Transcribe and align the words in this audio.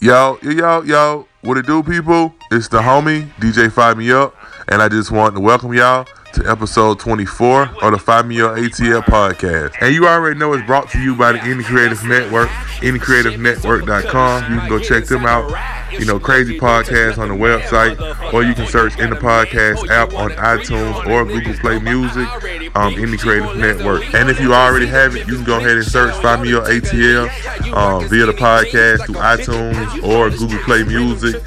Yo, 0.00 0.38
yo, 0.44 0.82
yo, 0.82 1.26
what 1.40 1.58
it 1.58 1.66
do, 1.66 1.82
people? 1.82 2.32
It's 2.52 2.68
the 2.68 2.78
homie, 2.78 3.28
DJ 3.40 3.68
Fire 3.72 3.96
Me 3.96 4.12
Up, 4.12 4.32
and 4.68 4.80
I 4.80 4.88
just 4.88 5.10
want 5.10 5.34
to 5.34 5.40
welcome 5.40 5.74
y'all 5.74 6.06
to 6.34 6.48
episode 6.48 7.00
24 7.00 7.82
of 7.82 7.90
the 7.90 7.98
Fire 7.98 8.22
Me 8.22 8.40
Up 8.40 8.52
ATL 8.52 9.02
podcast. 9.02 9.74
And 9.80 9.92
you 9.92 10.06
already 10.06 10.38
know 10.38 10.52
it's 10.52 10.64
brought 10.64 10.88
to 10.90 11.00
you 11.00 11.16
by 11.16 11.32
the 11.32 11.38
Indie 11.38 11.64
Creative 11.64 12.00
Network, 12.04 12.48
IndieCreativeNetwork.com. 12.78 14.52
You 14.52 14.60
can 14.60 14.68
go 14.68 14.78
check 14.78 15.06
them 15.06 15.26
out 15.26 15.50
you 15.92 16.04
know, 16.04 16.18
crazy 16.18 16.58
Podcast 16.58 17.18
on 17.18 17.28
the 17.28 17.34
website, 17.34 17.98
or 18.32 18.42
you 18.42 18.54
can 18.54 18.66
search 18.66 18.98
in 18.98 19.10
the 19.10 19.16
podcast 19.16 19.88
app 19.88 20.12
on 20.14 20.30
iTunes 20.30 21.06
or 21.06 21.24
Google 21.24 21.54
Play 21.54 21.78
Music, 21.78 22.28
um, 22.76 22.94
the 22.94 23.16
Creative 23.16 23.56
Network. 23.56 24.14
And 24.14 24.30
if 24.30 24.40
you 24.40 24.54
already 24.54 24.86
have 24.86 25.16
it, 25.16 25.26
you 25.26 25.36
can 25.36 25.44
go 25.44 25.58
ahead 25.58 25.76
and 25.76 25.84
search 25.84 26.14
Fire 26.22 26.38
Me 26.38 26.54
Up 26.54 26.64
ATL 26.64 27.28
uh, 27.72 28.00
via 28.00 28.26
the 28.26 28.32
podcast 28.32 29.06
through 29.06 29.16
iTunes 29.16 30.02
or 30.02 30.30
Google 30.30 30.58
Play 30.64 30.84
Music. 30.84 31.42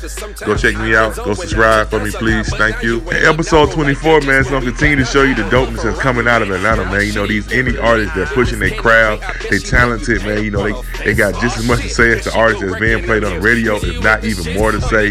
Go 0.46 0.56
check 0.56 0.78
me 0.78 0.96
out. 0.96 1.16
Go 1.16 1.34
subscribe 1.34 1.90
for 1.90 2.00
me, 2.04 2.12
please. 2.12 2.50
Thank 2.56 2.82
you. 2.84 3.00
And 3.10 3.26
episode 3.26 3.72
24, 3.72 4.22
man, 4.22 4.42
is 4.42 4.50
going 4.50 4.64
to 4.64 4.72
continue 4.72 4.98
to 4.98 5.06
show 5.06 5.24
you 5.24 5.36
the 5.36 5.44
dopeness 5.44 5.84
that's 5.84 6.00
coming 6.00 6.28
out 6.28 6.42
of 6.42 6.50
Atlanta, 6.50 6.86
man. 6.86 7.06
You 7.06 7.14
know, 7.14 7.28
these 7.28 7.48
indie 7.48 7.82
artists, 7.82 8.16
they're 8.16 8.26
pushing 8.28 8.60
their 8.60 8.76
crowd. 8.76 9.22
They 9.50 9.60
talented, 9.60 10.24
man. 10.24 10.44
You 10.44 10.52
know, 10.52 10.64
they, 10.64 11.06
they 11.06 11.14
got 11.14 11.40
just 11.42 11.58
as 11.58 11.68
much 11.68 11.82
to 11.82 11.90
say 11.90 12.18
as 12.18 12.26
the 12.26 12.36
artists 12.36 12.64
that's 12.64 12.80
being 12.80 13.04
played 13.04 13.24
on 13.24 13.34
the 13.34 13.40
radio, 13.40 13.76
if 13.76 14.04
not 14.04 14.24
even 14.24 14.31
even 14.32 14.58
more 14.58 14.72
to 14.72 14.82
say. 14.82 15.10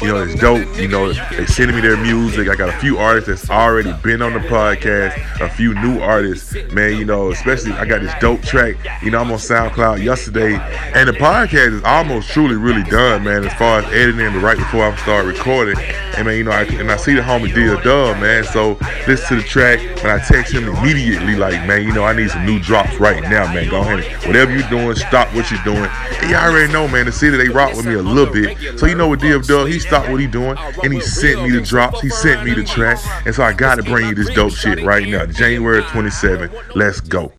You 0.00 0.08
know, 0.08 0.22
it's 0.22 0.40
dope. 0.40 0.66
You 0.76 0.88
know, 0.88 1.12
they 1.12 1.46
sending 1.46 1.76
me 1.76 1.82
their 1.82 1.96
music. 1.96 2.48
I 2.48 2.56
got 2.56 2.68
a 2.68 2.78
few 2.78 2.98
artists 2.98 3.28
that's 3.28 3.50
already 3.50 3.92
been 4.02 4.22
on 4.22 4.32
the 4.32 4.40
podcast, 4.40 5.16
a 5.40 5.48
few 5.48 5.74
new 5.74 6.00
artists, 6.00 6.54
man. 6.72 6.96
You 6.96 7.04
know, 7.04 7.30
especially 7.30 7.72
I 7.72 7.84
got 7.84 8.00
this 8.00 8.14
dope 8.20 8.42
track. 8.42 8.76
You 9.02 9.10
know, 9.10 9.20
I'm 9.20 9.30
on 9.30 9.38
SoundCloud 9.38 10.02
yesterday, 10.02 10.54
and 10.94 11.08
the 11.08 11.12
podcast 11.12 11.74
is 11.74 11.84
almost 11.84 12.30
truly 12.30 12.56
really 12.56 12.82
done, 12.84 13.24
man. 13.24 13.44
As 13.44 13.54
far 13.54 13.80
as 13.80 13.92
editing, 13.92 14.40
right 14.40 14.56
before 14.56 14.84
I 14.84 14.96
start 14.96 15.26
recording, 15.26 15.76
and 16.16 16.26
man, 16.26 16.36
you 16.36 16.44
know, 16.44 16.52
I, 16.52 16.62
and 16.62 16.90
I 16.90 16.96
see 16.96 17.14
the 17.14 17.22
homie 17.22 17.54
D 17.54 17.66
Dub, 17.82 18.18
man. 18.18 18.44
So 18.44 18.78
listen 19.06 19.36
to 19.36 19.42
the 19.42 19.48
track, 19.48 19.80
and 19.80 20.08
I 20.08 20.18
text 20.18 20.52
him 20.52 20.68
immediately, 20.68 21.36
like, 21.36 21.66
man, 21.66 21.82
you 21.82 21.92
know, 21.92 22.04
I 22.04 22.12
need 22.14 22.30
some 22.30 22.46
new 22.46 22.58
drops 22.58 22.96
right 22.98 23.22
now, 23.22 23.52
man. 23.52 23.68
Go 23.68 23.80
ahead, 23.80 24.26
whatever 24.26 24.52
you're 24.52 24.68
doing, 24.68 24.94
stop 24.96 25.28
what 25.34 25.50
you're 25.50 25.62
doing. 25.64 25.88
And 26.22 26.30
y'all 26.30 26.50
already 26.50 26.72
know, 26.72 26.88
man. 26.88 27.06
The 27.06 27.12
city 27.12 27.36
they 27.36 27.48
rock 27.48 27.74
with 27.74 27.86
me 27.86 27.94
a 27.94 28.02
little 28.02 28.32
bit. 28.32 28.60
So 28.76 28.86
you 28.86 28.94
know 28.94 29.08
what 29.08 29.20
DF 29.20 29.46
Dub, 29.46 29.68
he 29.68 29.78
stopped 29.78 30.08
what 30.08 30.20
he 30.20 30.26
doing 30.26 30.56
and 30.82 30.92
he 30.92 31.00
sent 31.00 31.42
me 31.42 31.50
the 31.50 31.60
drops, 31.60 32.00
he 32.00 32.08
sent 32.08 32.44
me 32.44 32.54
the 32.54 32.64
track. 32.64 32.98
And 33.26 33.34
so 33.34 33.42
I 33.42 33.52
gotta 33.52 33.82
bring 33.82 34.08
you 34.08 34.14
this 34.14 34.30
dope 34.34 34.52
shit 34.52 34.84
right 34.84 35.06
now. 35.06 35.26
January 35.26 35.82
27. 35.82 36.50
Let's 36.74 37.00
go. 37.00 37.32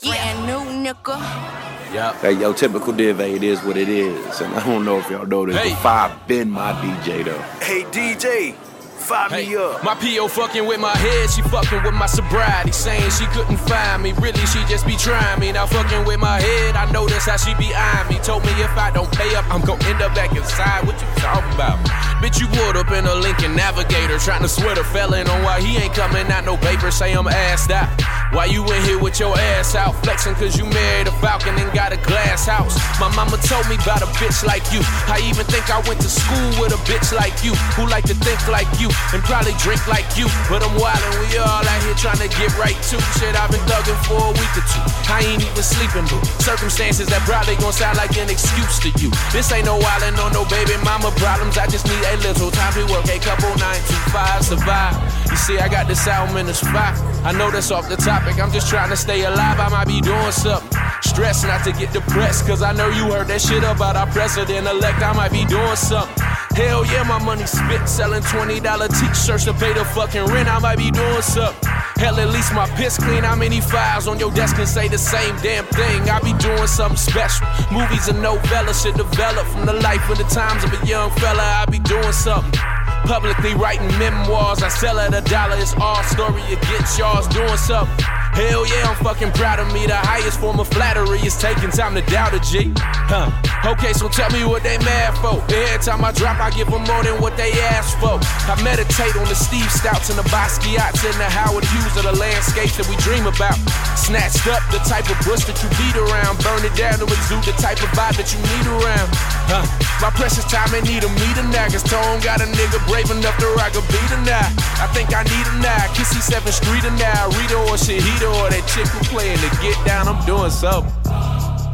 Yeah. 1.94 2.12
Hey, 2.22 2.32
yo, 2.32 2.54
typical 2.54 2.92
div, 2.92 3.20
it 3.20 3.44
is 3.44 3.62
what 3.64 3.78
it 3.78 3.88
is. 3.88 4.42
And 4.42 4.52
I 4.56 4.66
don't 4.66 4.84
know 4.84 4.98
if 4.98 5.10
y'all 5.12 5.28
know 5.28 5.46
this, 5.46 5.56
hey. 5.56 5.70
but 5.70 5.80
Five 5.80 6.28
been 6.28 6.50
my 6.50 6.74
DJ 6.74 7.24
though. 7.24 7.38
Hey 7.64 7.84
DJ, 7.84 8.56
Fire 8.98 9.30
hey, 9.30 9.50
me 9.50 9.56
up. 9.56 9.84
My 9.84 9.96
PO 9.96 10.28
fucking 10.28 10.66
with 10.66 10.80
my 10.80 10.96
head, 10.96 11.30
she 11.30 11.42
fucking 11.42 11.84
with 11.84 11.94
my 11.94 12.06
sobriety. 12.06 12.72
Saying 12.72 13.12
she 13.12 13.26
couldn't 13.28 13.58
find 13.58 14.04
me, 14.04 14.14
really 14.14 14.46
she 14.48 14.64
just 14.66 14.86
be 14.86 14.96
trying 14.96 15.40
me. 15.40 15.52
Now 15.52 15.66
fucking 15.66 16.06
with 16.06 16.20
my 16.20 16.40
head, 16.40 16.76
I 16.76 16.90
notice 16.92 17.26
how 17.26 17.38
she 17.38 17.54
be 17.56 17.74
eyeing 17.74 18.10
me. 18.10 18.20
Told 18.20 18.44
me 18.44 18.52
if 18.62 18.72
I 18.78 18.92
don't 18.92 19.12
pay 19.12 19.36
up, 19.36 19.46
I'm 19.54 19.62
gonna 19.62 19.84
end 19.86 20.02
up 20.02 20.16
back 20.16 20.36
inside. 20.36 20.86
What 20.86 21.00
you 21.02 21.08
talking 21.18 21.54
about? 21.54 21.80
Bitch, 22.22 22.40
you 22.40 22.48
would 22.60 22.78
up 22.78 22.92
in 22.92 23.06
a 23.06 23.16
Lincoln 23.16 23.56
Navigator, 23.56 24.18
trying 24.20 24.42
to 24.44 24.50
sweat 24.50 24.78
a 24.78 24.84
felon 24.84 25.28
on 25.28 25.44
why 25.44 25.60
he 25.60 25.78
ain't 25.78 25.94
coming 25.94 26.30
out. 26.32 26.46
No 26.46 26.56
paper, 26.58 26.92
say 26.92 27.14
I'm 27.14 27.26
assed 27.26 27.72
out. 27.72 28.12
Why 28.34 28.50
you 28.50 28.66
in 28.66 28.81
here 28.81 28.98
with 28.98 29.22
your 29.22 29.38
ass 29.38 29.78
out, 29.78 29.94
flexing 30.02 30.34
cause 30.34 30.58
you 30.58 30.66
married 30.66 31.06
a 31.06 31.14
falcon 31.22 31.53
and 31.53 31.70
got 31.70 31.94
a 31.94 32.02
glass 32.02 32.50
house? 32.50 32.73
My 32.98 33.06
mama 33.14 33.38
told 33.38 33.70
me 33.70 33.78
about 33.78 34.02
a 34.02 34.09
bitch 34.17 34.42
like 34.42 34.66
you. 34.73 34.81
I 35.06 35.22
even 35.22 35.45
think 35.45 35.70
I 35.70 35.78
went 35.86 36.02
to 36.02 36.09
school 36.09 36.50
with 36.58 36.73
a 36.73 36.81
bitch 36.90 37.14
like 37.14 37.45
you, 37.45 37.53
who 37.78 37.86
like 37.86 38.09
to 38.09 38.17
think 38.25 38.42
like 38.50 38.66
you 38.81 38.90
and 39.14 39.22
probably 39.22 39.53
drink 39.62 39.86
like 39.86 40.17
you. 40.17 40.25
But 40.50 40.66
I'm 40.66 40.73
wildin', 40.81 41.14
we 41.30 41.38
all 41.38 41.62
out 41.62 41.81
here 41.86 41.94
trying 41.94 42.17
to 42.25 42.30
get 42.34 42.50
right 42.58 42.73
too. 42.81 42.98
Shit, 43.22 43.38
I've 43.38 43.53
been 43.53 43.62
thuggin' 43.69 44.02
for 44.09 44.18
a 44.18 44.34
week 44.34 44.53
or 44.58 44.66
two. 44.66 44.81
I 45.13 45.22
ain't 45.29 45.46
even 45.46 45.62
sleeping, 45.62 46.09
boo. 46.09 46.18
Circumstances 46.41 47.06
that 47.13 47.22
probably 47.29 47.53
gon' 47.62 47.69
sound 47.69 48.02
like 48.02 48.18
an 48.18 48.34
excuse 48.34 48.81
to 48.81 48.90
you. 48.97 49.13
This 49.29 49.53
ain't 49.53 49.69
no 49.69 49.78
wildin' 49.78 50.18
on 50.18 50.34
no 50.34 50.41
baby 50.50 50.74
mama 50.81 51.13
problems. 51.22 51.62
I 51.62 51.69
just 51.69 51.85
need 51.85 52.02
a 52.02 52.18
little 52.25 52.50
time 52.50 52.74
to 52.81 52.84
work 52.90 53.06
a 53.13 53.22
couple 53.22 53.53
nine 53.62 53.78
to 53.78 53.96
five 54.09 54.41
survive. 54.41 55.22
You 55.34 55.38
see, 55.38 55.58
I 55.58 55.68
got 55.68 55.88
this 55.88 56.06
album 56.06 56.38
in 56.38 56.46
the 56.46 56.54
spot. 56.54 56.94
I 57.26 57.32
know 57.32 57.50
that's 57.50 57.72
off 57.72 57.90
the 57.90 57.96
topic. 57.96 58.40
I'm 58.40 58.52
just 58.52 58.70
trying 58.70 58.92
to 58.92 58.96
stay 58.96 59.26
alive. 59.26 59.60
I 59.60 59.68
might 59.68 59.88
be 59.88 60.00
doing 60.00 60.32
something. 60.32 60.70
Stress 61.02 61.44
not 61.44 61.64
to 61.64 61.72
get 61.72 61.92
depressed, 61.92 62.46
cause 62.46 62.62
I 62.62 62.72
know 62.72 62.88
you 62.90 63.10
heard 63.12 63.30
that 63.30 63.42
shit 63.42 63.64
about 63.64 63.96
our 63.96 64.06
president 64.14 64.68
elect. 64.68 65.02
I 65.02 65.12
might 65.14 65.32
be 65.32 65.44
doing 65.46 65.76
something. 65.76 66.14
Hell 66.54 66.86
yeah, 66.86 67.02
my 67.10 67.18
money 67.18 67.48
spit. 67.48 67.90
Selling 67.90 68.22
$20 68.22 68.62
t-shirts 68.62 69.46
to 69.46 69.54
pay 69.56 69.74
the 69.74 69.84
fucking 69.98 70.26
rent. 70.26 70.48
I 70.48 70.60
might 70.60 70.78
be 70.78 70.92
doing 70.92 71.24
something. 71.24 71.68
Hell, 71.98 72.20
at 72.20 72.30
least 72.30 72.54
my 72.54 72.70
piss 72.78 73.02
clean. 73.02 73.24
How 73.24 73.36
many 73.36 73.60
files 73.60 74.08
on 74.08 74.20
your 74.20 74.30
desk 74.34 74.58
can 74.58 74.68
say 74.68 74.88
the 74.88 75.00
same 75.00 75.36
damn 75.42 75.66
thing? 75.66 76.12
I 76.12 76.20
be 76.20 76.38
doing 76.38 76.68
something 76.68 76.96
special. 76.96 77.48
Movies 77.72 78.08
and 78.08 78.22
novellas 78.22 78.86
should 78.86 78.94
develop 78.94 79.48
from 79.48 79.66
the 79.66 79.74
life 79.82 80.08
and 80.14 80.18
the 80.18 80.30
times 80.30 80.64
of 80.64 80.70
a 80.78 80.86
young 80.86 81.10
fella. 81.18 81.42
I 81.42 81.66
be 81.66 81.80
doing 81.80 82.14
something. 82.14 82.83
Publicly 83.06 83.53
writing 83.56 83.88
memoirs. 84.00 84.64
I 84.64 84.69
sell 84.69 85.00
at 85.00 85.14
a 85.14 85.22
dollar. 85.30 85.58
It's 85.58 85.75
all 85.75 86.02
story 86.03 86.41
against 86.52 86.97
y'all's 86.97 87.28
doing 87.28 87.58
something. 87.58 88.06
Hell 88.34 88.66
yeah, 88.66 88.90
I'm 88.90 88.97
fucking 89.03 89.31
proud 89.34 89.59
of 89.59 89.72
me. 89.74 89.86
The 89.86 89.96
highest 89.96 90.40
form 90.40 90.59
of 90.59 90.68
flattery 90.68 91.19
is 91.22 91.38
taking 91.38 91.69
time 91.69 91.94
to 91.94 92.02
doubt 92.09 92.34
a 92.34 92.40
G. 92.40 92.74
Huh. 93.06 93.30
Okay, 93.64 93.94
so 93.94 94.09
tell 94.09 94.31
me 94.31 94.44
what 94.44 94.64
they 94.64 94.78
mad 94.81 95.14
for. 95.22 95.38
Every 95.53 95.78
time 95.86 96.03
I 96.03 96.12
drop, 96.12 96.41
I 96.41 96.50
give 96.50 96.66
them 96.66 96.81
more 96.90 97.03
than 97.03 97.22
what 97.22 97.38
they 97.38 97.53
ask 97.78 97.94
for. 98.02 98.18
I 98.50 98.58
meditate 98.64 99.16
on 99.16 99.30
the 99.30 99.38
Steve 99.38 99.70
Stouts 99.70 100.09
and 100.09 100.18
the 100.18 100.25
Basquiat's 100.34 101.06
and 101.06 101.14
the 101.22 101.30
Howard 101.30 101.64
Hughes 101.64 101.94
of 101.96 102.09
the 102.09 102.18
landscapes 102.44 102.76
that 102.76 102.88
we 102.92 102.96
dream 103.00 103.24
about. 103.24 103.56
Snatched 103.96 104.48
up 104.52 104.59
the 104.68 104.84
type 104.84 105.08
of 105.08 105.16
bush 105.24 105.48
that 105.48 105.56
you 105.64 105.70
beat 105.80 105.96
around. 105.96 106.36
Burn 106.44 106.59
it 106.68 106.76
down 106.76 107.00
to 107.00 107.08
exude 107.08 107.44
the 107.48 107.56
type 107.56 107.80
of 107.80 107.88
vibe 107.96 108.20
that 108.20 108.28
you 108.36 108.40
need 108.44 108.66
around. 108.68 109.08
Huh. 109.48 109.64
My 110.04 110.12
precious 110.12 110.44
time 110.52 110.68
ain't 110.76 110.84
need 110.84 111.08
a 111.08 111.12
meter 111.24 111.46
now. 111.56 111.72
Cause 111.72 111.84
Tone 111.88 112.20
got 112.20 112.44
a 112.44 112.48
nigga 112.52 112.84
brave 112.92 113.08
enough 113.16 113.38
to 113.40 113.48
rock 113.56 113.72
a 113.80 113.84
beat 113.88 114.12
now. 114.28 114.44
I 114.84 114.92
think 114.92 115.16
I 115.16 115.24
need 115.24 115.46
him 115.48 115.64
now. 115.64 115.88
Kissy 115.96 116.20
7th 116.20 116.52
Street 116.52 116.84
now. 117.00 117.32
Rita 117.40 117.56
or 117.64 117.80
he 117.80 118.03
or 118.28 118.52
that 118.52 118.64
chick 118.68 118.88
who 118.92 119.00
playing 119.08 119.40
to 119.40 119.50
get 119.64 119.80
down, 119.88 120.12
I'm 120.12 120.20
doing 120.28 120.52
something. 120.52 120.92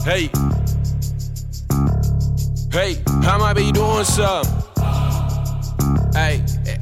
Hey. 0.06 0.30
Hey, 2.70 3.02
I 3.26 3.38
might 3.42 3.58
be 3.58 3.72
doing 3.72 4.06
something. 4.06 4.54
Hey, 6.14 6.44
eh. 6.68 6.78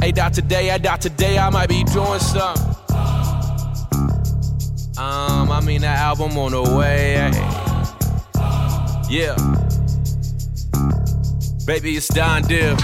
hey, 0.00 0.12
Dr. 0.12 0.40
Day, 0.40 0.70
I 0.70 0.78
Dr. 0.78 1.10
today, 1.10 1.38
I 1.38 1.50
might 1.50 1.68
be 1.68 1.84
doing 1.84 2.20
something. 2.20 2.75
I 5.50 5.60
mean 5.60 5.80
that 5.82 5.98
album 5.98 6.36
on 6.38 6.52
the 6.52 6.62
way. 6.62 7.14
Yeah. 9.08 9.36
Baby, 11.66 11.96
it's 11.96 12.08
Don 12.08 12.42
Div. 12.42 12.78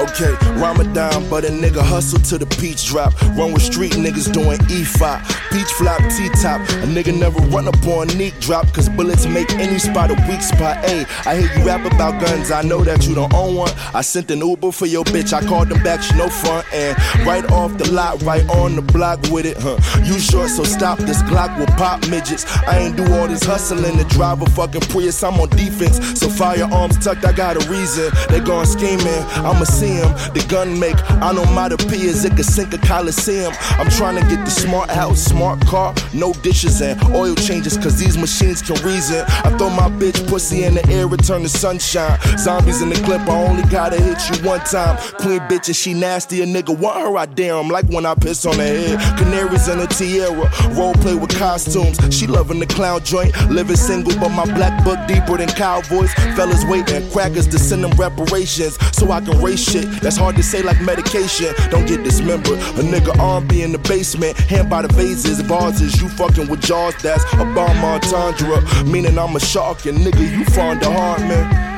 Okay, 0.00 0.32
Ramadan, 0.58 1.28
but 1.28 1.44
a 1.44 1.48
nigga 1.48 1.82
hustle 1.82 2.20
to 2.20 2.38
the 2.38 2.46
peach 2.56 2.86
drop. 2.86 3.12
Run 3.36 3.52
with 3.52 3.60
street 3.60 3.92
niggas 3.92 4.32
doing 4.32 4.56
E5. 4.72 5.50
Peach 5.52 5.70
flop, 5.76 6.00
T 6.16 6.30
top. 6.40 6.62
A 6.80 6.86
nigga 6.88 7.12
never 7.18 7.38
run 7.48 7.68
up 7.68 7.86
on 7.86 8.06
neat 8.16 8.32
drop, 8.40 8.66
cause 8.72 8.88
bullets 8.88 9.26
make 9.26 9.52
any 9.56 9.78
spot 9.78 10.10
a 10.10 10.14
weak 10.26 10.40
spot. 10.40 10.82
Ayy, 10.84 11.04
I 11.26 11.36
hear 11.36 11.52
you 11.54 11.66
rap 11.66 11.84
about 11.84 12.18
guns, 12.18 12.50
I 12.50 12.62
know 12.62 12.82
that 12.82 13.06
you 13.06 13.14
don't 13.14 13.34
own 13.34 13.56
one. 13.56 13.70
I 13.92 14.00
sent 14.00 14.30
an 14.30 14.38
Uber 14.38 14.72
for 14.72 14.86
your 14.86 15.04
bitch, 15.04 15.34
I 15.34 15.44
called 15.44 15.68
them 15.68 15.82
back, 15.82 16.00
she 16.02 16.16
no 16.16 16.30
front. 16.30 16.66
And 16.72 16.96
right 17.26 17.44
off 17.50 17.76
the 17.76 17.92
lot, 17.92 18.22
right 18.22 18.48
on 18.48 18.76
the 18.76 18.82
block 18.82 19.20
with 19.30 19.44
it, 19.44 19.58
huh? 19.58 19.76
You 20.02 20.18
short, 20.18 20.48
so 20.48 20.64
stop 20.64 20.98
this 21.00 21.22
Glock 21.24 21.58
will 21.58 21.66
pop 21.76 22.08
midgets. 22.08 22.46
I 22.66 22.78
ain't 22.78 22.96
do 22.96 23.04
all 23.16 23.28
this 23.28 23.44
hustling 23.44 23.98
to 23.98 24.04
drive 24.04 24.40
a 24.40 24.46
fucking 24.46 24.80
Prius, 24.88 25.22
I'm 25.22 25.38
on 25.38 25.50
defense. 25.50 26.18
So 26.18 26.30
firearms 26.30 26.96
tucked, 27.04 27.26
I 27.26 27.32
got 27.32 27.62
a 27.62 27.70
reason. 27.70 28.10
They 28.30 28.40
gone 28.40 28.64
scheming, 28.64 29.24
I'ma 29.44 29.64
see 29.64 29.89
him. 29.96 30.12
The 30.34 30.44
gun 30.48 30.78
make 30.78 30.96
onomatopoeias, 31.22 32.24
it 32.24 32.36
could 32.36 32.46
sink 32.46 32.72
a 32.74 32.78
coliseum. 32.78 33.52
I'm 33.78 33.88
trying 33.90 34.16
to 34.20 34.22
get 34.28 34.44
the 34.44 34.50
smart 34.50 34.90
house, 34.90 35.20
smart 35.20 35.64
car, 35.66 35.94
no 36.14 36.32
dishes 36.42 36.80
and 36.82 37.00
oil 37.14 37.34
changes, 37.34 37.76
cause 37.76 37.98
these 37.98 38.16
machines 38.16 38.62
can 38.62 38.76
reason. 38.84 39.24
I 39.28 39.56
throw 39.58 39.70
my 39.70 39.88
bitch 39.88 40.26
pussy 40.28 40.64
in 40.64 40.74
the 40.74 40.86
air, 40.88 41.06
return 41.06 41.42
to 41.42 41.48
sunshine. 41.48 42.18
Zombies 42.38 42.82
in 42.82 42.88
the 42.88 42.96
clip, 42.96 43.20
I 43.28 43.46
only 43.46 43.62
gotta 43.70 44.00
hit 44.00 44.18
you 44.30 44.46
one 44.46 44.60
time. 44.60 44.96
Queen 45.18 45.40
bitch, 45.40 45.66
and 45.68 45.76
she 45.76 45.94
nasty, 45.94 46.42
a 46.42 46.46
nigga 46.46 46.76
want 46.76 46.98
her, 46.98 47.16
I 47.16 47.26
dare 47.26 47.56
him, 47.56 47.68
like 47.68 47.86
when 47.86 48.06
I 48.06 48.14
piss 48.14 48.44
on 48.46 48.54
her 48.54 48.62
head. 48.62 48.98
Canaries 49.18 49.68
in 49.68 49.80
a 49.80 49.86
tiara, 49.86 50.50
role 50.74 50.94
play 50.94 51.14
with 51.14 51.36
costumes. 51.36 51.98
She 52.14 52.26
loving 52.26 52.60
the 52.60 52.66
clown 52.66 53.02
joint, 53.04 53.32
living 53.50 53.76
single, 53.76 54.18
but 54.18 54.30
my 54.30 54.44
black 54.44 54.84
book 54.84 54.98
deeper 55.06 55.36
than 55.36 55.48
cowboys. 55.48 56.12
Fellas 56.36 56.64
waiting, 56.66 57.08
crackers 57.10 57.46
to 57.48 57.58
send 57.58 57.84
them 57.84 57.92
reparations, 57.92 58.78
so 58.96 59.10
I 59.10 59.20
can 59.20 59.40
race 59.40 59.70
shit 59.70 59.79
shit 59.80 60.00
that's 60.00 60.16
hard 60.16 60.36
to 60.36 60.42
say 60.42 60.62
like 60.62 60.80
medication. 60.80 61.54
Don't 61.70 61.86
get 61.86 62.02
dismembered. 62.04 62.58
A 62.58 62.82
nigga 62.82 63.16
arm 63.18 63.46
be 63.46 63.62
in 63.62 63.72
the 63.72 63.78
basement, 63.78 64.36
hand 64.36 64.70
by 64.70 64.82
the 64.82 64.88
vases, 64.88 65.40
vases. 65.40 66.00
You 66.00 66.08
fucking 66.08 66.48
with 66.48 66.60
jaws, 66.60 66.94
that's 67.02 67.24
a 67.34 67.44
bomb 67.54 67.84
entendre. 67.84 68.62
Meaning 68.84 69.18
I'm 69.18 69.36
a 69.36 69.40
shark 69.40 69.86
and 69.86 69.98
nigga, 69.98 70.38
you 70.38 70.44
fond 70.46 70.82
of 70.82 70.92
hard 70.92 71.20
man. 71.22 71.68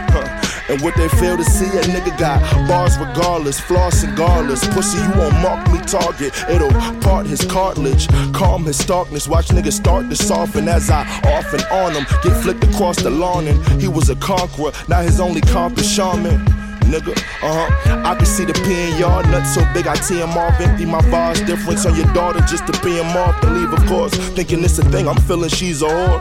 And 0.69 0.81
what 0.81 0.94
they 0.96 1.08
fail 1.08 1.37
to 1.37 1.44
see, 1.44 1.66
a 1.66 1.82
nigga 1.82 2.16
got 2.19 2.40
bars 2.69 2.96
regardless, 2.96 3.58
floss 3.58 4.04
and 4.04 4.16
garless. 4.16 4.66
Pussy, 4.69 4.96
you 4.99 5.10
won't 5.19 5.34
mark 5.43 5.70
me 5.70 5.78
target. 5.81 6.32
It'll 6.49 6.70
part 7.00 7.26
his 7.26 7.44
cartilage, 7.44 8.08
calm 8.32 8.64
his 8.64 8.78
darkness. 8.78 9.26
Watch 9.26 9.49
niggas 9.49 9.72
start 9.72 10.08
to 10.08 10.16
soften 10.16 10.69
as 10.69 10.88
I 10.88 11.00
off 11.25 11.52
and 11.52 11.64
on 11.64 11.93
him. 11.93 12.06
Get 12.22 12.40
flicked 12.43 12.64
across 12.64 12.96
the 13.02 13.10
lawn 13.10 13.49
and 13.49 13.82
he 13.82 13.88
was 13.88 14.08
a 14.08 14.16
conqueror. 14.16 14.72
Now 14.88 15.02
his 15.02 15.20
only 15.20 15.40
comp 15.40 15.78
is 15.78 15.90
shaman 15.90 16.62
nigga. 16.93 17.17
Uh 17.43 17.67
huh. 17.67 18.03
I 18.05 18.15
can 18.15 18.27
see 18.27 18.44
the 18.44 18.53
pen 18.53 18.99
yard 18.99 19.27
nuts 19.27 19.55
so 19.55 19.65
big 19.73 19.87
I 19.87 19.97
tee 19.97 20.21
him 20.21 20.37
off. 20.37 20.61
Empty 20.61 20.85
my 20.85 21.00
bars 21.11 21.41
difference 21.41 21.87
on 21.87 21.97
your 21.97 22.12
daughter 22.12 22.41
just 22.41 22.67
to 22.67 22.73
pay 22.81 23.00
him 23.00 23.17
off. 23.17 23.43
And 23.43 23.56
leave, 23.56 23.73
of 23.73 23.85
course. 23.87 24.15
Thinking 24.37 24.62
it's 24.62 24.79
a 24.79 24.85
thing, 24.85 25.09
I'm 25.09 25.21
feeling 25.23 25.49
she's 25.49 25.83
a 25.83 25.87
whore. 25.87 26.21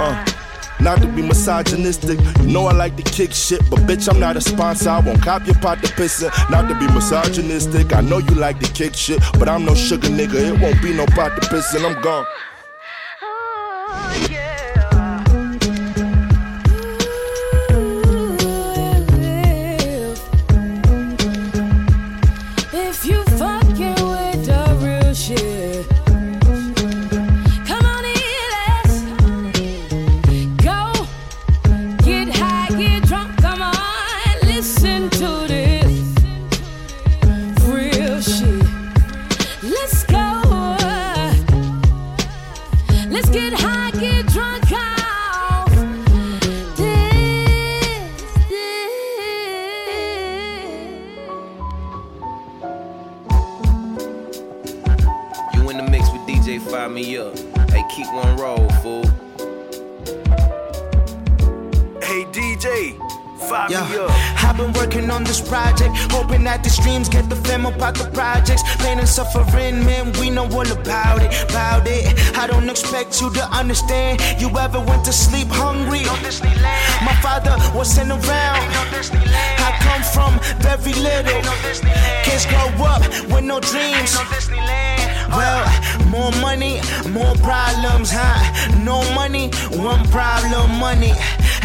Uh. 0.00 0.24
Not 0.80 1.02
to 1.02 1.08
be 1.08 1.22
misogynistic, 1.22 2.20
you 2.40 2.46
know 2.46 2.66
I 2.66 2.72
like 2.72 2.96
to 2.98 3.02
kick 3.02 3.32
shit, 3.32 3.60
but 3.68 3.80
bitch, 3.80 4.08
I'm 4.08 4.20
not 4.20 4.36
a 4.36 4.40
sponsor. 4.40 4.90
I 4.90 5.00
won't 5.00 5.20
cop 5.20 5.44
your 5.44 5.56
pot 5.56 5.82
to 5.82 5.88
pissin'. 5.88 6.30
Not 6.50 6.68
to 6.68 6.74
be 6.78 6.86
misogynistic, 6.94 7.92
I 7.92 8.00
know 8.00 8.18
you 8.18 8.36
like 8.36 8.60
to 8.60 8.72
kick 8.72 8.94
shit, 8.94 9.20
but 9.40 9.48
I'm 9.48 9.64
no 9.64 9.74
sugar 9.74 10.06
nigga. 10.06 10.36
It 10.36 10.60
won't 10.62 10.80
be 10.80 10.94
no 10.94 11.04
pot 11.06 11.30
to 11.34 11.48
pissin'. 11.48 11.84
I'm 11.84 12.00
gone. 12.00 12.24
suffering, 14.08 14.47
understand. 73.58 74.22
You 74.38 74.48
ever 74.56 74.80
went 74.80 75.04
to 75.04 75.12
sleep 75.12 75.48
hungry? 75.50 76.04
My 77.04 77.14
father 77.20 77.56
wasn't 77.76 78.10
around. 78.10 78.62
I 79.66 79.70
come 79.82 80.02
from 80.14 80.32
very 80.62 80.94
little. 80.94 81.42
Kids 82.22 82.46
grow 82.46 82.70
up 82.86 83.02
with 83.30 83.44
no 83.44 83.58
dreams. 83.60 84.16
Well, 85.30 85.66
more 86.08 86.32
money, 86.40 86.80
more 87.10 87.34
problems, 87.42 88.10
huh? 88.12 88.38
No 88.84 89.02
money, 89.14 89.50
one 89.74 90.06
problem, 90.08 90.78
money. 90.78 91.12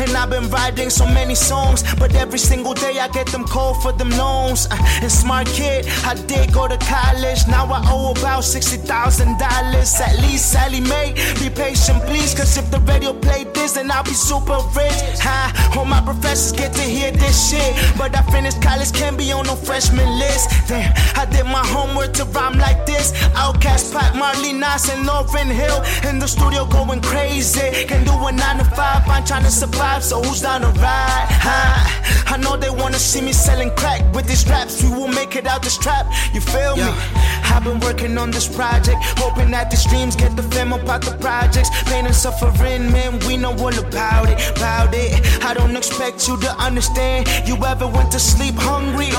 And 0.03 0.17
I've 0.17 0.29
been 0.29 0.49
writing 0.49 0.89
so 0.89 1.05
many 1.05 1.33
songs, 1.33 1.83
but 1.95 2.13
every 2.15 2.39
single 2.39 2.73
day 2.73 2.99
I 2.99 3.07
get 3.07 3.27
them 3.27 3.45
cold 3.45 3.81
for 3.81 3.93
them 3.93 4.09
loans. 4.09 4.67
Uh, 4.69 4.77
and 5.01 5.11
smart 5.11 5.47
kid, 5.47 5.87
I 6.03 6.15
did 6.27 6.51
go 6.51 6.67
to 6.67 6.77
college. 6.77 7.47
Now 7.47 7.65
I 7.71 7.81
owe 7.89 8.11
about 8.11 8.43
$60,000. 8.43 10.01
At 10.01 10.19
least 10.21 10.51
Sallie 10.51 10.81
Mae, 10.81 11.13
be 11.39 11.49
patient, 11.49 12.03
please. 12.03 12.33
Cause 12.33 12.57
if 12.57 12.69
the 12.69 12.79
radio 12.81 13.13
played 13.13 13.52
this, 13.53 13.73
then 13.73 13.91
I'll 13.91 14.03
be 14.03 14.13
super 14.13 14.59
rich. 14.75 15.19
Huh? 15.19 15.77
All 15.77 15.85
my 15.85 16.01
professors 16.01 16.51
get 16.51 16.73
to 16.73 16.81
hear 16.81 17.11
this 17.11 17.49
shit. 17.49 17.73
But 17.97 18.15
I 18.15 18.21
finished 18.31 18.61
college, 18.61 18.91
can't 18.93 19.17
be 19.17 19.31
on 19.31 19.45
no 19.45 19.55
freshman 19.55 20.09
list. 20.19 20.49
Damn, 20.67 20.93
I 21.15 21.25
did 21.25 21.45
my 21.45 21.65
homework 21.65 22.13
to 22.13 22.25
rhyme 22.25 22.57
like 22.57 22.85
this. 22.85 23.11
OutKast, 23.33 23.93
Pat, 23.93 24.15
Marley, 24.15 24.53
Nas, 24.53 24.89
and 24.89 25.05
Lauryn 25.07 25.51
Hill. 25.51 25.79
In 26.09 26.19
the 26.19 26.27
studio 26.27 26.65
going 26.65 27.01
crazy. 27.01 27.85
Can 27.85 28.03
do 28.03 28.13
a 28.13 28.31
9 28.31 28.57
to 28.57 28.65
5, 28.65 29.07
I'm 29.07 29.25
trying 29.25 29.43
to 29.43 29.51
survive 29.51 30.03
so 30.03 30.21
who's 30.21 30.41
down 30.41 30.61
to 30.61 30.67
ride? 30.79 31.27
Huh? 31.29 32.02
I 32.27 32.37
know 32.37 32.57
they 32.57 32.69
wanna 32.69 32.99
see 32.99 33.21
me 33.21 33.33
selling 33.33 33.71
crack 33.75 34.01
with 34.13 34.27
these 34.27 34.47
raps. 34.47 34.83
We 34.83 34.89
will 34.89 35.07
make 35.07 35.35
it 35.35 35.45
out 35.47 35.63
this 35.63 35.77
trap. 35.77 36.05
You 36.33 36.41
feel 36.41 36.77
yeah. 36.77 36.91
me? 36.91 37.23
I've 37.53 37.63
been 37.63 37.79
working 37.79 38.17
on 38.17 38.31
this 38.31 38.47
project, 38.47 38.97
hoping 39.19 39.51
that 39.51 39.69
the 39.69 39.77
streams 39.77 40.15
get 40.15 40.35
the 40.35 40.43
fam 40.43 40.73
about 40.73 41.01
the 41.01 41.15
projects. 41.17 41.69
Pain 41.83 42.05
and 42.05 42.15
suffering, 42.15 42.91
man, 42.91 43.19
we 43.27 43.37
know 43.37 43.53
all 43.57 43.77
about 43.77 44.29
it, 44.29 44.57
about 44.57 44.93
it. 44.93 45.43
I 45.43 45.53
don't 45.53 45.75
expect 45.75 46.27
you 46.27 46.39
to 46.39 46.51
understand. 46.57 47.27
You 47.45 47.55
ever 47.63 47.87
went 47.87 48.11
to 48.11 48.19
sleep 48.19 48.55
hungry? 48.57 49.11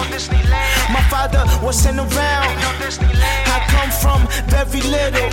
My 0.92 1.02
father 1.10 1.44
wasn't 1.64 1.98
around. 1.98 2.56
I 3.54 3.58
come 3.68 3.90
from 4.02 4.26
very 4.50 4.82
little. 4.82 5.30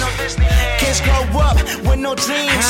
Kids 0.78 1.02
grow 1.02 1.24
up 1.42 1.58
with 1.88 2.00
no 2.00 2.16
dreams. 2.16 2.68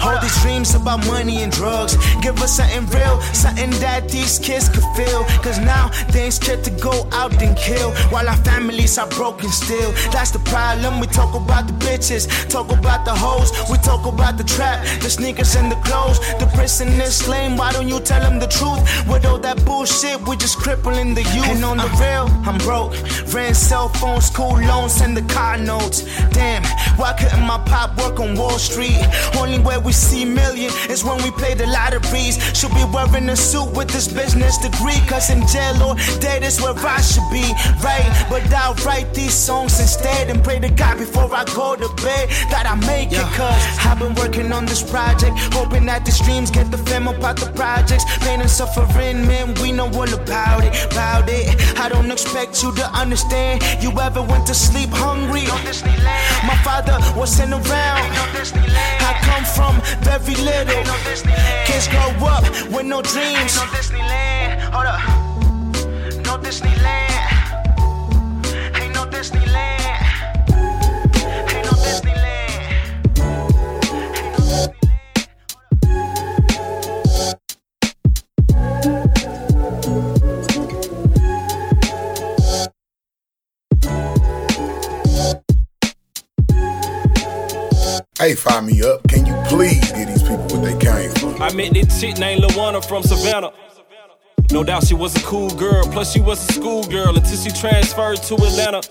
All 0.00 0.20
these 0.20 0.40
dreams 0.42 0.74
about 0.74 1.06
money 1.06 1.42
and 1.42 1.52
drugs. 1.52 1.96
Give 2.22 2.36
us 2.42 2.56
something 2.56 2.86
real, 2.96 3.20
something 3.32 3.70
that 3.80 4.08
these 4.08 4.38
kids 4.38 4.68
could 4.68 4.86
feel. 4.96 5.24
Cause 5.42 5.58
now 5.58 5.90
they 6.12 6.24
ain't 6.24 6.34
scared 6.34 6.64
to 6.64 6.70
go 6.70 7.08
out 7.12 7.32
and 7.42 7.56
kill. 7.56 7.92
While 8.10 8.28
our 8.28 8.36
families 8.38 8.98
are 8.98 9.08
broken 9.08 9.50
still. 9.50 9.92
That's 10.12 10.30
the 10.30 10.38
problem. 10.40 11.00
We 11.00 11.06
talk 11.06 11.34
about 11.34 11.66
the 11.66 11.72
bitches, 11.74 12.26
talk 12.48 12.70
about 12.72 13.04
the 13.04 13.14
hoes. 13.14 13.50
We 13.70 13.78
talk 13.78 14.06
about 14.06 14.36
the 14.36 14.44
trap, 14.44 14.84
the 15.00 15.10
sneakers 15.10 15.54
and 15.56 15.70
the 15.70 15.76
clothes. 15.76 16.18
The 16.38 16.50
prison 16.54 16.88
is 17.00 17.28
lame. 17.28 17.56
Why 17.56 17.72
don't 17.72 17.88
you 17.88 18.00
tell 18.00 18.20
them 18.20 18.38
the 18.38 18.46
truth? 18.46 18.80
With 19.08 19.24
all 19.24 19.38
that 19.38 19.64
bullshit, 19.64 20.20
we 20.26 20.36
just 20.36 20.58
crippling 20.58 21.14
the 21.14 21.22
youth. 21.34 21.48
And 21.48 21.64
on 21.64 21.78
the 21.78 21.90
uh. 21.90 22.00
real, 22.00 22.26
I'm 22.48 22.58
broke. 22.58 22.92
Rent 23.32 23.56
cell 23.56 23.88
phone, 23.88 24.20
school 24.20 24.58
loans, 24.60 25.00
and 25.00 25.16
the 25.16 25.22
car 25.34 25.58
notes. 25.58 26.02
Damn, 26.30 26.62
why 26.98 27.12
couldn't 27.18 27.44
my 27.44 27.58
pop 27.66 27.96
work 27.98 28.20
on 28.20 28.34
Wall 28.36 28.58
Street? 28.58 29.00
Only 29.36 29.58
way 29.58 29.78
we 29.78 29.92
see 29.96 30.24
million 30.24 30.70
is 30.88 31.02
when 31.02 31.16
we 31.24 31.30
play 31.30 31.54
the 31.54 31.66
lotteries. 31.66 32.36
Should 32.56 32.74
be 32.74 32.84
wearing 32.92 33.28
a 33.28 33.36
suit 33.36 33.70
with 33.74 33.88
this 33.88 34.08
business 34.08 34.58
degree. 34.58 35.00
Cause 35.08 35.30
in 35.30 35.46
jail 35.48 35.82
or 35.82 35.94
dead 36.20 36.42
is 36.42 36.60
where 36.60 36.74
I 36.76 37.00
should 37.00 37.28
be, 37.32 37.46
right? 37.82 38.06
But 38.28 38.52
I'll 38.52 38.74
write 38.84 39.14
these 39.14 39.34
songs 39.34 39.80
instead 39.80 40.30
and 40.30 40.42
pray 40.44 40.58
to 40.60 40.68
God 40.68 40.98
before 40.98 41.34
I 41.34 41.44
go 41.44 41.76
to 41.76 41.88
bed 42.02 42.28
that 42.52 42.66
I 42.66 42.74
make 42.86 43.10
yeah. 43.10 43.26
it. 43.26 43.32
Cause 43.34 43.86
I've 43.86 43.98
been 43.98 44.14
working 44.14 44.52
on 44.52 44.66
this 44.66 44.82
project, 44.82 45.34
hoping 45.54 45.86
that 45.86 46.04
the 46.04 46.12
streams 46.12 46.50
get 46.50 46.70
the 46.70 46.78
fam 46.78 47.08
about 47.08 47.36
the 47.36 47.50
projects. 47.52 48.04
Pain 48.20 48.40
and 48.40 48.50
suffering, 48.50 49.26
man, 49.26 49.54
we 49.62 49.72
know 49.72 49.90
all 49.94 50.12
about 50.12 50.64
it, 50.64 50.72
about 50.92 51.28
it. 51.28 51.78
I 51.78 51.88
don't 51.88 52.10
expect 52.10 52.62
you 52.62 52.74
to 52.74 52.86
understand. 52.92 53.62
You 53.82 53.90
ever 54.00 54.22
went 54.22 54.46
to 54.48 54.54
sleep 54.54 54.90
hungry? 54.92 55.46
My 56.46 56.56
father 56.62 56.98
wasn't 57.18 57.52
around. 57.52 58.10
I 59.00 59.12
come 59.22 59.44
from 59.44 59.75
very 60.02 60.34
little. 60.36 60.84
Kids 61.66 61.88
grow 61.88 62.10
up 62.26 62.44
with 62.72 62.86
no 62.86 63.02
dreams. 63.02 63.36
Ain't 63.38 63.56
no 63.56 63.66
Disneyland. 63.76 64.60
Hold 64.72 64.86
up. 64.86 65.00
No 66.24 66.38
Disneyland. 66.38 67.36
Ain't 68.80 68.94
no 68.94 69.04
Disneyland. 69.06 70.05
Hey, 88.26 88.34
fire 88.34 88.60
me 88.60 88.82
up. 88.82 89.06
Can 89.06 89.24
you 89.24 89.36
please 89.46 89.92
give 89.92 90.08
these 90.08 90.20
people 90.20 90.38
what 90.38 90.64
they 90.64 90.76
came 90.78 91.12
for? 91.14 91.40
I 91.40 91.54
met 91.54 91.74
this 91.74 92.00
chick 92.00 92.18
named 92.18 92.42
Lawana 92.42 92.84
from 92.84 93.04
Savannah. 93.04 93.52
No 94.50 94.64
doubt 94.64 94.84
she 94.84 94.94
was 94.94 95.14
a 95.14 95.24
cool 95.24 95.50
girl, 95.50 95.84
plus 95.84 96.12
she 96.12 96.18
was 96.18 96.42
a 96.50 96.52
schoolgirl 96.54 97.16
until 97.16 97.36
she 97.36 97.50
transferred 97.50 98.16
to 98.24 98.34
Atlanta 98.34 98.82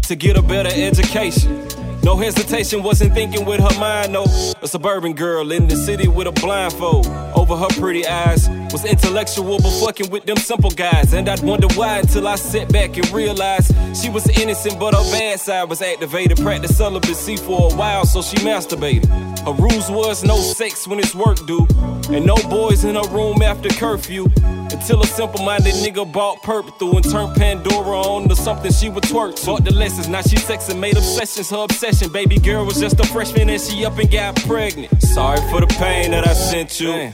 to 0.00 0.16
get 0.16 0.38
a 0.38 0.42
better 0.42 0.70
education. 0.72 1.68
No 2.02 2.16
hesitation, 2.16 2.82
wasn't 2.82 3.12
thinking 3.12 3.44
with 3.44 3.60
her 3.60 3.78
mind, 3.78 4.14
no. 4.14 4.24
A 4.62 4.66
suburban 4.66 5.12
girl 5.12 5.52
in 5.52 5.68
the 5.68 5.76
city 5.76 6.08
with 6.08 6.26
a 6.26 6.32
blindfold. 6.32 7.06
Over 7.50 7.64
her 7.64 7.80
pretty 7.80 8.06
eyes. 8.06 8.48
Was 8.70 8.84
intellectual, 8.84 9.58
but 9.58 9.72
fucking 9.84 10.08
with 10.10 10.24
them 10.24 10.36
simple 10.36 10.70
guys. 10.70 11.12
And 11.12 11.28
I'd 11.28 11.42
wonder 11.42 11.66
why 11.74 11.98
until 11.98 12.28
I 12.28 12.36
sat 12.36 12.72
back 12.72 12.96
and 12.96 13.10
realized 13.10 13.74
she 13.96 14.08
was 14.08 14.28
innocent, 14.40 14.78
but 14.78 14.94
her 14.94 15.02
bad 15.10 15.40
side 15.40 15.68
was 15.68 15.82
activated. 15.82 16.38
Practiced 16.38 16.78
celibacy 16.78 17.36
for 17.36 17.72
a 17.72 17.74
while, 17.74 18.06
so 18.06 18.22
she 18.22 18.36
masturbated. 18.36 19.08
Her 19.40 19.52
rules 19.52 19.90
was 19.90 20.22
no 20.22 20.36
sex 20.36 20.86
when 20.86 21.00
it's 21.00 21.12
work 21.12 21.44
due, 21.46 21.66
and 22.10 22.24
no 22.24 22.36
boys 22.48 22.84
in 22.84 22.94
her 22.94 23.08
room 23.08 23.42
after 23.42 23.68
curfew. 23.68 24.26
Until 24.70 25.02
a 25.02 25.06
simple 25.06 25.44
minded 25.44 25.74
nigga 25.74 26.10
bought 26.12 26.44
through 26.44 26.96
and 26.96 27.10
turned 27.10 27.34
Pandora 27.34 28.00
on 28.00 28.28
to 28.28 28.36
something 28.36 28.70
she 28.70 28.88
would 28.88 29.02
twerk. 29.02 29.44
Taught 29.44 29.64
the 29.64 29.72
lessons, 29.72 30.08
now 30.08 30.22
she 30.22 30.36
sexing, 30.36 30.78
made 30.78 30.96
obsessions 30.96 31.50
her 31.50 31.64
obsession. 31.64 32.12
Baby 32.12 32.38
girl 32.38 32.64
was 32.64 32.78
just 32.78 33.00
a 33.00 33.06
freshman 33.08 33.50
and 33.50 33.60
she 33.60 33.84
up 33.84 33.98
and 33.98 34.08
got 34.08 34.36
pregnant. 34.46 35.02
Sorry 35.02 35.40
for 35.50 35.60
the 35.60 35.66
pain 35.66 36.12
that 36.12 36.28
I 36.28 36.34
sent 36.34 36.80
you, 36.80 37.12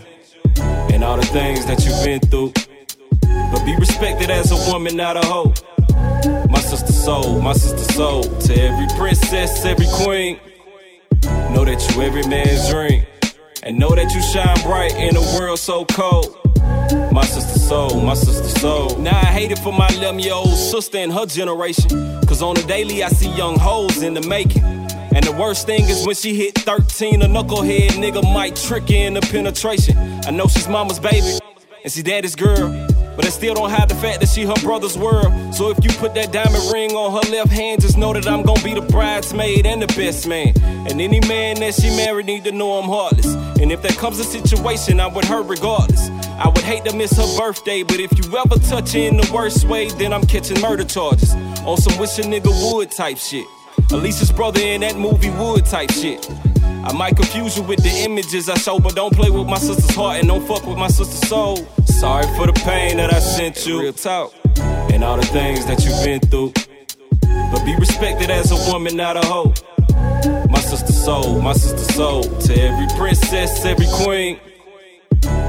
and 0.60 1.04
all 1.04 1.16
the 1.16 1.26
things 1.26 1.66
that 1.66 1.84
you've 1.84 2.04
been 2.04 2.20
through. 2.20 2.52
But 3.52 3.64
be 3.64 3.76
respected 3.76 4.30
as 4.30 4.50
a 4.52 4.72
woman, 4.72 4.96
not 4.96 5.16
a 5.16 5.26
hoe. 5.26 5.54
My 6.48 6.60
sister 6.60 6.92
soul, 6.92 7.40
my 7.40 7.52
sister 7.52 7.92
soul. 7.92 8.22
To 8.22 8.54
every 8.54 8.86
princess, 8.98 9.64
every 9.64 9.86
queen. 9.92 10.38
Know 11.52 11.64
that 11.64 11.84
you 11.90 12.02
every 12.02 12.26
man's 12.26 12.68
dream. 12.70 13.06
And 13.62 13.78
know 13.78 13.94
that 13.94 14.12
you 14.14 14.22
shine 14.22 14.60
bright 14.62 14.94
in 14.94 15.16
a 15.16 15.38
world 15.38 15.58
so 15.58 15.84
cold. 15.86 16.38
My 17.12 17.24
sister 17.24 17.58
soul, 17.58 18.00
my 18.00 18.14
sister 18.14 18.48
soul. 18.60 18.96
Now 18.98 19.16
I 19.16 19.26
hate 19.26 19.50
it 19.50 19.58
for 19.58 19.72
my 19.72 19.88
11 19.88 20.20
year 20.20 20.34
old 20.34 20.56
sister 20.56 20.98
and 20.98 21.12
her 21.12 21.26
generation. 21.26 21.90
Cause 22.26 22.42
on 22.42 22.54
the 22.54 22.62
daily 22.62 23.02
I 23.02 23.08
see 23.08 23.30
young 23.30 23.58
hoes 23.58 24.02
in 24.02 24.14
the 24.14 24.20
making. 24.22 24.85
And 25.16 25.24
the 25.24 25.32
worst 25.32 25.64
thing 25.64 25.84
is 25.88 26.06
when 26.06 26.14
she 26.14 26.34
hit 26.34 26.58
13, 26.58 27.22
a 27.22 27.24
knucklehead 27.24 27.92
nigga 27.92 28.22
might 28.34 28.54
trick 28.54 28.90
her 28.90 28.94
into 28.96 29.22
penetration. 29.22 29.96
I 30.26 30.30
know 30.30 30.46
she's 30.46 30.68
mama's 30.68 30.98
baby, 30.98 31.38
and 31.82 31.90
she 31.90 32.02
daddy's 32.02 32.36
girl. 32.36 32.68
But 33.16 33.24
I 33.24 33.30
still 33.30 33.54
don't 33.54 33.70
hide 33.70 33.88
the 33.88 33.94
fact 33.94 34.20
that 34.20 34.28
she 34.28 34.44
her 34.44 34.60
brother's 34.62 34.98
world. 34.98 35.32
So 35.54 35.70
if 35.70 35.82
you 35.82 35.88
put 35.96 36.12
that 36.16 36.32
diamond 36.32 36.62
ring 36.70 36.90
on 36.90 37.12
her 37.14 37.30
left 37.30 37.50
hand, 37.50 37.80
just 37.80 37.96
know 37.96 38.12
that 38.12 38.26
I'm 38.26 38.42
gonna 38.42 38.62
be 38.62 38.74
the 38.74 38.82
bridesmaid 38.82 39.64
and 39.64 39.80
the 39.80 39.86
best 39.86 40.28
man. 40.28 40.52
And 40.86 41.00
any 41.00 41.20
man 41.26 41.60
that 41.60 41.72
she 41.72 41.88
married 41.96 42.26
need 42.26 42.44
to 42.44 42.52
know 42.52 42.72
I'm 42.72 42.84
heartless. 42.84 43.32
And 43.58 43.72
if 43.72 43.80
there 43.80 43.92
comes 43.92 44.18
a 44.18 44.24
situation, 44.24 45.00
I'm 45.00 45.14
with 45.14 45.24
her 45.28 45.40
regardless. 45.40 46.10
I 46.36 46.48
would 46.48 46.64
hate 46.64 46.84
to 46.84 46.94
miss 46.94 47.16
her 47.16 47.38
birthday, 47.38 47.82
but 47.82 48.00
if 48.00 48.12
you 48.18 48.36
ever 48.36 48.58
touch 48.58 48.92
her 48.92 48.98
in 48.98 49.16
the 49.16 49.30
worst 49.32 49.64
way, 49.64 49.88
then 49.88 50.12
I'm 50.12 50.26
catching 50.26 50.60
murder 50.60 50.84
charges. 50.84 51.34
On 51.64 51.78
some 51.78 51.98
wish 51.98 52.18
a 52.18 52.22
nigga 52.22 52.52
would 52.74 52.90
type 52.90 53.16
shit. 53.16 53.46
Alicia's 53.92 54.32
brother 54.32 54.60
in 54.60 54.80
that 54.80 54.96
movie 54.96 55.30
Wood 55.30 55.64
type 55.64 55.90
shit. 55.92 56.28
I 56.84 56.92
might 56.92 57.16
confuse 57.16 57.56
you 57.56 57.62
with 57.62 57.82
the 57.82 57.90
images 58.04 58.48
I 58.48 58.56
show, 58.56 58.78
but 58.78 58.94
don't 58.94 59.14
play 59.14 59.30
with 59.30 59.46
my 59.46 59.58
sister's 59.58 59.94
heart 59.94 60.18
and 60.18 60.28
don't 60.28 60.46
fuck 60.46 60.66
with 60.66 60.76
my 60.76 60.88
sister's 60.88 61.28
soul. 61.28 61.56
Sorry 61.84 62.26
for 62.36 62.46
the 62.46 62.52
pain 62.52 62.96
that 62.96 63.12
I 63.12 63.20
sent 63.20 63.66
you. 63.66 63.80
Real 63.80 63.92
talk. 63.92 64.32
And 64.92 65.04
all 65.04 65.16
the 65.16 65.26
things 65.26 65.66
that 65.66 65.84
you've 65.84 66.04
been 66.04 66.20
through. 66.20 66.52
But 67.52 67.64
be 67.64 67.76
respected 67.76 68.30
as 68.30 68.50
a 68.50 68.72
woman, 68.72 68.96
not 68.96 69.16
a 69.16 69.26
hoe. 69.26 69.54
My 70.48 70.60
sister 70.60 70.92
soul, 70.92 71.40
my 71.40 71.52
sister 71.52 71.92
soul. 71.92 72.22
To 72.22 72.60
every 72.60 72.86
princess, 72.98 73.64
every 73.64 73.86
queen. 74.04 74.38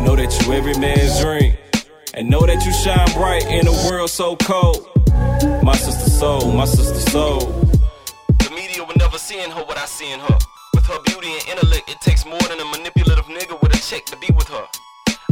Know 0.03 0.15
that 0.15 0.35
you 0.41 0.53
every 0.53 0.77
man's 0.77 1.19
dream. 1.21 1.57
And 2.13 2.29
know 2.29 2.45
that 2.45 2.65
you 2.65 2.73
shine 2.73 3.11
bright 3.13 3.45
in 3.47 3.67
a 3.67 3.89
world 3.89 4.09
so 4.09 4.35
cold. 4.37 4.87
My 5.63 5.75
sister 5.75 6.09
soul, 6.09 6.51
my 6.51 6.65
sister 6.65 7.11
soul. 7.11 7.67
Will 8.87 8.95
never 8.95 9.17
see 9.17 9.43
in 9.43 9.51
her 9.51 9.63
what 9.65 9.77
I 9.77 9.85
see 9.85 10.13
in 10.13 10.19
her. 10.21 10.37
With 10.73 10.85
her 10.85 11.01
beauty 11.03 11.27
and 11.27 11.43
intellect, 11.49 11.89
it 11.89 11.99
takes 11.99 12.25
more 12.25 12.39
than 12.47 12.59
a 12.61 12.65
manipulative 12.71 13.25
nigga 13.25 13.61
with 13.61 13.75
a 13.75 13.81
check 13.83 14.05
to 14.05 14.15
be 14.15 14.27
with 14.33 14.47
her. 14.47 14.63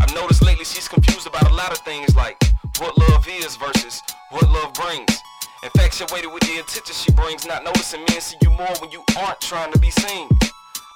I've 0.01 0.13
noticed 0.13 0.43
lately 0.43 0.65
she's 0.65 0.89
confused 0.89 1.25
about 1.25 1.49
a 1.49 1.53
lot 1.53 1.71
of 1.71 1.77
things 1.79 2.13
like 2.17 2.35
what 2.79 2.97
love 2.97 3.25
is 3.29 3.55
versus 3.55 4.03
what 4.31 4.49
love 4.49 4.73
brings. 4.73 5.07
Infatuated 5.63 6.33
with 6.33 6.43
the 6.43 6.59
attention 6.59 6.93
she 6.93 7.11
brings, 7.13 7.47
not 7.47 7.63
noticing 7.63 8.01
men 8.09 8.19
see 8.19 8.35
you 8.41 8.49
more 8.49 8.75
when 8.81 8.91
you 8.91 9.01
aren't 9.17 9.39
trying 9.39 9.71
to 9.71 9.79
be 9.79 9.89
seen. 9.89 10.27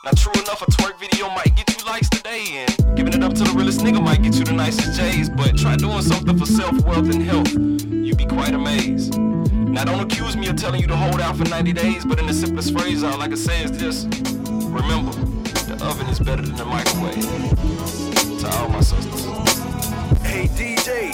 Now 0.03 0.11
true 0.17 0.33
enough, 0.33 0.61
a 0.61 0.65
twerk 0.65 0.99
video 0.99 1.29
might 1.29 1.55
get 1.55 1.79
you 1.79 1.85
likes 1.87 2.09
today, 2.09 2.43
and 2.67 2.97
giving 2.97 3.13
it 3.13 3.23
up 3.23 3.33
to 3.35 3.43
the 3.43 3.53
realest 3.55 3.79
nigga 3.79 4.03
might 4.03 4.21
get 4.21 4.35
you 4.35 4.43
the 4.43 4.51
nicest 4.51 4.99
J's. 4.99 5.29
But 5.29 5.57
try 5.57 5.77
doing 5.77 6.01
something 6.01 6.37
for 6.37 6.45
self-wealth 6.45 7.09
and 7.09 7.23
health, 7.23 7.53
you'd 7.53 8.17
be 8.17 8.25
quite 8.25 8.53
amazed. 8.53 9.15
Now 9.71 9.83
don't 9.83 10.01
accuse 10.01 10.35
me 10.35 10.47
of 10.47 10.55
telling 10.55 10.81
you 10.81 10.87
to 10.87 10.95
hold 10.95 11.21
out 11.21 11.37
for 11.37 11.45
90 11.45 11.73
days, 11.73 12.03
but 12.03 12.19
in 12.19 12.25
the 12.25 12.33
simplest 12.33 12.73
phrase, 12.73 13.03
all 13.03 13.21
I 13.21 13.27
can 13.27 13.37
say 13.37 13.63
is 13.63 13.71
this. 13.71 14.05
Remember, 14.65 15.11
the 15.11 15.77
oven 15.85 16.07
is 16.07 16.19
better 16.19 16.41
than 16.41 16.55
the 16.55 16.65
microwave. 16.65 17.23
To 18.39 18.47
all 18.57 18.69
my 18.69 18.81
sisters. 18.81 19.25
Hey 20.23 20.47
DJ, 20.47 21.13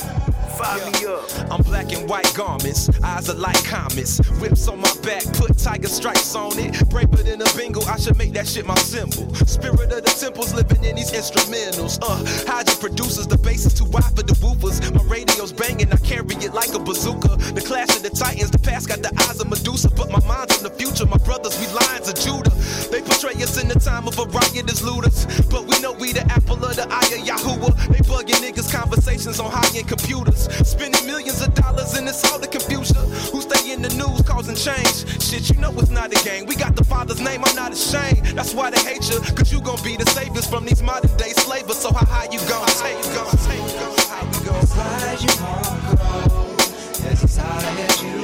fire 0.55 0.91
me 0.91 1.05
up. 1.05 1.51
I'm 1.51 1.61
black 1.61 1.91
and 1.93 2.09
white 2.09 2.31
garments, 2.35 2.89
eyes 3.03 3.29
are 3.29 3.35
like 3.35 3.61
comets. 3.65 4.19
Whips 4.39 4.67
on 4.67 4.79
my 4.79 4.93
back, 5.03 5.23
put 5.33 5.57
tiger 5.57 5.87
stripes 5.87 6.35
on 6.35 6.57
it. 6.57 6.89
Braver 6.89 7.23
than 7.23 7.41
a 7.41 7.45
bingo, 7.55 7.81
I 7.81 7.97
should 7.97 8.17
make 8.17 8.33
that 8.33 8.47
shit 8.47 8.65
my 8.65 8.75
symbol. 8.75 9.33
Spirit 9.45 9.91
of 9.91 10.03
the 10.03 10.15
temples 10.19 10.53
living 10.53 10.83
in 10.83 10.95
these 10.95 11.11
instrumentals. 11.11 11.99
Uh, 12.01 12.63
your 12.65 12.77
producers, 12.77 13.27
the 13.27 13.37
bass 13.37 13.65
is 13.65 13.73
too 13.73 13.85
wide 13.85 14.03
for 14.15 14.23
the 14.23 14.33
woofers. 14.41 14.81
My 14.93 15.03
radio's 15.03 15.53
banging, 15.53 15.91
I 15.91 15.97
carry 15.97 16.35
it 16.35 16.53
like 16.53 16.73
a 16.73 16.79
bazooka. 16.79 17.35
The 17.53 17.61
clash 17.61 17.95
of 17.95 18.03
the 18.03 18.09
titans, 18.09 18.51
the 18.51 18.59
past 18.59 18.87
got 18.87 19.01
the 19.01 19.11
eyes 19.27 19.39
of 19.39 19.49
Medusa, 19.49 19.89
but 19.91 20.09
my 20.11 20.23
mind's 20.25 20.57
in 20.57 20.63
the 20.63 20.69
future. 20.69 21.05
My 21.05 21.17
brothers, 21.17 21.57
we 21.59 21.67
lions 21.67 22.09
of 22.09 22.15
Judah. 22.15 22.51
They 22.91 23.01
portray 23.01 23.35
us 23.43 23.61
in 23.61 23.67
the 23.67 23.79
time 23.79 24.07
of 24.07 24.17
a 24.19 24.25
riot 24.25 24.69
as 24.71 24.83
looters, 24.83 25.25
but 25.49 25.65
we 25.65 25.79
know 25.79 25.93
we 25.93 26.11
the 26.13 26.25
apple 26.31 26.63
of 26.63 26.75
the 26.75 26.87
eye 26.89 27.09
of 27.15 27.21
Yahuwah. 27.23 27.73
They 27.91 28.03
bugging 28.03 28.41
niggas 28.43 28.71
conversations 28.71 29.39
on 29.39 29.51
high-end 29.51 29.87
computers, 29.87 30.44
spending 30.65 31.05
millions 31.05 31.41
of 31.41 31.53
dollars 31.53 31.93
and 31.95 32.07
it's 32.07 32.23
all 32.31 32.39
the 32.39 32.47
confusion. 32.47 32.97
Who 33.31 33.41
stay 33.41 33.71
in 33.71 33.81
the 33.81 33.89
news 33.89 34.21
causing 34.21 34.55
change? 34.55 35.05
Shit, 35.21 35.49
you 35.49 35.59
know 35.61 35.71
it's 35.79 35.89
not 35.89 36.11
a 36.11 36.23
game. 36.23 36.45
We 36.45 36.55
got 36.55 36.75
the 36.75 36.83
Father's 36.83 37.21
name, 37.21 37.43
I'm 37.45 37.55
not 37.55 37.71
ashamed. 37.73 38.25
That's 38.37 38.53
why 38.53 38.69
they 38.71 38.81
hate 38.81 39.09
you, 39.09 39.19
cause 39.35 39.51
you 39.51 39.61
gon' 39.61 39.81
be 39.83 39.95
the 39.97 40.05
saviors 40.05 40.47
from 40.47 40.65
these 40.65 40.81
modern 40.81 41.15
day 41.17 41.33
slavers. 41.33 41.77
So 41.77 41.91
how 41.91 42.05
high 42.05 42.29
you 42.31 42.39
gon' 42.47 42.67
take, 42.81 43.01
gon' 43.15 43.37
take, 43.47 43.65
gon' 43.79 43.95
how 44.09 44.25
we 44.25 44.45
gon' 44.45 44.65
as 45.11 45.23
you 45.23 45.33
wanna 45.43 45.97
go, 45.97 47.09
as 47.09 47.37
high 47.37 47.81
as 47.81 48.03
you 48.03 48.14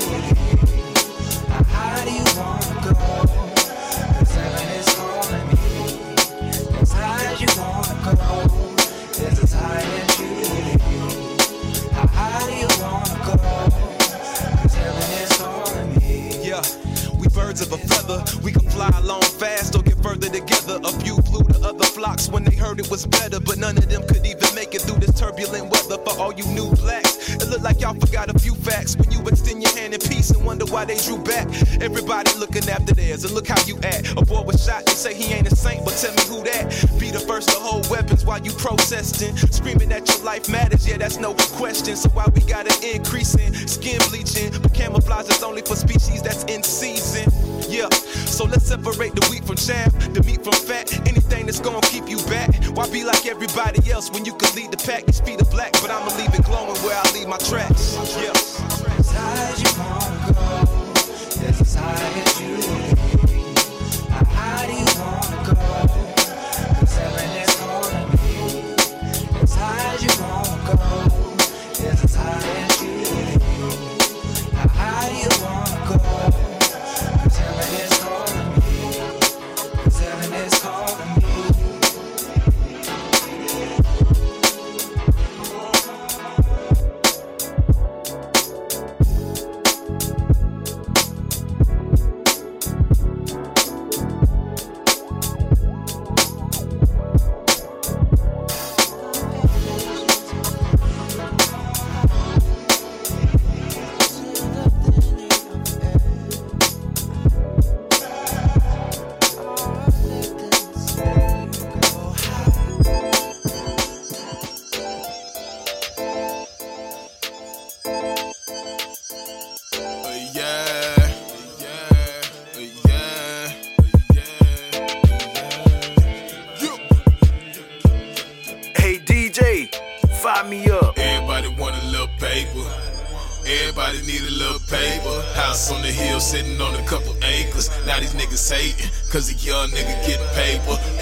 birds 17.51 17.61
of 17.61 17.73
a 17.73 17.77
feather. 17.77 18.23
We 18.43 18.51
can 18.51 18.61
fly 18.69 18.89
along 18.99 19.23
fast 19.23 19.75
or 19.75 19.81
get 19.81 20.00
further 20.01 20.29
together. 20.29 20.79
A 20.83 20.91
few 21.01 21.17
flew 21.23 21.43
to 21.43 21.59
other 21.65 21.85
flocks 21.85 22.29
when 22.29 22.43
they 22.43 22.55
heard 22.55 22.79
it 22.79 22.89
was 22.89 23.05
better, 23.05 23.39
but 23.39 23.57
none 23.57 23.77
of 23.77 23.89
them 23.89 24.05
could 24.07 24.25
even 24.25 24.53
make 24.55 24.73
it 24.73 24.81
through 24.81 24.99
this 24.99 25.17
turbulent 25.19 25.71
weather. 25.71 25.97
For 26.03 26.17
all 26.19 26.33
you 26.33 26.45
new 26.47 26.69
blacks, 26.75 27.35
it 27.35 27.47
look 27.49 27.61
like 27.61 27.81
y'all 27.81 27.93
forgot 27.93 28.33
a 28.33 28.39
few 28.39 28.55
facts 28.55 28.95
when 28.95 29.11
you 29.11 29.19
extend 29.27 29.61
your 29.61 29.75
hand 29.77 29.93
in 29.93 29.99
peace 30.01 30.31
and 30.31 30.43
wonder 30.45 30.65
why 30.65 30.85
they 30.85 30.97
drew 30.97 31.17
back. 31.23 31.47
Everybody 31.81 32.31
looking 32.37 32.67
after 32.69 32.93
theirs, 32.93 33.23
and 33.23 33.33
look 33.33 33.47
how 33.47 33.61
you 33.65 33.77
act. 33.83 34.11
A 34.17 34.25
boy 34.25 34.41
was 34.41 34.63
shot, 34.63 34.85
they 34.85 34.93
say 34.93 35.13
he 35.13 35.33
ain't 35.33 35.51
a 35.51 35.55
saint, 35.55 35.85
but 35.85 35.95
tell 35.97 36.13
me 36.13 36.23
who 36.27 36.43
that? 36.43 36.69
Be 36.99 37.11
the 37.11 37.19
first 37.19 37.49
to 37.49 37.55
hold 37.55 37.89
weapons 37.89 38.25
while 38.25 38.41
you 38.41 38.51
protesting, 38.51 39.35
screaming 39.37 39.89
that 39.89 40.07
your 40.07 40.23
life 40.23 40.49
matters. 40.49 40.87
Yeah, 40.87 40.97
that's 40.97 41.17
no 41.17 41.33
question. 41.33 41.95
So 41.95 42.09
why 42.09 42.25
we 42.33 42.41
got 42.41 42.65
an 42.67 42.95
increase 42.95 43.35
in 43.35 43.53
skin 43.67 43.99
bleaching, 44.09 44.51
but 44.61 44.73
camouflage 44.73 45.29
is 45.29 45.43
only 45.43 45.61
for 45.61 45.75
species 45.75 46.21
that's 46.21 46.43
in 46.45 46.63
season. 46.63 47.31
Yeah, 47.69 47.89
so 47.89 48.45
let's 48.45 48.65
separate 48.67 49.15
the 49.15 49.20
the 49.67 50.23
meat 50.25 50.43
from 50.43 50.53
fat, 50.53 50.91
anything 51.07 51.45
that's 51.45 51.59
gonna 51.59 51.81
keep 51.81 52.09
you 52.09 52.17
back. 52.25 52.49
Why 52.75 52.89
be 52.89 53.03
like 53.03 53.25
everybody 53.27 53.91
else 53.91 54.09
when 54.11 54.25
you 54.25 54.33
could 54.33 54.55
lead 54.55 54.71
the 54.71 54.77
pack? 54.77 55.05
These 55.05 55.21
feet 55.21 55.41
are 55.41 55.51
black, 55.51 55.73
but 55.73 55.91
I'ma 55.91 56.15
leave 56.17 56.33
it 56.33 56.43
glowing 56.43 56.77
where 56.81 56.97
I 56.97 57.11
leave 57.13 57.27
my 57.27 57.37
tracks. 57.37 57.95
Yeah. 58.17 58.40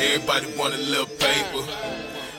Everybody 0.10 0.48
want 0.58 0.74
a 0.74 0.78
little 0.78 1.06
paper. 1.06 1.62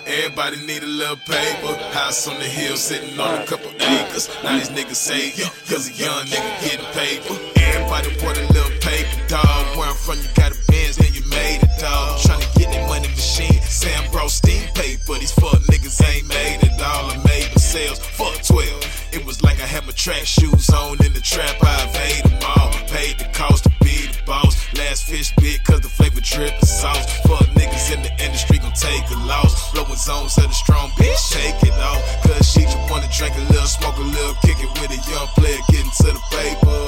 Everybody 0.04 0.56
need 0.66 0.82
a 0.82 0.86
little 0.86 1.14
paper. 1.14 1.72
House 1.94 2.26
on 2.26 2.34
the 2.40 2.44
hill, 2.44 2.74
sitting 2.74 3.18
on 3.20 3.42
a 3.42 3.46
couple 3.46 3.70
acres. 3.70 4.28
Now 4.42 4.58
these 4.58 4.70
niggas 4.70 4.98
hating, 5.08 5.48
cause 5.68 5.88
a 5.88 5.92
young 5.92 6.24
nigga 6.26 6.50
getting 6.66 6.86
paper. 6.90 7.38
Everybody 7.54 8.08
want 8.24 8.38
a 8.38 8.52
little 8.52 8.76
paper, 8.80 9.14
dog. 9.28 9.76
Where 9.78 9.86
I'm 9.86 9.94
from, 9.94 10.18
you 10.18 10.26
got 10.34 10.50
a 10.50 10.58
Benz, 10.66 10.96
then 10.96 11.14
you 11.14 11.22
made 11.30 11.62
it, 11.62 11.70
dog. 11.78 12.18
Tryna 12.18 12.58
get 12.58 12.72
that 12.72 12.88
money 12.88 13.06
machine. 13.06 13.62
Sam 13.62 14.10
bro, 14.10 14.26
steam 14.26 14.66
paper. 14.74 15.14
These 15.14 15.30
fuck 15.30 15.62
niggas 15.70 16.02
ain't 16.10 16.26
made 16.26 16.58
it 16.64 16.82
all. 16.82 17.29
Made. 17.74 17.96
Fuck 18.18 18.42
12. 18.42 19.14
It 19.14 19.24
was 19.24 19.42
like 19.44 19.62
I 19.62 19.66
had 19.66 19.86
my 19.86 19.92
track 19.92 20.26
shoes 20.26 20.70
on 20.70 20.98
in 21.06 21.12
the 21.14 21.22
trap. 21.22 21.54
I 21.62 21.86
evade 21.86 22.24
them 22.26 22.42
all. 22.42 22.74
Paid 22.90 23.22
the 23.22 23.30
cost 23.30 23.62
to 23.62 23.70
be 23.78 24.10
the 24.10 24.18
boss. 24.26 24.58
Last 24.74 25.06
fish 25.06 25.30
bit, 25.36 25.62
cause 25.62 25.78
the 25.80 25.88
flavor 25.88 26.20
drippin' 26.20 26.66
sauce. 26.66 27.06
Fuck 27.22 27.46
niggas 27.54 27.94
in 27.94 28.02
the 28.02 28.10
industry 28.18 28.58
gon' 28.58 28.74
take 28.74 29.06
a 29.14 29.18
loss. 29.22 29.70
Blowing 29.70 29.94
zones 29.94 30.36
of 30.38 30.50
the 30.50 30.58
strong 30.58 30.90
bitch, 30.98 31.14
shake 31.30 31.62
it 31.62 31.74
off. 31.78 32.02
Cause 32.26 32.42
she 32.50 32.66
just 32.66 32.90
wanna 32.90 33.06
drink 33.14 33.38
a 33.38 33.44
little, 33.54 33.70
smoke 33.70 33.96
a 33.98 34.08
little, 34.18 34.34
kick 34.42 34.58
it 34.58 34.72
with 34.82 34.90
a 34.90 35.00
young 35.06 35.30
player, 35.38 35.62
getting 35.70 35.94
to 36.02 36.10
the 36.10 36.24
paper. 36.34 36.78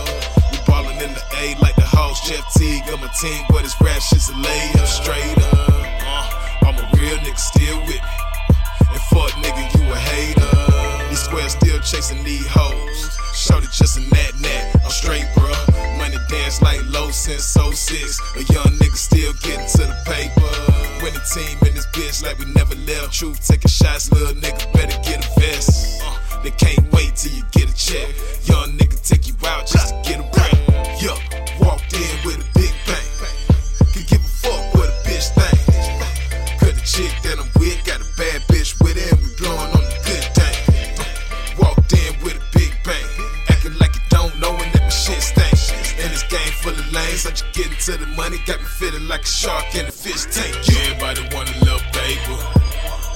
We 0.50 0.58
ballin' 0.66 0.98
in 0.98 1.14
the 1.14 1.22
A 1.38 1.54
like 1.62 1.76
the 1.78 1.86
Hawks, 1.86 2.26
Jeff 2.26 2.42
Teague 2.58 2.90
on 2.90 2.98
my 2.98 3.10
team, 3.22 3.46
but 3.54 3.62
his 3.62 3.78
rap 3.78 4.02
shit's 4.02 4.30
a 4.30 4.34
layup 4.34 4.90
straight 4.90 5.38
up. 5.46 5.62
Uh, 6.02 6.66
I'm 6.66 6.74
a 6.74 6.86
real 6.98 7.18
nigga, 7.22 7.38
still 7.38 7.78
with 7.86 8.02
me. 8.02 8.18
And 8.90 9.02
fuck 9.14 9.30
nigga, 9.38 9.62
you 9.78 9.86
a 9.86 9.96
hater. 9.96 10.51
These 11.32 11.52
squares 11.52 11.52
still 11.52 11.80
chasing 11.80 12.24
these 12.24 12.46
hoes. 12.46 13.16
Shorty 13.32 13.66
just 13.72 13.96
a 13.96 14.00
nat 14.00 14.32
nat, 14.40 14.76
I'm 14.84 14.90
straight, 14.90 15.24
bruh. 15.34 15.96
Money 15.96 16.18
dance 16.28 16.60
like 16.60 16.80
low 16.90 17.10
since 17.10 17.44
06. 17.44 18.20
A 18.36 18.52
young 18.52 18.68
nigga 18.76 18.96
still 18.96 19.32
getting 19.40 19.66
to 19.66 19.88
the 19.88 19.96
paper. 20.04 20.52
Winning 21.02 21.24
team 21.32 21.56
in 21.66 21.74
this 21.74 21.86
bitch 21.86 22.22
like 22.22 22.38
we 22.38 22.44
never 22.52 22.74
left. 22.84 23.14
Truth 23.14 23.46
taking 23.46 23.70
shots, 23.70 24.12
little 24.12 24.34
nigga 24.34 24.70
better 24.74 24.98
get 25.08 25.24
a 25.24 25.40
vest. 25.40 26.02
Uh, 26.04 26.42
they 26.42 26.50
can't 26.50 26.92
wait 26.92 27.16
till 27.16 27.32
you 27.32 27.42
get 27.52 27.70
a 27.70 27.74
check. 27.74 28.08
Young 28.44 28.76
nigga 28.76 29.00
take 29.00 29.26
you 29.26 29.34
out 29.46 29.66
just 29.66 29.88
to 29.88 30.00
get 30.04 30.20
a 30.20 30.28
break. 30.36 30.52
Yeah, 31.00 31.16
walked 31.64 31.94
in 31.94 32.12
with 32.26 32.44
a 32.44 32.48
big 32.52 32.74
bang. 32.84 33.08
Can 33.94 34.04
give 34.04 34.20
a 34.20 34.32
fuck 34.44 34.74
what 34.74 34.90
a 34.90 34.96
bitch 35.08 35.32
think. 35.32 36.60
Cause 36.60 36.74
the 36.76 36.84
chick 36.84 37.14
that 37.24 37.40
I'm 37.40 37.48
with 37.58 37.80
got 37.86 38.02
a 38.02 38.08
bad 38.20 38.42
bitch 38.52 38.61
I 47.24 47.30
just 47.30 47.46
getting 47.52 47.78
to 47.86 47.94
the 48.02 48.06
money. 48.18 48.38
Got 48.46 48.58
me 48.58 48.66
feeling 48.66 49.06
like 49.06 49.22
a 49.22 49.26
shark 49.26 49.74
in 49.78 49.86
a 49.86 49.94
fish 49.94 50.26
tank. 50.34 50.58
Everybody 50.58 51.22
want 51.30 51.46
a 51.54 51.56
little 51.62 51.78
paper. 51.94 52.34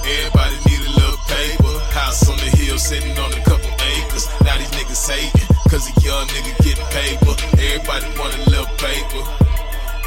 Everybody 0.07 0.55
need 0.63 0.79
a 0.79 0.91
little 0.95 1.19
paper. 1.27 1.73
House 1.91 2.23
on 2.31 2.37
the 2.39 2.47
hill, 2.55 2.79
sitting 2.79 3.11
on 3.19 3.33
a 3.35 3.41
couple 3.43 3.67
acres. 3.67 4.31
Now 4.47 4.55
these 4.55 4.71
niggas 4.79 5.03
hating, 5.11 5.51
cause 5.67 5.91
a 5.91 5.93
young 5.99 6.23
nigga 6.31 6.55
getting 6.63 6.87
paper. 6.95 7.35
Everybody 7.59 8.07
want 8.15 8.31
a 8.31 8.41
little 8.47 8.71
paper. 8.79 9.23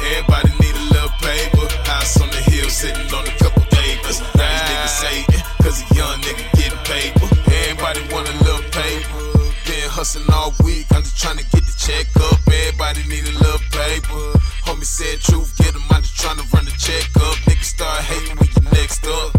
Everybody 0.01 0.49
need 0.57 0.75
a 0.81 0.85
little 0.97 1.13
paper. 1.21 1.65
House 1.85 2.17
on 2.21 2.29
the 2.33 2.41
hill, 2.49 2.69
sitting 2.73 3.05
on 3.13 3.21
a 3.29 3.35
couple 3.37 3.61
acres. 3.85 4.17
Now 4.33 4.49
these 4.49 4.65
niggas 4.65 4.97
hating, 5.05 5.45
cause 5.61 5.77
a 5.77 5.85
young 5.93 6.17
nigga 6.25 6.45
getting 6.57 6.81
paper. 6.89 7.27
Everybody 7.53 8.01
want 8.09 8.25
a 8.25 8.35
little 8.49 8.65
paper. 8.73 9.40
Been 9.71 9.87
hustling 9.87 10.27
all 10.35 10.51
week, 10.67 10.83
I'm 10.91 10.99
just 10.99 11.15
trying 11.15 11.39
to 11.39 11.47
get 11.47 11.63
the 11.63 11.71
check 11.79 12.03
up. 12.27 12.43
Everybody 12.43 13.07
need 13.07 13.23
a 13.23 13.31
little 13.39 13.63
paper. 13.71 14.35
Homie 14.67 14.83
said 14.83 15.23
truth, 15.23 15.55
get 15.55 15.71
'em, 15.71 15.81
I'm 15.89 16.03
just 16.03 16.19
trying 16.19 16.35
to 16.43 16.45
run 16.51 16.65
the 16.65 16.75
check 16.75 17.07
up. 17.23 17.39
Niggas 17.47 17.71
start 17.71 18.03
hating 18.03 18.35
when 18.35 18.49
you 18.51 18.63
next 18.75 19.07
up. 19.07 19.31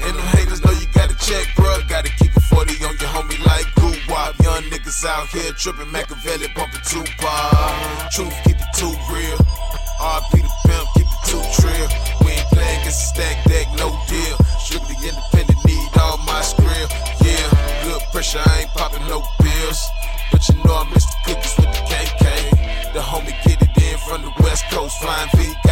And 0.00 0.16
them 0.16 0.26
haters 0.32 0.64
know 0.64 0.72
you 0.72 0.88
gotta 0.96 1.12
check, 1.20 1.44
bruh. 1.60 1.86
Gotta 1.92 2.08
keep 2.16 2.34
a 2.34 2.40
40 2.48 2.72
on 2.88 2.96
your 2.96 3.12
homie 3.12 3.36
like 3.44 3.68
Goo 3.76 3.92
Wop. 4.08 4.32
Young 4.40 4.64
niggas 4.72 5.04
out 5.04 5.28
here 5.28 5.52
tripping 5.52 5.92
Machiavelli, 5.92 6.48
bumping 6.56 6.80
Tupac. 6.80 8.08
Truth, 8.16 8.32
keep 8.44 8.56
it 8.56 8.72
too 8.80 8.96
real. 9.12 9.36
RP 10.00 10.40
the 10.40 10.52
pimp, 10.64 10.88
keep 10.96 11.04
it 11.04 11.22
too 11.28 11.44
trill. 11.60 11.88
We 12.24 12.32
ain't 12.32 12.48
playing 12.48 12.80
a 12.88 12.90
stack 12.90 13.44
deck, 13.44 13.68
no 13.76 13.92
deal. 14.08 14.36
Strictly 14.56 14.96
independent, 15.04 15.35
I 18.34 18.60
ain't 18.60 18.70
popping 18.70 19.06
no 19.06 19.22
pills. 19.40 19.80
But 20.32 20.48
you 20.48 20.56
know 20.64 20.74
I 20.74 20.90
miss 20.92 21.04
the 21.06 21.16
cookies 21.26 21.54
with 21.58 21.70
the 21.70 21.82
KK. 21.86 22.92
The 22.92 23.00
homie 23.00 23.36
get 23.44 23.62
it 23.62 23.82
in 23.82 23.98
from 23.98 24.22
the 24.22 24.32
West 24.42 24.64
Coast, 24.70 24.98
flying 25.00 25.28
V. 25.36 25.65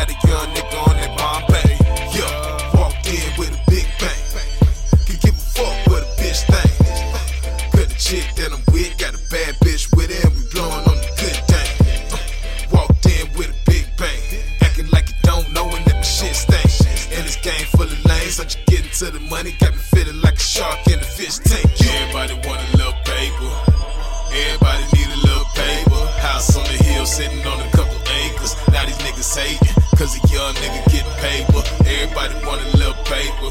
cause 30.05 30.17
a 30.17 30.35
young 30.35 30.55
nigga 30.57 30.85
getting 30.93 31.17
paper. 31.17 31.63
Everybody 31.89 32.35
want 32.45 32.61
a 32.61 32.77
little 32.77 33.01
paper. 33.05 33.51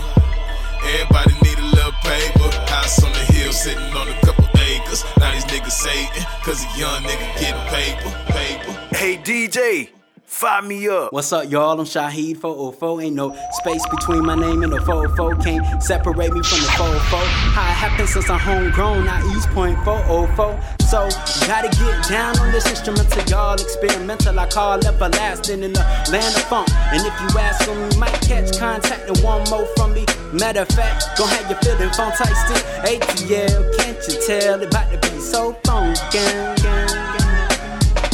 Everybody 0.86 1.34
need 1.42 1.58
a 1.58 1.70
little 1.74 1.98
paper. 2.04 2.48
House 2.70 3.04
on 3.04 3.12
the 3.12 3.26
hill, 3.34 3.52
sitting 3.52 3.82
on 3.82 4.08
a 4.08 4.14
couple 4.22 4.46
acres. 4.60 5.04
Now 5.18 5.32
these 5.34 5.46
niggas 5.46 5.84
hating, 5.84 6.26
cause 6.44 6.64
a 6.64 6.80
young 6.80 7.02
nigga 7.02 7.40
getting 7.40 7.66
paper, 7.74 8.10
paper. 8.32 8.72
Hey 8.96 9.18
DJ, 9.18 9.90
fire 10.34 10.62
me 10.64 10.88
up. 10.88 11.14
What's 11.14 11.32
up, 11.32 11.50
y'all? 11.50 11.80
I'm 11.80 11.86
Shaheed 11.86 12.38
404. 12.38 13.02
Ain't 13.04 13.16
no 13.16 13.36
space 13.52 13.86
between 13.90 14.26
my 14.26 14.36
name 14.36 14.64
and 14.64 14.74
the 14.74 14.82
404. 14.82 15.36
Can't 15.36 15.84
separate 15.84 16.34
me 16.34 16.42
from 16.42 16.60
the 16.60 16.72
404. 16.76 17.20
How 17.54 17.62
it 17.62 17.76
happened 17.76 18.10
since 18.10 18.30
I'm 18.30 18.40
homegrown, 18.40 19.06
not 19.06 19.24
East 19.36 19.50
Point 19.50 19.78
404. 19.86 20.60
So, 20.90 21.08
gotta 21.48 21.70
get 21.70 22.10
down 22.10 22.38
on 22.40 22.52
this 22.52 22.68
instrumental, 22.68 23.24
y'all. 23.30 23.54
Experimental, 23.54 24.40
I 24.40 24.50
call 24.50 24.86
everlasting 24.86 25.64
in 25.64 25.74
the 25.74 25.86
land 26.12 26.36
of 26.36 26.44
funk. 26.50 26.68
And 26.92 27.06
if 27.06 27.14
you 27.22 27.40
ask 27.40 27.66
them, 27.66 27.92
you 27.92 28.00
might 28.00 28.20
catch 28.22 28.58
contact 28.58 29.08
and 29.08 29.18
one 29.20 29.48
more 29.50 29.68
from 29.78 29.94
me. 29.94 30.06
Matter 30.34 30.62
of 30.62 30.70
fact, 30.70 31.18
gon' 31.18 31.30
have 31.30 31.50
you 31.50 31.56
feeling 31.62 31.94
phone 31.94 32.12
tight 32.12 32.34
still. 32.34 32.64
ATL, 32.90 33.78
can't 33.78 33.98
you 34.08 34.16
tell? 34.26 34.62
It 34.62 34.68
about 34.68 34.92
to 34.92 34.98
be 35.10 35.20
so 35.20 35.54
funkin'. 35.64 37.03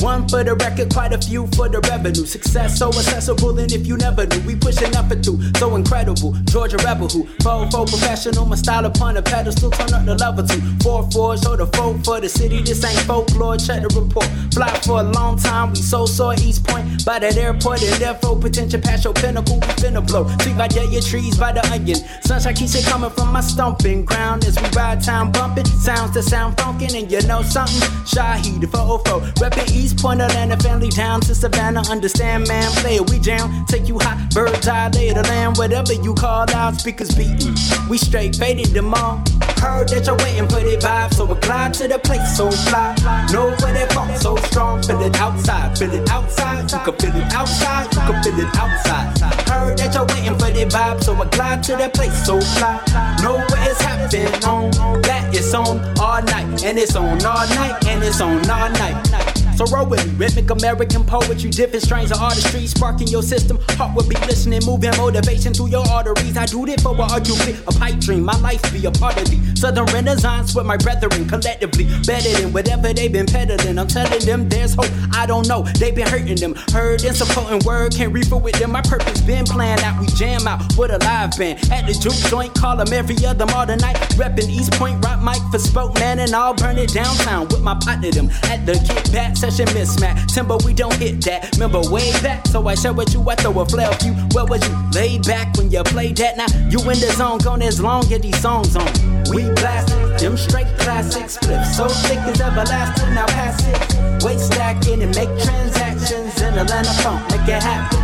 One 0.01 0.27
for 0.29 0.43
the 0.43 0.55
record, 0.55 0.93
quite 0.93 1.12
a 1.12 1.17
few 1.17 1.47
for 1.47 1.67
the 1.67 1.79
revenue. 1.81 2.25
Success 2.25 2.79
so 2.79 2.88
accessible, 2.88 3.57
and 3.59 3.71
if 3.71 3.85
you 3.85 3.97
never 3.97 4.25
knew, 4.25 4.39
we 4.47 4.55
pushing 4.55 4.95
up 4.95 5.12
and 5.12 5.23
through. 5.23 5.39
So 5.57 5.75
incredible. 5.75 6.33
Georgia 6.45 6.77
Rebel 6.77 7.09
who, 7.09 7.27
faux 7.43 7.73
faux 7.75 7.91
professional, 7.91 8.45
my 8.45 8.55
style 8.55 8.85
upon 8.85 9.17
a 9.17 9.21
pedestal, 9.21 9.71
turn 9.71 9.93
up 9.93 10.05
the 10.05 10.15
level 10.15 10.45
two. 10.45 10.62
Four 10.81 11.09
four, 11.12 11.38
show 11.38 11.55
the 11.55 11.67
folk 11.67 12.03
for 12.05 12.21
the 12.21 12.29
city. 12.29 12.62
This 12.62 12.83
ain't 12.83 12.99
folklore, 13.01 13.57
check 13.57 13.81
the 13.81 13.89
report. 13.89 14.27
Fly 14.53 14.69
for 14.85 15.01
a 15.01 15.03
long 15.03 15.38
time, 15.38 15.71
we 15.71 15.77
so 15.77 16.05
saw 16.05 16.31
East 16.33 16.65
Point 16.65 17.05
by 17.05 17.19
that 17.19 17.35
airport, 17.35 17.83
and 17.83 18.01
therefore 18.01 18.38
potential 18.39 18.79
past 18.79 19.03
your 19.03 19.13
pinnacle, 19.13 19.55
we 19.55 19.67
finna 19.83 20.05
blow. 20.05 20.27
Sweet 20.41 20.57
by 20.57 20.67
day, 20.67 20.85
your 20.85 21.01
trees 21.01 21.38
by 21.38 21.51
the 21.51 21.65
onion. 21.71 21.97
Sunshine 22.23 22.55
keeps 22.55 22.75
it 22.75 22.85
coming 22.85 23.09
from 23.12 23.33
my 23.33 23.41
stomping 23.41 24.05
ground 24.05 24.45
as 24.45 24.55
we 24.55 24.67
ride 24.69 25.03
time 25.03 25.31
bumping. 25.31 25.65
Sounds 25.65 26.13
that 26.13 26.23
sound 26.23 26.55
funkin', 26.57 26.95
and 26.97 27.12
you 27.12 27.21
know 27.27 27.41
something. 27.41 27.81
Shaheed, 28.05 28.62
the 28.62 28.67
404, 28.67 29.21
reppin' 29.43 29.69
East 29.71 29.88
Point, 29.93 30.21
Atlanta, 30.21 30.58
family 30.58 30.89
down 30.89 31.21
to 31.21 31.36
Savannah. 31.36 31.84
Understand, 31.89 32.47
man, 32.47 32.71
play 32.82 32.95
it. 32.95 33.10
we 33.10 33.19
down. 33.19 33.65
Take 33.65 33.88
you 33.88 33.99
hot, 33.99 34.34
bird's 34.34 34.67
eye, 34.67 34.89
lay 34.89 35.12
the 35.12 35.23
land, 35.23 35.58
whatever 35.58 35.93
you 35.93 36.13
call 36.13 36.49
out, 36.52 36.75
speakers 36.75 37.13
beating. 37.15 37.56
We 37.89 37.97
straight 37.97 38.36
faded 38.36 38.67
them 38.67 38.93
all. 38.93 39.23
Heard 39.60 39.89
that 39.89 40.06
you're 40.08 40.15
waiting 40.17 40.47
for 40.47 40.63
the 40.63 40.78
vibe, 40.80 41.13
so 41.13 41.28
glide 41.28 41.73
to 41.75 41.88
the 41.88 41.99
place, 41.99 42.38
so 42.38 42.49
fly. 42.49 42.95
Know 43.34 43.54
where 43.60 43.73
they 43.73 43.86
funk 43.93 44.15
so 44.17 44.38
strong, 44.38 44.82
feel 44.84 45.02
it 45.02 45.15
outside, 45.19 45.78
feel 45.78 45.93
it 45.93 46.10
outside. 46.10 46.71
You 46.71 46.80
can 46.80 46.95
feel 46.95 47.15
it 47.15 47.34
outside, 47.34 47.93
you 47.93 47.99
can 47.99 48.23
feel 48.23 48.39
it 48.39 48.56
outside. 48.56 49.19
Heard 49.49 49.78
that 49.80 49.93
you're 49.93 50.06
waiting 50.06 50.39
for 50.39 50.52
the 50.52 50.65
vibe, 50.65 51.04
so 51.04 51.13
glide 51.15 51.63
to 51.63 51.75
that 51.75 51.93
place, 51.93 52.25
so 52.25 52.39
fly. 52.39 52.80
Know 53.21 53.36
where 53.36 53.69
it's 53.69 53.82
happening 53.82 54.32
on, 54.45 54.71
that 55.02 55.36
it's 55.36 55.54
on 55.54 55.80
all 55.99 56.21
night, 56.23 56.63
and 56.63 56.78
it's 56.78 56.95
on 56.95 57.25
all 57.25 57.47
night, 57.56 57.86
and 57.86 58.04
it's 58.04 58.21
on 58.21 58.49
all 58.49 58.69
night. 58.69 59.48
So 59.59 59.85
me. 59.85 59.97
Rhythmic 60.15 60.49
American 60.51 61.03
poetry, 61.03 61.49
different 61.49 61.83
strains 61.83 62.11
of 62.11 62.21
artistry, 62.21 62.65
sparking 62.65 63.09
your 63.09 63.21
system. 63.21 63.59
Heart 63.71 63.93
will 63.93 64.07
be 64.07 64.15
listening, 64.25 64.61
moving 64.65 64.95
motivation 64.95 65.53
through 65.53 65.67
your 65.67 65.85
arteries. 65.85 66.37
I 66.37 66.45
do 66.45 66.65
this 66.65 66.81
for 66.81 66.93
what 66.93 67.11
arguably 67.11 67.59
a 67.67 67.77
pipe 67.77 67.99
dream. 67.99 68.23
My 68.23 68.37
life 68.39 68.61
be 68.71 68.85
a 68.85 68.91
part 68.91 69.17
of 69.17 69.25
the 69.29 69.37
Southern 69.57 69.85
Renaissance 69.87 70.55
with 70.55 70.65
my 70.65 70.77
brethren 70.77 71.27
collectively. 71.27 71.89
Better 72.07 72.41
than 72.41 72.53
whatever 72.53 72.93
they've 72.93 73.11
been 73.11 73.25
peddling. 73.25 73.77
I'm 73.77 73.87
telling 73.87 74.21
them 74.25 74.47
there's 74.47 74.75
hope. 74.75 74.91
I 75.11 75.25
don't 75.25 75.45
know, 75.49 75.63
they've 75.77 75.93
been 75.93 76.07
hurting 76.07 76.37
them. 76.37 76.55
Heard 76.71 77.03
and 77.03 77.15
supporting 77.15 77.59
word, 77.65 77.93
can't 77.93 78.13
refill 78.13 78.39
with 78.39 78.57
them. 78.59 78.71
My 78.71 78.81
purpose 78.81 79.19
been 79.19 79.43
planned 79.43 79.81
out. 79.81 79.99
We 79.99 80.07
jam 80.15 80.47
out 80.47 80.61
with 80.77 80.91
a 80.91 80.99
live 80.99 81.37
band 81.37 81.59
at 81.69 81.85
the 81.85 81.93
juke 81.93 82.29
joint. 82.31 82.55
Call 82.55 82.77
them 82.77 82.93
every 82.93 83.25
other 83.25 83.45
modern 83.47 83.79
night. 83.79 83.97
Reppin' 84.15 84.47
East 84.49 84.71
Point, 84.73 85.03
rock 85.03 85.21
mic 85.21 85.41
for 85.51 85.59
spokesman, 85.59 86.19
and 86.19 86.33
I'll 86.33 86.53
burn 86.53 86.77
it 86.77 86.93
downtown 86.93 87.49
with 87.49 87.61
my 87.61 87.77
partner 87.83 88.11
them 88.11 88.29
at 88.43 88.65
the 88.65 88.73
get 88.87 89.11
back 89.11 89.35
session 89.51 89.73
mismatch. 89.75 90.33
Timber, 90.33 90.57
we 90.65 90.73
don't 90.73 90.93
hit 90.95 91.21
that. 91.25 91.53
Remember 91.53 91.81
way 91.89 92.12
back, 92.21 92.47
so 92.47 92.67
I 92.67 92.75
share 92.75 92.93
with 92.93 93.13
you. 93.13 93.27
I 93.29 93.35
throw 93.35 93.59
a 93.59 93.65
flare 93.65 93.91
you. 94.03 94.13
Where 94.33 94.45
was 94.45 94.67
you? 94.67 94.75
Laid 94.93 95.25
back 95.25 95.55
when 95.57 95.71
you 95.71 95.83
played 95.83 96.17
that. 96.17 96.38
Now 96.38 96.47
you 96.69 96.79
in 96.89 96.99
the 96.99 97.12
zone, 97.17 97.39
gone 97.39 97.62
as 97.62 97.79
long 97.79 98.12
as 98.12 98.21
these 98.21 98.39
songs 98.39 98.75
on. 98.75 98.85
We 99.33 99.43
blast 99.62 99.89
them 100.19 100.38
straight 100.38 100.67
classics, 100.77 101.38
spliffs, 101.38 101.73
so 101.75 101.88
thick 101.88 102.19
as 102.19 102.41
everlasting. 102.41 103.13
Now 103.13 103.25
pass 103.27 103.59
it, 103.65 104.23
weight 104.23 104.39
stacking 104.39 105.01
and 105.01 105.15
make 105.15 105.29
transactions 105.41 106.41
in 106.41 106.53
Atlanta 106.57 106.93
funk, 107.01 107.21
make 107.31 107.47
it 107.47 107.63
happen. 107.63 107.99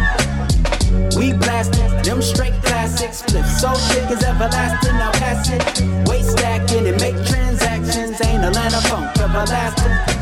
We 1.17 1.33
blasting 1.33 1.87
them 2.03 2.21
straight 2.21 2.53
classics, 2.63 3.21
spliffs, 3.21 3.59
so 3.59 3.73
thick 3.93 4.09
as 4.09 4.23
everlasting. 4.23 4.93
Now 4.93 5.11
pass 5.13 5.49
it, 5.49 6.07
weight 6.07 6.25
stacking 6.25 6.87
and 6.87 6.99
make 6.99 7.15
transactions. 7.25 8.21
Ain't 8.21 8.43
Atlanta 8.43 8.81
funk 8.87 9.17
everlasting. 9.17 10.15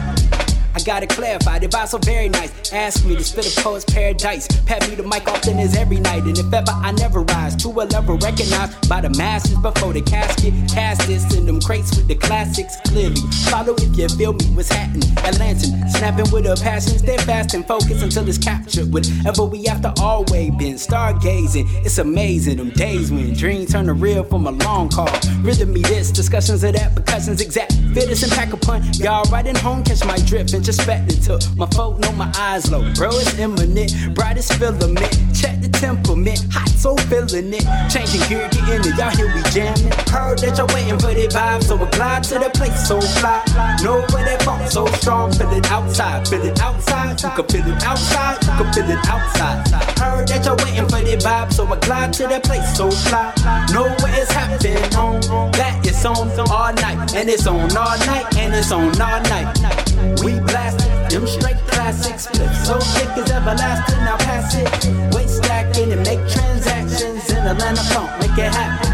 I 0.75 0.79
gotta 0.81 1.05
clarify, 1.05 1.59
the 1.59 1.67
vibes 1.67 1.89
so 1.89 1.97
very 1.99 2.29
nice. 2.29 2.73
Ask 2.73 3.05
me 3.05 3.15
to 3.15 3.23
spit 3.23 3.45
a 3.45 3.61
poet's 3.61 3.85
paradise. 3.85 4.47
Pat 4.65 4.87
me 4.89 4.95
the 4.95 5.03
mic 5.03 5.27
often 5.27 5.59
as 5.59 5.75
every 5.75 5.99
night. 5.99 6.23
And 6.23 6.37
if 6.37 6.51
ever 6.51 6.71
I 6.71 6.91
never 6.93 7.21
rise 7.21 7.55
to 7.57 7.69
a 7.69 7.85
level 7.85 8.17
recognized 8.17 8.89
by 8.89 9.01
the 9.01 9.09
masses 9.11 9.57
before 9.57 9.93
the 9.93 10.01
casket. 10.01 10.53
Cast 10.69 11.07
this 11.07 11.35
in 11.35 11.45
them 11.45 11.61
crates 11.61 11.95
with 11.95 12.07
the 12.07 12.15
classics 12.15 12.77
clearly. 12.87 13.21
Follow 13.49 13.75
if 13.77 13.97
you 13.97 14.09
feel 14.09 14.33
me, 14.33 14.45
what's 14.55 14.69
happening. 14.69 15.09
Atlantan, 15.27 15.89
snapping 15.91 16.31
with 16.31 16.45
a 16.47 16.59
passion, 16.61 16.97
steadfast 16.97 17.53
and 17.53 17.67
focus 17.67 18.01
until 18.01 18.27
it's 18.27 18.37
captured. 18.37 18.91
Whatever 18.91 19.45
we 19.45 19.65
have 19.65 19.73
after 19.85 20.01
always 20.01 20.51
been. 20.55 20.75
Stargazing, 20.75 21.67
it's 21.85 21.97
amazing. 21.97 22.57
Them 22.57 22.69
days 22.71 23.11
when 23.11 23.33
dreams 23.33 23.71
turn 23.71 23.87
to 23.87 23.93
real 23.93 24.23
from 24.23 24.47
a 24.47 24.51
long 24.51 24.89
call. 24.89 25.09
Rhythm 25.41 25.73
me 25.73 25.81
this, 25.81 26.11
discussions 26.11 26.63
of 26.63 26.73
that, 26.73 26.95
percussions 26.95 27.41
exact. 27.41 27.73
Fit 27.93 28.09
us 28.09 28.23
and 28.23 28.31
pack 28.31 28.53
a 28.53 28.57
pun. 28.57 28.83
Y'all 28.93 29.23
riding 29.31 29.55
home, 29.55 29.83
catch 29.83 30.05
my 30.05 30.17
drift 30.19 30.53
and 30.53 30.62
just 30.63 30.79
respected 30.79 31.21
to 31.21 31.39
my 31.57 31.67
folk 31.67 31.99
know 31.99 32.11
my 32.13 32.31
eyes 32.37 32.71
low. 32.71 32.81
Bro, 32.93 33.09
it's 33.19 33.37
imminent, 33.37 33.91
brightest 34.15 34.53
filament. 34.53 35.11
Check 35.35 35.59
the 35.61 35.69
temperament, 35.69 36.39
hot 36.51 36.69
so 36.69 36.95
feeling 37.11 37.53
it. 37.53 37.65
Changing 37.91 38.23
gear, 38.29 38.47
get 38.49 38.69
in 38.69 38.81
it, 38.81 38.97
y'all 38.97 39.11
here 39.11 39.27
we 39.27 39.41
jamming. 39.51 39.91
Heard 40.07 40.39
that 40.39 40.55
you're 40.57 40.67
waiting 40.71 40.99
for 40.99 41.13
the 41.13 41.27
vibe, 41.27 41.63
so 41.63 41.77
glide 41.77 42.23
to 42.31 42.39
the 42.39 42.49
place 42.51 42.87
so 42.87 43.01
fly. 43.19 43.43
Know 43.83 43.99
where 44.11 44.23
that 44.23 44.43
funk 44.43 44.69
so 44.71 44.85
strong, 44.99 45.31
feel 45.33 45.51
it 45.51 45.69
outside, 45.69 46.27
feel 46.27 46.43
it 46.43 46.59
outside. 46.61 47.21
You 47.21 47.29
can 47.35 47.45
feel 47.47 47.67
it 47.67 47.83
outside, 47.83 48.39
you 48.43 48.53
can 48.63 48.73
feel 48.73 48.89
it 48.89 49.07
outside. 49.07 49.67
Heard 49.99 50.27
that 50.29 50.45
you're 50.45 50.55
waiting 50.63 50.87
for 50.87 51.03
the 51.03 51.17
vibe, 51.19 51.51
so 51.51 51.65
glide 51.67 52.13
to 52.13 52.27
the 52.27 52.39
place 52.39 52.77
so 52.77 52.89
fly. 52.89 53.35
Know 53.73 53.91
where 53.99 54.15
it's 54.15 54.31
happening 54.31 54.95
on. 54.95 55.19
That 55.59 55.85
is 55.85 56.05
on 56.05 56.31
all 56.39 56.73
night, 56.73 57.13
and 57.15 57.29
it's 57.29 57.47
on 57.47 57.75
all 57.75 57.97
night, 58.07 58.37
and 58.37 58.55
it's 58.55 58.71
on 58.71 59.01
all 59.01 59.21
night. 59.27 59.82
We 60.23 60.39
blasting 60.39 60.91
them 61.09 61.27
straight 61.27 61.57
classic 61.67 62.15
spliffs, 62.15 62.65
so 62.65 62.79
thick 62.79 63.09
as 63.17 63.31
everlasting. 63.31 63.97
Now 64.03 64.17
pass 64.17 64.55
it, 64.55 65.15
weight 65.15 65.29
stacking 65.29 65.91
and 65.91 66.01
make 66.03 66.19
transactions 66.27 67.29
in 67.29 67.37
Atlanta 67.37 67.83
funk, 67.93 68.11
make 68.19 68.37
it 68.37 68.51
happen. 68.53 68.91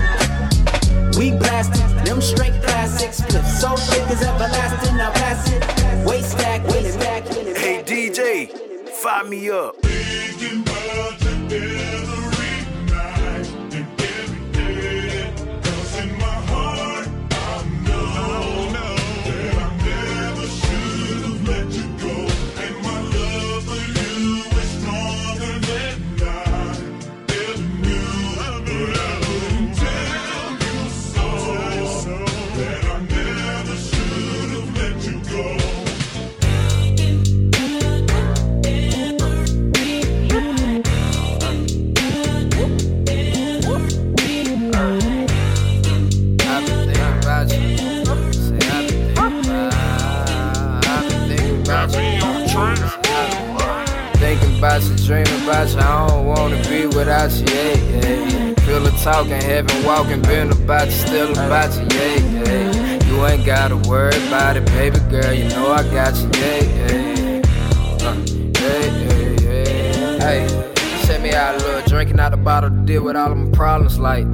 We 1.17 1.31
blasting 1.31 2.03
them 2.05 2.21
straight 2.21 2.61
classic 2.61 3.11
spliffs, 3.11 3.59
so 3.59 3.75
thick 3.75 4.07
as 4.11 4.21
everlasting. 4.21 4.97
Now 4.97 5.11
pass 5.11 5.51
it, 5.51 6.07
weight 6.07 6.25
stacking 6.25 6.85
and 6.85 6.99
back. 6.99 7.27
Hey 7.57 7.83
DJ, 7.83 8.89
fire 8.89 9.23
me 9.23 9.49
up. 9.49 9.75
About 54.59 54.83
you, 54.83 54.95
dreaming 54.97 55.43
about 55.43 55.69
you. 55.69 55.79
I 55.79 56.07
don't 56.07 56.25
wanna 56.25 56.61
be 56.69 56.85
without 56.85 57.31
you, 57.31 57.45
yeah, 57.47 57.75
yeah. 57.75 58.53
Feel 58.65 58.81
the 58.81 58.91
talking, 59.01 59.41
heaven 59.41 59.85
walking, 59.85 60.21
been 60.21 60.51
about 60.51 60.87
you, 60.87 60.91
still 60.91 61.31
about 61.31 61.73
you, 61.75 61.87
yeah, 61.97 62.43
yeah. 62.43 63.05
You 63.07 63.25
ain't 63.25 63.45
gotta 63.45 63.77
worry 63.89 64.15
about 64.27 64.57
it, 64.57 64.65
baby 64.65 64.99
girl. 65.09 65.33
You 65.33 65.47
know 65.49 65.71
I 65.71 65.83
got 65.83 66.13
you, 66.17 66.29
yeah, 66.41 66.61
yeah. 66.75 67.41
Uh, 68.01 68.15
yeah, 68.59 68.85
yeah, 68.99 69.41
yeah. 69.41 70.19
Hey, 70.19 70.58
out 71.39 71.55
a 71.55 71.57
little 71.63 71.81
drinking 71.87 72.19
out 72.19 72.31
the 72.31 72.37
bottle 72.37 72.69
to 72.69 72.75
deal 72.85 73.03
with 73.03 73.15
all 73.15 73.31
of 73.31 73.37
my 73.37 73.49
problems. 73.51 73.97
Like, 73.97 74.25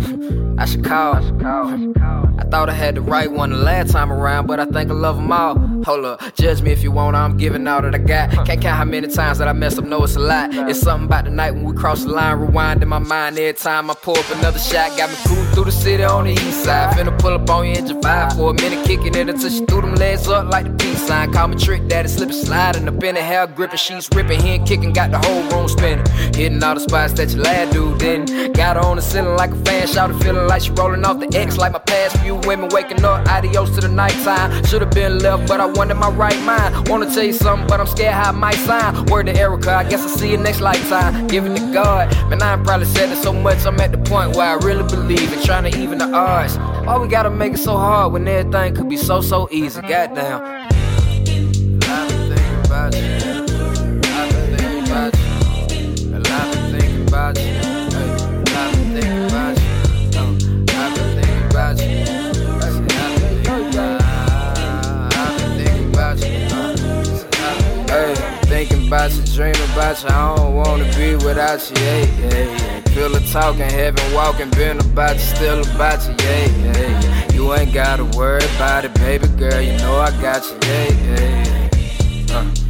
I 0.58 0.66
should 0.66 0.84
call. 0.84 1.16
I 1.16 1.22
should 1.22 1.40
call. 1.40 2.26
I 2.38 2.44
thought 2.44 2.70
I 2.70 2.74
had 2.74 2.96
the 2.96 3.02
right 3.02 3.32
one 3.32 3.52
the 3.52 3.58
last 3.58 3.92
time 3.92 4.12
around, 4.12 4.48
but 4.48 4.60
I 4.60 4.66
think 4.66 4.90
I 4.90 4.94
love 4.94 5.16
them 5.16 5.32
all. 5.32 5.58
Hold 5.86 6.06
up, 6.06 6.36
judge 6.36 6.62
me 6.62 6.72
if 6.72 6.84
you 6.84 6.92
want, 6.92 7.16
I'm 7.16 7.38
giving 7.38 7.66
all 7.68 7.82
that 7.82 7.96
I 7.96 7.98
got. 7.98 8.32
Can't 8.46 8.62
count 8.62 8.78
how 8.78 8.86
many 8.86 9.08
times 9.08 9.38
that 9.38 9.48
I 9.48 9.54
messed 9.54 9.78
up, 9.78 9.86
know 9.86 10.04
it's 10.04 10.16
a 10.16 10.20
lot. 10.20 10.54
It's 10.54 10.82
something 10.82 11.06
about 11.06 11.26
the 11.26 11.32
night 11.32 11.52
when 11.52 11.64
we 11.64 11.74
cross 11.74 12.04
the 12.04 12.10
line, 12.10 12.40
rewind 12.40 12.82
in 12.84 12.90
my 12.90 13.00
mind 13.00 13.38
every 13.38 13.54
time 13.54 13.90
I 13.90 13.94
pull 13.94 14.18
up 14.18 14.30
another 14.32 14.60
shot. 14.60 14.98
Got 14.98 15.12
me 15.12 15.16
cruising 15.26 15.54
through 15.54 15.66
the 15.66 15.72
city 15.72 16.04
on 16.04 16.26
the 16.26 16.32
east 16.32 16.64
side. 16.64 16.96
Finna 16.96 17.18
pull 17.18 17.34
up 17.34 17.50
on 17.50 17.68
you 17.68 17.74
in 17.74 17.88
July 17.88 18.30
for 18.36 18.52
a 18.52 18.54
minute, 18.54 18.86
kicking 18.86 19.16
it 19.16 19.30
until 19.30 19.50
she 19.50 19.66
threw 19.66 19.82
them 19.82 19.96
legs 19.96 20.28
up 20.28 20.52
like 20.52 20.66
the 20.66 20.74
peace 20.74 21.08
sign. 21.08 21.32
Call 21.32 21.48
me 21.48 21.56
trick 21.58 21.88
daddy, 21.88 22.10
slipping, 22.10 22.36
sliding 22.36 22.88
up 22.88 23.04
in 23.04 23.16
the 23.16 23.22
hair, 23.22 23.48
gripping, 23.48 23.78
sheets 23.78 24.10
ripping, 24.14 24.42
hand 24.42 24.68
kicking, 24.68 24.92
got 24.92 25.12
the 25.12 25.20
whole 25.20 25.44
room 25.50 25.70
spinning. 25.70 26.06
Hitting 26.34 26.62
all 26.64 26.74
the 26.74 26.82
spots 26.82 26.95
that 26.96 27.30
your 27.34 27.44
lad 27.44 27.72
dude 27.72 28.00
didn't. 28.00 28.54
Got 28.54 28.78
her 28.78 28.84
on 28.84 28.96
the 28.96 29.02
ceiling 29.02 29.36
like 29.36 29.52
a 29.52 29.56
fan, 29.66 29.86
shouted, 29.86 30.18
feeling 30.24 30.48
like 30.48 30.62
she 30.62 30.72
rolling 30.72 31.04
off 31.04 31.20
the 31.20 31.28
X 31.38 31.58
like 31.58 31.74
my 31.74 31.80
past 31.80 32.18
few 32.22 32.36
women 32.48 32.70
waking 32.72 33.04
up. 33.04 33.28
Adios 33.28 33.76
to 33.76 33.82
the 33.82 33.90
nighttime. 33.90 34.64
Should've 34.66 34.92
been 34.92 35.20
left, 35.20 35.48
but 35.48 35.60
I 35.60 35.66
wanted 35.66 35.96
my 35.96 36.10
right 36.10 36.40
mind. 36.44 36.88
Wanna 36.88 37.14
tell 37.14 37.24
you 37.24 37.34
something, 37.34 37.68
but 37.68 37.82
I'm 37.82 37.88
scared 37.88 38.14
how 38.14 38.30
it 38.30 38.38
might 38.38 38.56
sign. 38.56 39.06
Word 39.08 39.26
to 39.26 39.34
Erykah, 39.34 39.76
I 39.76 39.84
guess 39.90 40.02
I'll 40.04 40.10
see 40.10 40.32
you 40.32 40.38
next 40.38 40.62
lifetime. 40.62 41.28
Giving 41.28 41.54
to 41.56 41.74
God, 41.74 42.12
man, 42.30 42.42
I 42.42 42.54
ain't 42.54 42.64
probably 42.64 42.88
said 42.88 43.12
it 43.12 43.18
so 43.18 43.34
much. 43.34 43.66
I'm 43.66 43.80
at 43.82 43.92
the 43.92 43.98
point 43.98 44.36
where 44.38 44.48
I 44.48 44.56
really 44.66 44.84
believe 44.84 45.34
in 45.34 45.44
trying 45.44 45.70
to 45.70 45.78
even 45.78 45.98
the 45.98 46.10
odds. 46.14 46.58
Why 46.86 46.98
we 46.98 47.10
gotta 47.10 47.30
make 47.30 47.54
it 47.54 47.60
so 47.60 47.76
hard 47.76 48.14
when 48.14 48.28
everything 48.28 48.74
could 48.74 48.88
be 48.88 48.98
so, 48.98 49.20
so 49.20 49.50
easy? 49.52 49.82
Goddamn. 49.82 50.65
About 68.88 69.12
you, 69.14 69.24
dream 69.24 69.56
about 69.72 70.02
you. 70.04 70.10
I 70.10 70.36
don't 70.36 70.56
wanna 70.56 70.86
be 70.96 71.16
without 71.16 71.70
you, 71.70 71.76
yeah, 71.84 72.06
yeah, 72.20 72.44
yeah. 72.44 72.82
Feel 72.94 73.10
the 73.10 73.20
talking, 73.32 73.70
heaven 73.70 74.14
walking, 74.14 74.50
been 74.52 74.80
about 74.80 75.16
you, 75.16 75.22
still 75.22 75.62
about 75.62 76.06
you, 76.08 76.16
yeah, 76.24 76.46
yeah, 76.46 77.02
yeah. 77.02 77.34
You 77.34 77.54
ain't 77.54 77.74
gotta 77.74 78.06
worry 78.06 78.44
about 78.56 78.86
it, 78.86 78.94
baby 78.96 79.28
girl. 79.28 79.62
You 79.62 79.78
know 79.78 79.98
I 79.98 80.12
got 80.22 80.46
you, 80.46 80.58
yeah, 80.62 80.90
yeah, 80.90 81.70
yeah. 82.28 82.38
Uh, 82.38 82.65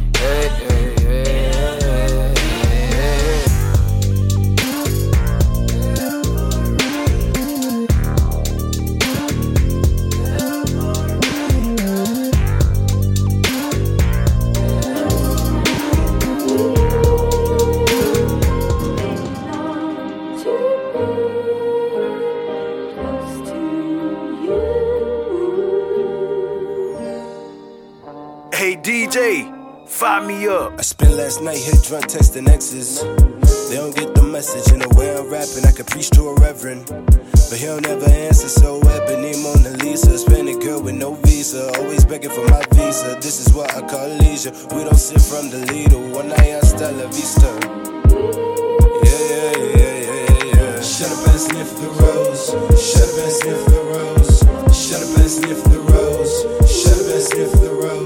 Last 31.36 31.44
night 31.44 31.58
hit 31.58 31.84
drunk 31.84 32.06
texting 32.06 32.48
exes. 32.48 33.02
They 33.68 33.76
don't 33.76 33.94
get 33.94 34.14
the 34.14 34.22
message 34.22 34.72
in 34.72 34.78
the 34.78 34.88
way 34.96 35.12
I'm 35.14 35.28
rapping. 35.28 35.68
I 35.68 35.72
could 35.72 35.86
preach 35.86 36.08
to 36.16 36.32
a 36.32 36.34
reverend. 36.40 36.86
But 36.88 37.58
he'll 37.60 37.78
never 37.78 38.08
answer, 38.08 38.48
so 38.48 38.80
ebony 38.80 39.36
Mona 39.44 39.76
Lisa. 39.84 40.16
Spanish 40.16 40.64
girl 40.64 40.80
with 40.80 40.94
no 40.94 41.12
visa, 41.12 41.76
always 41.76 42.06
begging 42.06 42.30
for 42.30 42.40
my 42.48 42.64
visa. 42.72 43.20
This 43.20 43.36
is 43.36 43.52
what 43.52 43.68
I 43.76 43.84
call 43.84 44.08
leisure. 44.16 44.52
We 44.72 44.88
don't 44.88 44.96
sit 44.96 45.20
from 45.20 45.52
the 45.52 45.60
leader, 45.68 46.00
one 46.08 46.28
night 46.28 46.56
hasta 46.56 46.88
la 46.96 47.04
vista. 47.12 47.52
Yeah, 49.04 49.28
yeah, 49.28 49.60
yeah, 49.76 49.96
yeah, 50.08 50.56
yeah. 50.56 50.80
Shut 50.80 51.12
up 51.12 51.20
and 51.28 51.36
sniff 51.36 51.68
the 51.76 51.88
rose. 52.00 52.48
Shut 52.80 53.12
up 53.12 53.20
and 53.20 53.32
sniff 53.36 53.60
the 53.68 53.80
rose. 53.92 54.40
Shut 54.72 55.04
up 55.04 55.20
and 55.20 55.28
sniff 55.28 55.60
the 55.68 55.80
rose. 55.84 56.32
Shut 56.64 56.96
up 56.96 57.12
and 57.12 57.24
sniff 57.28 57.52
the 57.60 57.76
rose. 57.76 58.05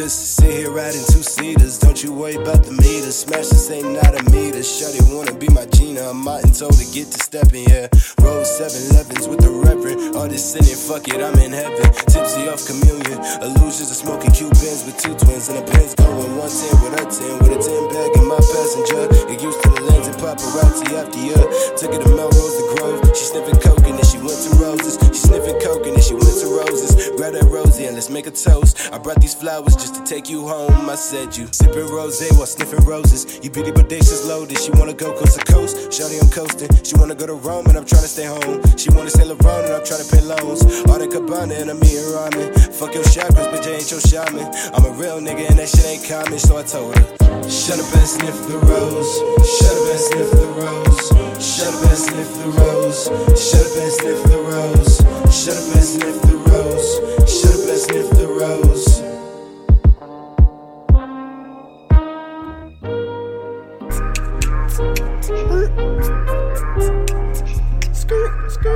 Just 0.00 0.40
to 0.40 0.48
sit 0.48 0.52
here 0.64 0.72
riding 0.72 1.04
two 1.12 1.20
seaters. 1.20 1.76
Don't 1.76 2.00
you 2.02 2.08
worry 2.16 2.40
about 2.40 2.64
the 2.64 2.72
meters. 2.72 3.20
Smash 3.20 3.52
this 3.52 3.68
ain't 3.68 3.92
not 3.92 4.16
a 4.16 4.24
meter. 4.32 4.64
Shutty 4.64 4.96
wanna 5.12 5.36
be 5.36 5.44
my 5.52 5.68
Gina. 5.76 6.08
I'm 6.08 6.24
out 6.24 6.40
told 6.56 6.72
to 6.80 6.88
get 6.88 7.12
to 7.12 7.20
stepping, 7.20 7.68
yeah. 7.68 7.84
Roll 8.24 8.40
7-Elevens 8.40 9.28
with 9.28 9.44
the 9.44 9.52
reverend. 9.52 10.16
All 10.16 10.24
this 10.24 10.40
sinning, 10.40 10.80
fuck 10.88 11.04
it, 11.04 11.20
I'm 11.20 11.36
in 11.36 11.52
heaven. 11.52 11.84
Tipsy 12.08 12.48
off 12.48 12.64
communion. 12.64 13.20
Illusions 13.44 13.92
of 13.92 14.00
smoking 14.00 14.32
Cubans 14.32 14.88
with 14.88 14.96
two 14.96 15.12
twins. 15.20 15.52
And 15.52 15.60
a 15.60 15.64
pen's 15.68 15.92
going 15.92 16.32
110 16.32 16.48
with 16.80 16.96
a 16.96 17.04
10. 17.04 17.36
With 17.44 17.52
a 17.52 17.60
10 17.60 17.92
bag 17.92 18.10
in 18.16 18.24
my 18.24 18.40
passenger. 18.40 19.04
Get 19.28 19.44
used 19.44 19.60
to 19.60 19.68
the 19.68 19.84
lens 19.84 20.08
and 20.08 20.16
paparazzi 20.16 20.96
after 20.96 21.20
you. 21.20 21.36
Took 21.76 21.92
it 21.92 22.00
to 22.00 22.08
Melrose, 22.16 22.56
the 22.56 22.64
Grove. 22.72 23.04
She 23.12 23.28
sniffing 23.36 23.60
coke 23.60 23.84
and 23.84 24.00
then 24.00 24.06
she 24.08 24.16
went 24.16 24.40
to 24.48 24.50
roses. 24.64 24.96
She 25.12 25.28
sniffing 25.28 25.60
coke 25.60 25.84
and 25.84 25.92
then 25.92 26.00
she 26.00 26.16
went 26.16 26.40
to 26.40 26.48
roses. 26.48 26.96
Grab 27.20 27.36
that 27.36 27.49
and 27.86 27.94
let's 27.94 28.10
make 28.10 28.26
a 28.26 28.30
toast. 28.30 28.92
I 28.92 28.98
brought 28.98 29.20
these 29.20 29.34
flowers 29.34 29.76
just 29.76 29.94
to 29.94 30.04
take 30.04 30.28
you 30.28 30.46
home. 30.46 30.88
I 30.88 30.94
said 30.94 31.36
you 31.36 31.48
sipping 31.52 31.86
rose 31.88 32.20
while 32.32 32.46
sniffing 32.46 32.84
roses. 32.84 33.40
You 33.42 33.50
beauty 33.50 33.70
bodacious 33.70 34.26
loaded. 34.28 34.58
She 34.58 34.70
wanna 34.72 34.94
go 34.94 35.12
coast 35.12 35.38
to 35.38 35.44
coast. 35.52 35.76
Shawty, 35.90 36.20
I'm 36.22 36.30
coasting. 36.30 36.68
She 36.84 36.96
wanna 36.96 37.14
go 37.14 37.26
to 37.26 37.34
Rome 37.34 37.66
and 37.66 37.76
I'm 37.78 37.86
trying 37.86 38.02
to 38.02 38.08
stay 38.08 38.26
home. 38.26 38.60
She 38.76 38.90
wanna 38.90 39.10
Saint 39.10 39.28
Laurent 39.28 39.66
and 39.66 39.74
I'm 39.74 39.84
trying 39.84 40.02
to 40.04 40.08
pay 40.10 40.22
loans. 40.22 40.62
All 40.88 40.98
the 40.98 41.08
cabana 41.08 41.54
and 41.54 41.70
I'm 41.70 41.78
eating 41.78 42.10
ramen. 42.12 42.48
Fuck 42.74 42.94
your 42.94 43.04
chakras, 43.04 43.48
bitch, 43.52 43.66
I 43.66 43.78
ain't 43.78 43.90
your 43.90 44.00
shaman. 44.00 44.46
I'm 44.74 44.84
a 44.84 44.90
real 44.98 45.20
nigga 45.20 45.48
and 45.48 45.58
that 45.58 45.68
shit 45.68 45.86
ain't 45.86 46.04
common, 46.04 46.38
so 46.38 46.58
I 46.58 46.62
told 46.62 46.96
her. 46.96 47.04
Shut 47.48 47.78
up 47.80 47.94
and 47.94 48.08
sniff 48.08 48.38
the 48.48 48.58
rose. 48.58 49.12
Shut 49.58 49.74
up 49.74 49.90
and 49.90 50.00
sniff 50.00 50.30
the 50.30 50.46
rose. 50.58 51.08
Shut 51.40 51.68
up 51.72 51.84
and 51.88 51.98
sniff 51.98 52.30
the 52.38 52.46
rose. 52.56 53.04
Shut 53.38 53.64
up 53.64 53.76
and 53.78 53.92
sniff 53.92 54.22
the 54.24 54.38
rose. 54.38 54.96
Shut 55.32 55.56
up 55.56 55.76
and 55.76 55.84
sniff 55.84 56.22
the 56.22 56.28
rose. 56.28 56.39
Shut 56.60 57.54
up 57.54 57.68
and 57.70 57.78
sniff 57.78 58.10
the 58.10 58.26
rose. 58.28 59.00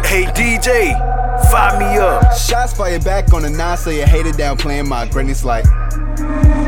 Hey 0.07 0.25
DJ, 0.33 0.95
fire 1.51 1.79
me 1.79 1.99
up. 1.99 2.33
Shots 2.33 2.73
fired 2.73 3.05
back 3.05 3.35
on 3.35 3.43
the 3.43 3.51
nine, 3.51 3.77
so 3.77 3.91
you 3.91 4.07
hate 4.07 4.25
it 4.25 4.39
down 4.39 4.57
playing 4.57 4.89
my 4.89 5.07
granny's 5.07 5.45
like. 5.45 5.67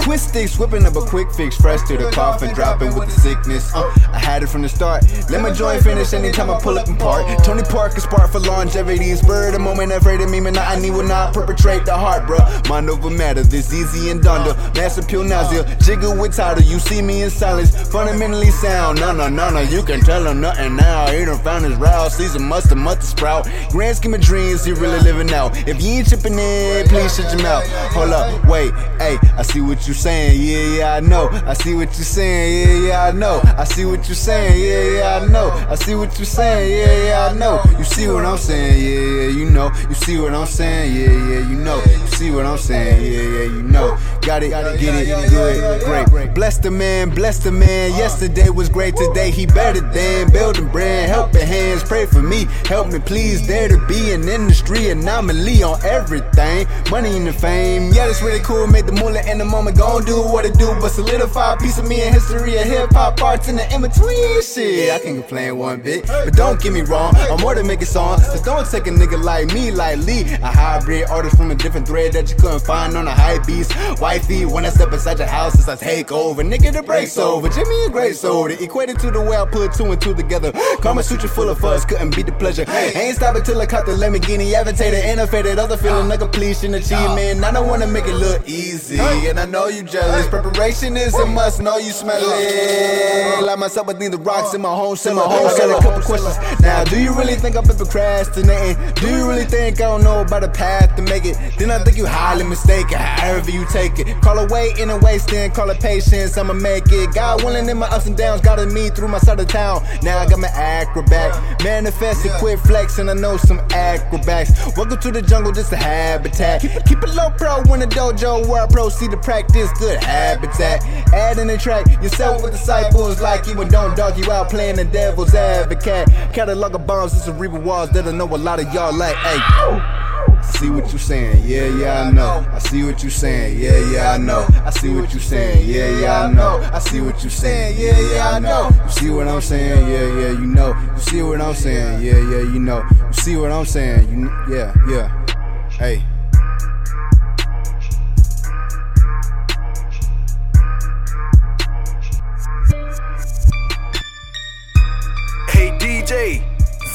Twist 0.03 0.29
sticks, 0.29 0.59
whipping 0.59 0.85
up 0.87 0.95
a 0.97 1.01
quick 1.01 1.33
fix, 1.33 1.57
fresh 1.57 1.83
to 1.89 1.97
the 1.97 2.11
coffin, 2.13 2.55
dropping 2.55 2.95
with 2.95 3.07
the 3.07 3.21
sickness. 3.21 3.75
Uh, 3.75 3.91
I 4.13 4.19
had 4.19 4.43
it 4.43 4.49
from 4.49 4.63
the 4.63 4.69
start. 4.69 5.05
Let 5.31 5.41
my 5.43 5.53
joint 5.53 5.83
finish 5.83 6.13
anytime 6.13 6.51
I 6.51 6.61
pull 6.61 6.79
up 6.79 6.87
and 6.87 6.99
park. 6.99 7.27
Tony 7.43 7.63
Parker 7.63 8.01
spark 8.01 8.31
for 8.31 8.41
longevity. 8.41 9.15
Spur 9.17 9.51
the 9.51 9.59
moment 9.59 9.93
afraid 9.93 10.21
of 10.21 10.31
me, 10.31 10.41
man. 10.41 10.57
I 10.59 10.77
need 10.79 10.91
will 10.91 11.03
not 11.03 11.35
perpetrate 11.35 11.85
the 11.85 11.95
heart, 11.95 12.29
bruh. 12.29 12.69
Mind 12.69 12.91
over 12.91 13.11
matter, 13.11 13.43
this 13.43 13.73
easy 13.73 14.11
and 14.11 14.23
dunder. 14.23 14.55
Master 14.75 15.03
pure 15.03 15.25
nausea, 15.25 15.65
jiggle 15.81 16.17
with 16.17 16.37
title. 16.37 16.63
You 16.63 16.79
see 16.79 17.03
me 17.03 17.23
in 17.23 17.31
silence, 17.31 17.75
fundamentally 17.91 18.51
sound. 18.51 19.01
No, 19.01 19.13
no, 19.13 19.29
no, 19.29 19.51
no, 19.51 19.61
you 19.61 19.83
can 19.83 20.01
tell 20.01 20.27
him 20.27 20.41
nothing 20.41 20.77
now. 20.77 21.11
He 21.11 21.25
done 21.25 21.39
found 21.41 21.65
his 21.65 21.75
route, 21.77 22.13
season 22.13 22.43
must 22.43 22.67
mustard, 22.75 22.79
mustard 22.79 23.05
sprout. 23.05 23.49
Grand 23.71 23.97
scheme 23.97 24.15
of 24.15 24.21
dreams, 24.21 24.65
he 24.65 24.73
really 24.73 25.01
living 25.01 25.33
out. 25.33 25.57
If 25.69 25.83
you 25.83 25.91
ain't 25.91 26.09
chipping 26.09 26.39
in, 26.39 26.89
please 26.89 27.17
shut 27.17 27.33
your 27.33 27.43
mouth. 27.43 27.67
Hold 27.93 28.11
up, 28.11 28.45
wait, 28.47 28.73
hey, 28.99 29.19
I 29.37 29.43
see 29.43 29.61
what 29.61 29.86
you 29.86 29.86
saying, 29.95 30.41
yeah, 30.41 30.79
yeah, 30.79 30.95
I 30.95 31.01
know. 31.01 31.29
I 31.47 31.55
see 31.55 31.75
what 31.75 31.95
you're 31.97 32.05
saying, 32.05 32.69
yeah, 32.69 32.89
yeah, 32.89 33.05
I 33.05 33.13
know. 33.13 33.41
I 33.57 33.65
see 33.65 33.85
what 33.85 34.07
you're 34.09 34.15
saying, 34.15 34.61
yeah, 34.61 34.99
yeah, 34.99 35.21
I 35.23 35.27
know. 35.29 35.51
I 35.69 35.75
see 35.75 35.95
what 35.95 36.19
you're 36.19 36.27
saying, 36.27 36.71
yeah, 36.71 37.09
yeah, 37.09 37.29
I 37.31 37.35
know. 37.35 37.61
You 37.79 37.85
see 37.85 38.09
what 38.09 38.25
I'm 38.25 38.39
saying, 38.39 38.83
yeah, 38.83 39.23
yeah, 39.23 39.29
you 39.29 39.51
know. 39.51 39.71
You 39.89 39.95
see 39.95 40.19
what 40.19 40.35
I'm 40.35 40.47
saying, 40.47 40.95
yeah, 40.95 41.11
yeah, 41.11 41.49
you 41.49 41.57
know. 41.57 41.83
You 41.85 42.07
see 42.09 42.31
what 42.31 42.47
I'm 42.47 42.59
saying, 42.59 43.03
yeah, 43.13 43.21
yeah, 43.21 43.45
you 43.45 43.63
know. 43.63 43.99
Got 44.23 44.43
it, 44.43 44.51
get 44.51 44.95
it, 44.95 45.31
good, 45.31 46.11
great. 46.11 46.35
Bless 46.35 46.59
the 46.59 46.71
man, 46.71 47.11
bless 47.11 47.39
the 47.39 47.53
man. 47.53 47.91
Yesterday 47.93 48.51
was 48.51 48.69
great, 48.69 48.97
today 48.97 49.31
he 49.31 49.47
better 49.47 49.81
than. 49.81 50.31
Building 50.33 50.69
brand, 50.69 51.09
helping 51.09 51.47
hands, 51.47 51.83
pray 51.85 52.07
for 52.07 52.23
me. 52.23 52.47
Help 52.65 52.89
me, 52.93 52.99
please. 52.99 53.47
There 53.47 53.69
to 53.69 53.79
be 53.87 54.11
an 54.11 54.29
industry 54.29 54.91
anomaly 54.91 55.63
on 55.63 55.83
everything. 55.85 56.67
Money 56.91 57.17
and 57.17 57.27
the 57.27 57.33
fame, 57.33 57.93
yeah, 57.93 58.07
that's 58.07 58.21
really 58.23 58.41
cool. 58.41 58.67
Made 58.67 58.87
the 58.87 58.93
mullah 58.93 59.23
in 59.31 59.39
the 59.39 59.45
moment, 59.45 59.76
gon' 59.77 60.05
do 60.05 60.23
what 60.23 60.45
it 60.45 60.59
do. 60.59 60.75
But 60.81 60.91
solidify 60.91 61.55
a 61.55 61.57
piece 61.57 61.79
of 61.79 61.89
me 61.89 62.03
in 62.03 62.13
history 62.13 62.57
of 62.57 62.65
hip 62.65 62.93
hop 62.93 63.21
arts 63.23 63.49
in 63.49 63.57
the 63.57 63.75
in 63.75 63.83
between. 63.83 64.43
Shit, 64.43 64.91
I 64.93 64.99
can't 64.99 65.19
complain 65.21 65.57
one 65.59 65.81
bit. 65.81 66.07
But 66.07 66.35
don't 66.35 66.61
get 66.61 66.73
me 66.73 66.83
wrong, 66.83 67.15
I'm 67.17 67.41
more 67.41 67.55
than 67.55 67.67
making 67.67 67.87
songs. 67.87 68.23
Just 68.27 68.45
don't 68.45 68.69
take 68.69 68.87
a 68.87 68.91
nigga 68.91 69.23
like 69.23 69.53
me 69.53 69.71
lightly. 69.71 70.23
A 70.43 70.47
hybrid 70.47 71.09
artist 71.09 71.37
from 71.37 71.51
a 71.51 71.55
different 71.55 71.87
thread 71.87 72.13
that 72.15 72.31
you 72.31 72.37
couldn't 72.37 72.61
find 72.61 72.97
on 72.97 73.07
a 73.07 73.13
high 73.13 73.39
beast. 73.45 73.73
Wifey, 74.01 74.45
when 74.45 74.65
I 74.65 74.71
step 74.71 74.93
inside 74.93 75.19
your 75.19 75.29
house, 75.29 75.55
it's 75.55 75.69
a 75.69 75.77
takeover. 75.77 76.43
Nigga, 76.47 76.73
the 76.73 76.83
break's 76.83 77.19
over. 77.19 77.49
Jimmy 77.49 77.85
a 77.87 77.91
great 77.91 78.17
soda. 78.17 78.63
Equated 78.63 78.99
to 79.01 79.11
the 79.11 79.21
way 79.21 79.37
I 79.37 79.45
put 79.45 79.75
two 79.75 79.85
and 79.85 80.01
two 80.01 80.15
together. 80.15 80.53
Karma 80.81 81.03
Sutra 81.03 81.29
full 81.29 81.49
of 81.49 81.59
fuss, 81.59 81.85
couldn't 81.85 82.15
beat 82.15 82.27
the 82.27 82.33
pleasure. 82.33 82.65
Ain't 82.69 83.17
stopping 83.17 83.43
till 83.43 83.61
I 83.61 83.67
caught 83.67 83.87
the 83.87 83.93
Lamborghini, 83.93 84.53
aventated, 84.53 85.05
innovated, 85.05 85.59
other 85.59 85.77
feeling 85.77 86.09
like 86.09 86.21
a 86.21 86.29
completion 86.29 86.75
achievement. 86.75 87.45
I 87.45 87.53
don't 87.53 87.69
wanna 87.69 87.87
make 87.87 88.07
it 88.07 88.15
look 88.15 88.49
easy, 88.49 88.99
and 88.99 89.39
I 89.39 89.47
know 89.47 89.66
you 89.69 89.83
jealous. 89.83 90.27
Preparation 90.29 90.97
is 90.97 91.15
a 91.15 91.27
must, 91.27 91.61
know 91.61 91.79
you 91.79 91.91
smell 91.91 92.21
it. 92.21 93.43
Like 93.43 93.59
myself, 93.59 93.87
need 93.99 94.13
the 94.13 94.19
rocks 94.19 94.55
in 94.55 94.61
my 94.61 94.69
home, 94.69 94.97
in 95.07 95.17
my 95.17 95.23
home. 95.23 95.47
I 95.47 95.59
got 95.59 95.79
a 95.79 95.83
couple 95.83 96.03
questions. 96.03 96.61
Now, 96.61 96.85
do 96.85 97.01
you 97.01 97.13
really 97.15 97.35
think 97.35 97.57
I've 97.57 97.67
been 97.67 97.77
procrastinating? 97.77 98.77
Do 98.95 99.09
you 99.09 99.29
really 99.29 99.45
think 99.45 99.81
I 99.81 99.85
don't 99.85 100.05
know 100.05 100.21
about 100.21 100.45
a 100.45 100.49
path 100.49 100.95
to 100.97 101.03
make 101.03 101.25
it? 101.25 101.37
Then 101.59 101.71
I 101.71 101.83
think 101.83 101.97
you 101.97 102.07
highly 102.07 102.45
mistaken, 102.45 102.99
however 102.99 103.51
you 103.51 103.67
take 103.67 103.99
it. 103.99 104.21
Call 104.21 104.39
it 104.39 104.51
weight 104.51 104.79
in 104.79 104.91
a 104.91 104.99
wasting, 104.99 105.51
call 105.51 105.71
it 105.71 105.81
patience, 105.81 106.37
I'ma 106.37 106.53
make 106.53 106.91
it. 106.91 107.15
God 107.15 107.43
willing 107.43 107.69
in 107.69 107.79
my 107.79 107.89
ups 107.89 108.07
and 108.07 108.17
downs, 108.17 108.41
guided 108.41 108.73
me 108.73 108.91
through 108.91 109.09
my 109.09 109.19
side 109.19 109.41
of 109.41 109.49
town. 109.49 109.83
Now 110.03 110.19
I 110.19 110.27
got 110.29 110.39
my 110.39 110.49
acrobat. 110.49 111.63
Manifest 111.63 112.25
and 112.25 112.35
quit 112.35 112.59
flexing, 112.61 113.09
I 113.09 113.15
know 113.15 113.37
some 113.37 113.61
acrobats. 113.71 114.51
Welcome 114.77 115.01
to 115.01 115.11
the 115.11 115.23
jungle, 115.23 115.53
this 115.53 115.73
a 115.73 115.77
habitat. 115.77 116.61
Keep 116.61 116.73
it, 116.73 116.85
keep 116.87 117.03
it 117.03 117.15
low 117.15 117.31
pro 117.31 117.63
in 117.75 117.81
the 117.81 117.87
dojo 117.87 118.47
where 118.49 118.63
I 118.63 118.67
proceed 118.67 119.11
to 119.11 119.17
practice 119.17 119.56
good 119.79 120.03
habitat. 120.03 120.85
Add 121.13 121.39
in 121.39 121.47
the 121.47 121.57
track, 121.57 121.87
yourself 122.03 122.43
with 122.43 122.53
disciples 122.53 123.21
like 123.21 123.47
you 123.47 123.61
and 123.61 123.71
don't 123.71 123.97
dog 123.97 124.19
you 124.19 124.31
out 124.31 124.51
playing 124.51 124.77
the 124.77 124.85
devil's 124.85 125.35
advocate. 125.35 126.09
Catalog 126.33 126.75
of 126.75 126.87
bombs 126.87 127.13
and 127.13 127.23
cerebral 127.23 127.63
walls 127.63 127.91
that 127.91 128.07
I 128.07 128.13
know 128.13 128.27
a 128.27 128.37
lot 128.37 128.61
of 128.61 128.73
y'all 128.73 128.95
like. 128.95 129.17
Hey. 129.17 130.03
See 130.43 130.71
what 130.71 130.93
you 130.93 130.99
saying, 130.99 131.43
yeah, 131.45 131.67
yeah, 131.67 132.03
I 132.03 132.11
know. 132.11 132.47
I 132.53 132.59
see 132.59 132.85
what 132.85 133.03
you 133.03 133.11
saying, 133.11 133.59
yeah, 133.59 133.79
yeah, 133.91 134.13
I 134.13 134.19
know. 134.19 134.47
I 134.65 134.71
see 134.71 134.91
what 134.95 135.13
you 135.13 135.21
saying, 135.21 135.69
yeah, 135.69 136.01
yeah, 136.01 136.21
I 136.23 136.33
know. 136.33 136.61
I 136.73 136.79
see 136.79 137.01
what 137.01 137.23
you 137.25 137.31
saying, 137.31 137.77
yeah, 137.79 137.99
yeah, 138.15 138.31
I 138.31 138.39
know. 138.39 138.71
You 138.85 138.91
see 138.91 139.11
what 139.11 139.29
I'm 139.29 139.41
saying, 139.41 139.89
yeah, 139.89 140.21
yeah, 140.21 140.31
you 140.33 140.47
know. 140.47 140.75
You 140.95 141.01
see 141.01 141.23
what 141.23 141.41
I'm 141.41 141.55
saying, 141.55 142.03
yeah, 142.03 142.19
yeah, 142.19 142.53
you 142.53 142.61
know. 142.61 142.85
You 143.07 143.13
see 143.13 143.37
what 143.37 143.51
I'm 143.51 143.65
saying, 143.65 144.09
you, 144.09 144.55
yeah, 144.55 144.75
yeah. 144.89 145.69
Hey 145.71 146.05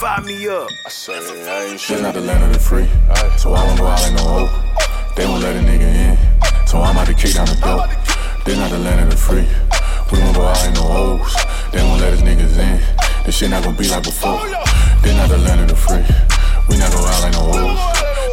fire 0.02 0.22
me 0.24 0.48
up. 0.48 0.68
I 0.84 0.90
say 0.90 1.14
I 1.14 1.66
ain't 1.70 1.80
shit 1.80 2.02
not 2.02 2.16
the 2.16 2.22
land 2.22 2.44
of 2.44 2.52
the 2.52 2.60
free. 2.60 2.90
So 3.38 3.54
I 3.54 3.62
won't 3.64 3.78
go 3.78 3.86
out 3.86 4.02
like 4.02 4.14
no 4.18 4.26
hoe. 4.34 4.50
They 5.16 5.26
won't 5.30 5.44
let 5.44 5.56
a 5.56 5.60
nigga 5.60 5.90
in. 5.94 6.18
So 6.66 6.82
I'm 6.82 6.98
about 6.98 7.06
to 7.06 7.14
kick 7.14 7.36
down 7.36 7.46
the 7.46 7.54
door. 7.62 7.86
They 8.44 8.58
not 8.58 8.72
the 8.72 8.80
land 8.80 9.00
of 9.06 9.12
the 9.14 9.16
free. 9.16 9.46
We 10.10 10.18
won't 10.18 10.36
go 10.36 10.42
out 10.42 10.58
like 10.58 10.74
no 10.74 10.90
hoes. 10.90 11.30
They 11.72 11.86
won't 11.86 12.02
let 12.02 12.14
us 12.14 12.22
niggas 12.26 12.58
in. 12.58 12.82
This 13.26 13.38
shit 13.38 13.52
not 13.52 13.62
gonna 13.64 13.78
be 13.78 13.88
like 13.94 14.02
before. 14.02 14.42
They 15.06 15.14
not 15.14 15.30
the 15.30 15.38
land 15.38 15.62
of 15.62 15.68
the 15.70 15.78
free. 15.78 16.02
We 16.66 16.82
not 16.82 16.90
go 16.90 17.06
out 17.06 17.22
like 17.22 17.34
no 17.38 17.46
hoes. 17.54 17.78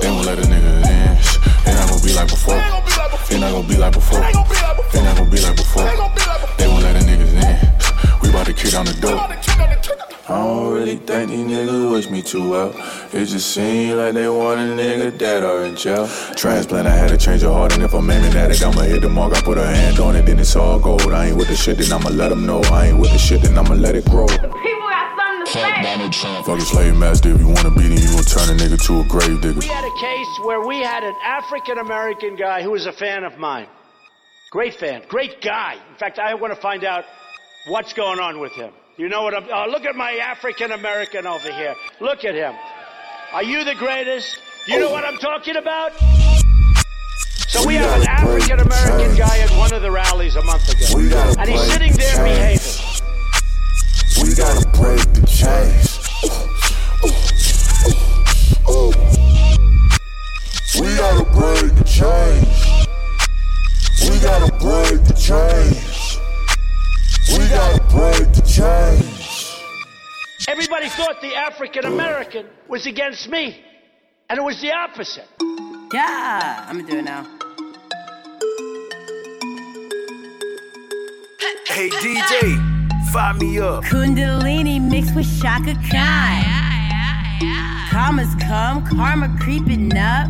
They 0.01 0.09
won't 0.09 0.25
let 0.25 0.39
us 0.41 0.49
niggas 0.49 0.89
in. 0.89 1.13
They 1.69 1.75
not 1.77 1.85
gonna 1.93 2.01
be 2.01 2.17
like 2.17 2.29
before. 2.33 2.61
They 3.29 3.37
not 3.37 3.53
gonna 3.53 3.69
be 3.69 3.77
like 3.77 3.93
before. 3.93 4.25
They 4.25 5.05
not 5.05 5.21
gonna 5.21 5.29
be 5.29 5.41
like 5.45 5.57
before. 5.61 5.85
They 6.57 6.65
won't 6.65 6.81
let 6.81 6.97
the 6.97 7.05
niggas 7.05 7.37
in. 7.37 7.57
We 8.25 8.33
about 8.33 8.47
to 8.47 8.55
kick 8.57 8.73
down 8.73 8.87
the 8.89 8.97
door. 9.05 10.08
I 10.31 10.45
don't 10.45 10.75
really 10.75 10.79
really 10.89 10.97
think 10.97 11.31
these 11.31 11.47
niggas 11.47 11.91
wish 11.91 12.11
me 12.11 12.23
too 12.23 12.49
well. 12.49 12.71
It 13.13 13.27
just 13.27 13.53
seems 13.53 13.95
like 13.95 14.15
they 14.15 14.29
want 14.29 14.61
a 14.61 14.65
nigga 14.65 15.17
dead 15.17 15.43
or 15.43 15.65
in 15.65 15.77
jail. 15.77 16.07
Transplant, 16.37 16.87
I 16.87 16.95
had 16.95 17.11
to 17.11 17.17
change 17.17 17.43
your 17.43 17.53
heart, 17.53 17.75
and 17.75 17.83
if 17.83 17.93
I'm 17.95 18.11
aiming 18.11 18.35
at 18.35 18.51
it, 18.51 18.63
I'ma 18.63 18.83
hit 18.83 19.03
the 19.03 19.09
mark. 19.09 19.35
I 19.35 19.41
put 19.41 19.59
a 19.59 19.67
hand 19.67 19.99
on 19.99 20.17
it, 20.17 20.27
then 20.27 20.39
it's 20.39 20.57
all 20.57 20.79
gold. 20.79 21.13
I 21.13 21.29
ain't 21.29 21.37
with 21.37 21.49
the 21.49 21.57
shit, 21.57 21.79
then 21.79 21.93
I'ma 21.93 22.11
let 22.11 22.29
them 22.31 22.47
know. 22.47 22.61
I 22.65 22.89
ain't 22.89 22.99
with 22.99 23.13
the 23.13 23.19
shit, 23.19 23.43
then 23.43 23.59
I'ma 23.59 23.75
let 23.75 23.95
it 23.97 24.05
grow. 24.07 24.27
People 24.27 24.49
got 24.49 25.17
something 25.19 25.47
to 25.47 25.53
Fuck 25.53 25.77
say. 25.77 25.83
Donald 25.83 26.13
Trump. 26.13 26.47
Fuck 26.47 26.59
a 26.59 26.63
slave 26.63 26.97
master, 26.97 27.33
if 27.33 27.41
you 27.41 27.49
wanna 27.49 27.71
beat 27.71 27.93
him, 27.93 27.99
you 27.99 28.09
gon' 28.09 28.25
turn 28.25 28.49
a 28.49 28.57
nigga 28.61 28.79
to 28.87 29.01
a 29.01 29.05
grave 29.05 29.41
digger. 29.41 29.61
We 29.61 29.67
had 29.67 29.85
a 29.85 30.01
case 30.01 30.33
where 30.45 30.67
we 30.67 30.79
had 30.81 31.05
an 31.05 31.15
African 31.25 31.79
American 31.79 32.37
guy 32.37 32.63
who 32.63 32.71
was 32.71 32.87
a 32.87 32.93
fan 32.93 33.25
of 33.25 33.39
mine. 33.39 33.69
Great 34.51 34.75
fan, 34.75 35.03
great 35.09 35.43
guy. 35.43 35.75
In 35.91 35.97
fact, 35.97 36.19
I 36.19 36.33
want 36.35 36.55
to 36.55 36.61
find 36.61 36.85
out 36.85 37.05
what's 37.69 37.93
going 37.93 38.21
on 38.21 38.41
with 38.41 38.53
him. 38.53 38.73
You 38.99 39.09
know 39.09 39.23
what 39.23 39.33
I'm. 39.33 39.47
Oh, 39.53 39.71
look 39.71 39.85
at 39.85 39.95
my 39.95 40.15
African 40.15 40.73
American 40.73 41.25
over 41.25 41.53
here. 41.53 41.77
Look 42.01 42.25
at 42.25 42.35
him. 42.35 42.53
Are 43.33 43.45
you 43.45 43.63
the 43.63 43.77
greatest? 43.77 44.41
You 44.67 44.81
know 44.81 44.91
what 44.91 45.05
I'm 45.05 45.19
talking 45.19 45.55
about? 45.55 45.93
So 47.47 47.65
we 47.65 47.77
have 47.77 48.01
an 48.01 48.09
African 48.09 48.59
American 48.59 49.17
guy 49.17 49.39
at 49.39 49.51
one 49.57 49.73
of 49.73 49.83
the 49.83 49.91
rallies 49.93 50.35
a 50.35 50.43
month 50.43 50.69
ago. 50.69 50.99
And 51.39 51.49
he's 51.49 51.63
sitting 51.73 51.93
there 51.93 52.25
behaving. 52.25 52.61
We 54.21 54.35
gotta 54.35 54.69
break 54.71 55.01
the 55.15 55.25
chains. 55.29 55.88
African 71.59 71.87
American 71.87 72.47
was 72.69 72.87
against 72.87 73.29
me. 73.29 73.61
And 74.31 74.39
it 74.39 74.43
was 74.43 74.61
the 74.61 74.71
opposite. 74.71 75.27
Yeah, 75.93 76.65
I'm 76.69 76.79
gonna 76.79 76.89
do 76.89 76.99
it 76.99 77.03
now. 77.03 77.25
Hey 81.67 81.89
DJ, 81.89 83.11
fire 83.13 83.35
me 83.35 83.59
up. 83.59 83.83
Kundalini 83.83 84.81
mixed 84.81 85.17
with 85.17 85.27
Chaka 85.43 85.75
Khan. 85.91 86.45
Karma's 87.91 88.33
come, 88.37 88.87
karma 88.87 89.37
creeping 89.41 89.97
up. 89.97 90.29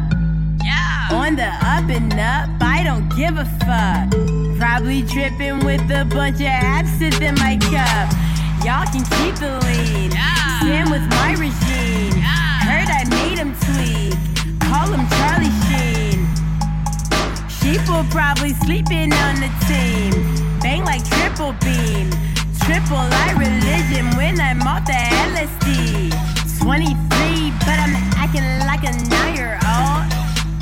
On 1.13 1.37
the 1.37 1.45
up 1.45 1.91
and 1.91 2.11
up, 2.15 2.49
I 2.63 2.83
don't 2.83 3.07
give 3.15 3.37
a 3.37 3.45
fuck. 3.67 4.59
Probably 4.59 5.03
dripping 5.03 5.63
with 5.63 5.83
a 5.91 6.07
bunch 6.09 6.37
of 6.37 6.47
absinthe 6.47 7.21
in 7.21 7.35
my 7.35 7.59
cup. 7.59 8.28
Y'all 8.65 8.85
can 8.91 9.05
keep 9.17 9.37
the 9.37 9.55
lean. 9.67 10.11
Stand 10.11 10.91
with 10.91 11.07
my 11.11 11.33
regime. 11.39 12.13
Heard 12.67 12.91
I 12.91 13.05
made 13.09 13.39
him 13.39 13.55
tweak. 13.55 14.19
Call 14.67 14.91
him 14.91 15.07
Charlie 15.17 15.55
Sheen. 15.65 16.27
Sheeple 17.47 18.11
probably 18.11 18.55
sleeping 18.67 19.13
on 19.13 19.37
the 19.37 19.51
team. 19.71 20.13
Bang 20.61 20.85
like 20.85 21.09
triple 21.09 21.55
beam. 21.63 22.11
Triple 22.67 22.99
I 22.99 23.33
religion 23.39 24.11
when 24.17 24.41
I'm 24.41 24.61
off 24.63 24.85
the 24.85 24.93
LSD. 24.93 26.11
23, 26.61 27.53
but 27.61 27.79
I'm 27.79 27.95
acting 28.19 28.43
like 28.67 28.83
a 28.83 28.93
nine 29.09 29.37
year 29.37 29.55
old. 29.63 30.03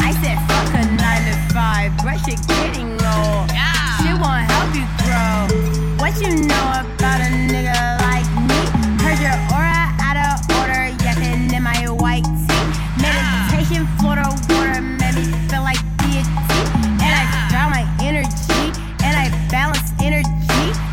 I 0.05 0.13
said 0.21 0.37
fuck 0.47 0.69
a 0.75 0.85
nine 1.01 1.25
to 1.33 1.55
five, 1.55 1.97
brush 2.05 2.29
it 2.29 2.47
getting 2.47 2.93
old. 2.93 3.51
She 3.99 4.13
won't 4.13 4.45
help 4.53 4.75
you 4.77 4.87
grow. 5.03 5.86
What 6.07 6.23
you 6.23 6.47
know 6.47 6.67
about 6.71 7.19
a 7.19 7.35
nigga 7.51 7.75
like 8.07 8.31
me? 8.47 8.63
Heard 9.03 9.19
your 9.19 9.35
aura 9.51 9.91
out 9.99 10.15
of 10.15 10.39
order, 10.55 10.95
yapping 11.03 11.51
in 11.51 11.63
my 11.67 11.75
white 11.99 12.23
tee. 12.47 12.63
Meditation, 13.03 13.91
Florida 13.99 14.31
water 14.47 14.79
made 14.87 15.19
me 15.19 15.27
feel 15.51 15.67
like 15.67 15.83
deity. 15.99 16.63
And 17.03 17.11
I 17.11 17.27
found 17.51 17.75
my 17.75 17.83
energy, 17.99 18.71
and 19.03 19.19
I 19.19 19.35
balance 19.51 19.91
energy. 19.99 20.31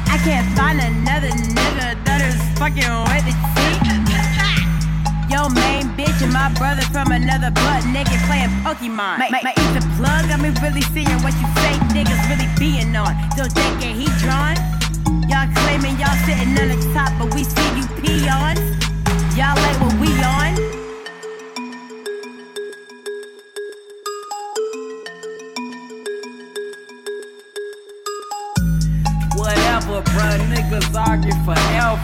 I 0.09 0.17
can't 0.25 0.49
find 0.57 0.81
another 0.81 1.29
nigga 1.29 1.93
that 2.09 2.25
is 2.25 2.41
fucking 2.57 2.81
with 3.05 3.21
the 3.29 3.37
T. 3.53 3.61
Yo, 5.29 5.45
main 5.53 5.93
bitch 5.93 6.25
and 6.25 6.33
my 6.33 6.49
brother 6.57 6.81
from 6.89 7.13
another 7.13 7.51
butt 7.61 7.85
naked 7.85 8.17
playing 8.25 8.49
Pokemon. 8.65 9.21
My, 9.21 9.29
my, 9.29 9.41
my 9.45 9.53
plug, 9.93 10.33
I 10.33 10.41
mean 10.41 10.57
really 10.57 10.81
seeing 10.89 11.21
what 11.21 11.37
you 11.37 11.45
fake 11.61 11.85
niggas 11.93 12.17
really 12.33 12.49
being 12.57 12.95
on. 12.97 13.13
Still 13.37 13.45
thinking 13.53 13.93
he 13.93 14.09
drawn? 14.17 14.57
Y'all 15.43 15.51
claiming 15.55 15.99
y'all 15.99 16.15
sitting 16.25 16.57
on 16.57 16.69
the 16.69 16.93
top, 16.93 17.11
but 17.19 17.33
we 17.35 17.43
see 17.43 17.67
you 17.75 17.85
peons. 17.99 18.63
Y'all 19.35 19.57
like 19.59 19.75
what 19.81 19.91
we 19.99 20.07
on? 20.23 20.55
Whatever, 29.35 30.01
bruh, 30.15 30.39
niggas 30.47 30.95
argue 30.95 31.35
forever. 31.43 31.99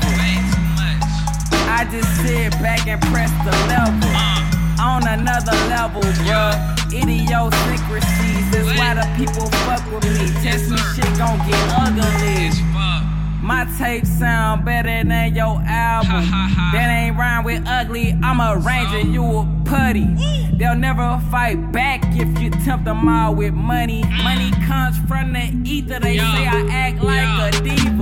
I 1.72 1.88
just 1.90 2.14
sit 2.22 2.52
back 2.62 2.88
and 2.88 3.02
press 3.04 3.32
the 3.46 3.52
level. 3.72 4.10
On 4.84 5.08
another 5.08 5.56
level, 5.70 6.02
bruh. 6.02 6.76
Idiosyncrasies, 6.92 8.52
that's 8.52 8.78
why 8.78 8.96
the 8.96 9.08
people 9.16 9.50
fuck 9.64 9.90
with 9.94 10.04
me. 10.04 10.28
Test 10.44 10.72
me, 10.72 10.78
shit 10.94 11.18
gon' 11.18 11.38
get 11.48 11.70
ugly. 11.80 12.99
My 13.50 13.66
tape 13.80 14.06
sound 14.06 14.64
better 14.64 15.04
than 15.04 15.34
your 15.34 15.60
album. 15.66 16.30
that 16.72 16.88
ain't 16.88 17.18
rhyme 17.18 17.44
with 17.44 17.64
ugly. 17.66 18.16
I'm 18.22 18.40
a 18.40 18.62
ranger, 18.62 19.00
you 19.00 19.26
a 19.26 19.62
putty. 19.66 20.06
They'll 20.54 20.76
never 20.76 21.20
fight 21.32 21.72
back 21.72 22.04
if 22.14 22.30
you 22.40 22.52
tempt 22.52 22.86
them 22.86 23.10
all 23.10 23.34
with 23.34 23.56
money. 23.56 24.04
Money 24.22 24.52
comes 24.68 25.00
from 25.08 25.34
the 25.34 25.50
ether. 25.66 26.00
They 26.00 26.18
say 26.18 26.46
I 26.46 26.62
act 26.70 27.02
like 27.02 27.26
a 27.26 27.64
diva. 27.64 27.98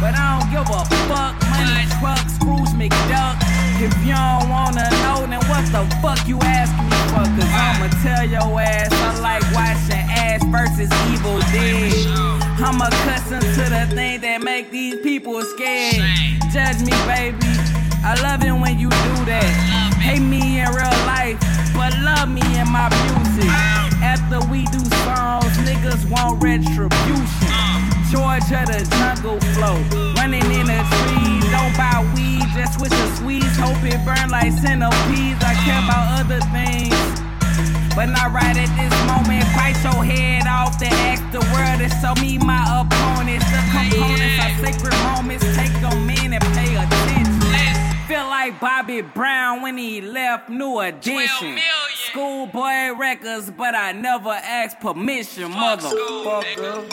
But 0.00 0.16
I 0.16 0.40
don't 0.40 0.48
give 0.56 0.64
a 0.64 0.80
fuck. 1.04 1.36
Money 1.52 1.84
truck, 2.00 2.24
Scrooge 2.24 2.72
McDuck. 2.72 3.36
If 3.84 3.92
you 4.08 4.16
don't 4.16 4.48
wanna 4.48 4.88
know, 5.04 5.28
then 5.28 5.44
what 5.52 5.68
the 5.68 5.84
fuck 6.00 6.26
you 6.26 6.38
asking 6.40 6.88
me 6.88 6.96
for? 7.12 7.28
Cause 7.36 7.52
I'ma 7.52 7.88
tell 8.00 8.24
your 8.24 8.58
ass 8.58 8.88
I 8.90 9.20
like 9.20 9.44
watching 9.52 10.00
ass 10.08 10.42
versus 10.46 10.88
evil 11.12 11.40
dead. 11.52 12.47
I'm 12.60 12.80
accustomed 12.80 13.46
to 13.54 13.64
the 13.70 13.86
thing 13.94 14.20
that 14.22 14.42
make 14.42 14.70
these 14.72 14.98
people 15.00 15.40
scared. 15.42 16.02
Judge 16.50 16.82
me, 16.82 16.90
baby. 17.06 17.46
I 18.02 18.18
love 18.22 18.42
it 18.42 18.50
when 18.50 18.78
you 18.78 18.90
do 18.90 19.14
that. 19.30 19.46
Hate 20.02 20.18
me 20.18 20.58
in 20.58 20.66
real 20.74 20.98
life, 21.06 21.38
but 21.70 21.94
love 22.02 22.26
me 22.26 22.42
in 22.58 22.66
my 22.66 22.90
music. 23.06 23.46
After 24.02 24.42
we 24.50 24.66
do 24.74 24.82
songs, 25.06 25.54
niggas 25.62 26.02
want 26.10 26.42
retribution. 26.42 27.54
Georgia 28.10 28.66
the 28.66 28.82
jungle 28.98 29.38
flow, 29.54 29.78
running 30.18 30.42
in 30.50 30.66
the 30.66 30.82
trees. 30.98 31.46
Don't 31.54 31.74
buy 31.78 32.02
weed, 32.18 32.42
just 32.58 32.78
switch 32.78 32.90
the 32.90 33.08
squeeze. 33.14 33.54
Hope 33.54 33.78
it 33.86 34.02
burn 34.02 34.34
like 34.34 34.50
centipedes. 34.50 35.38
I 35.46 35.54
care 35.62 35.78
about 35.78 36.26
other 36.26 36.42
things. 36.50 36.98
But 37.94 38.06
not 38.10 38.34
right 38.34 38.56
at 38.56 38.70
this 38.74 38.94
moment. 39.06 39.46
Bite 39.54 39.78
your 39.86 40.02
head 40.02 40.46
off 40.46 40.78
the 40.78 40.86
the 41.32 41.40
world 41.52 41.80
and 41.80 41.92
show 42.00 42.14
me 42.22 42.38
my 42.38 42.62
opponents. 42.80 43.44
The 43.44 43.60
components 43.70 44.38
are 44.40 44.54
sacred 44.64 44.94
moments. 45.04 45.44
Take 45.56 45.72
them 45.80 46.08
in 46.08 46.32
and 46.32 46.44
pay 46.54 46.74
attention. 46.74 48.06
Feel 48.06 48.26
like 48.26 48.58
Bobby 48.60 49.02
Brown 49.02 49.62
when 49.62 49.76
he 49.76 50.00
left 50.00 50.48
New 50.48 50.80
Edition. 50.80 51.58
Schoolboy 51.94 52.96
records, 52.98 53.50
but 53.50 53.74
I 53.74 53.92
never 53.92 54.30
asked 54.30 54.80
permission, 54.80 55.52
motherfucker. 55.52 56.88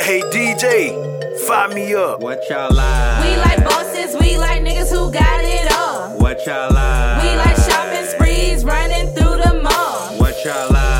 Hey 0.00 0.22
DJ, 0.32 1.38
fire 1.46 1.68
me 1.68 1.94
up. 1.94 2.20
What 2.20 2.48
y'all 2.48 2.74
like? 2.74 3.24
We 3.24 3.36
like 3.36 3.64
bosses, 3.64 4.16
we 4.18 4.38
like 4.38 4.62
niggas 4.62 4.90
who 4.90 5.12
got 5.12 5.40
it 5.44 5.70
all. 5.72 6.18
What 6.18 6.46
y'all 6.46 6.72
like? 6.72 7.22
We 7.22 7.36
like 7.36 7.56
shopping 7.56 8.06
sprees, 8.06 8.64
running 8.64 9.08
through 9.14 9.36
the 9.42 9.60
mall. 9.62 10.18
What 10.18 10.34
y'all 10.46 10.72
like 10.72 10.97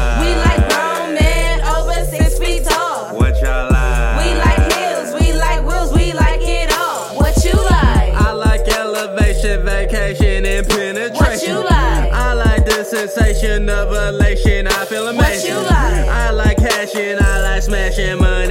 sensation 12.89 13.69
of 13.69 13.93
elation. 13.93 14.67
I 14.67 14.85
feel 14.87 15.09
amazing. 15.09 15.55
What 15.55 15.63
you 15.63 15.69
like? 15.69 16.09
I 16.09 16.31
like 16.31 16.57
cashing. 16.57 17.19
I 17.21 17.43
like 17.43 17.63
smashing 17.63 18.19
money. 18.19 18.48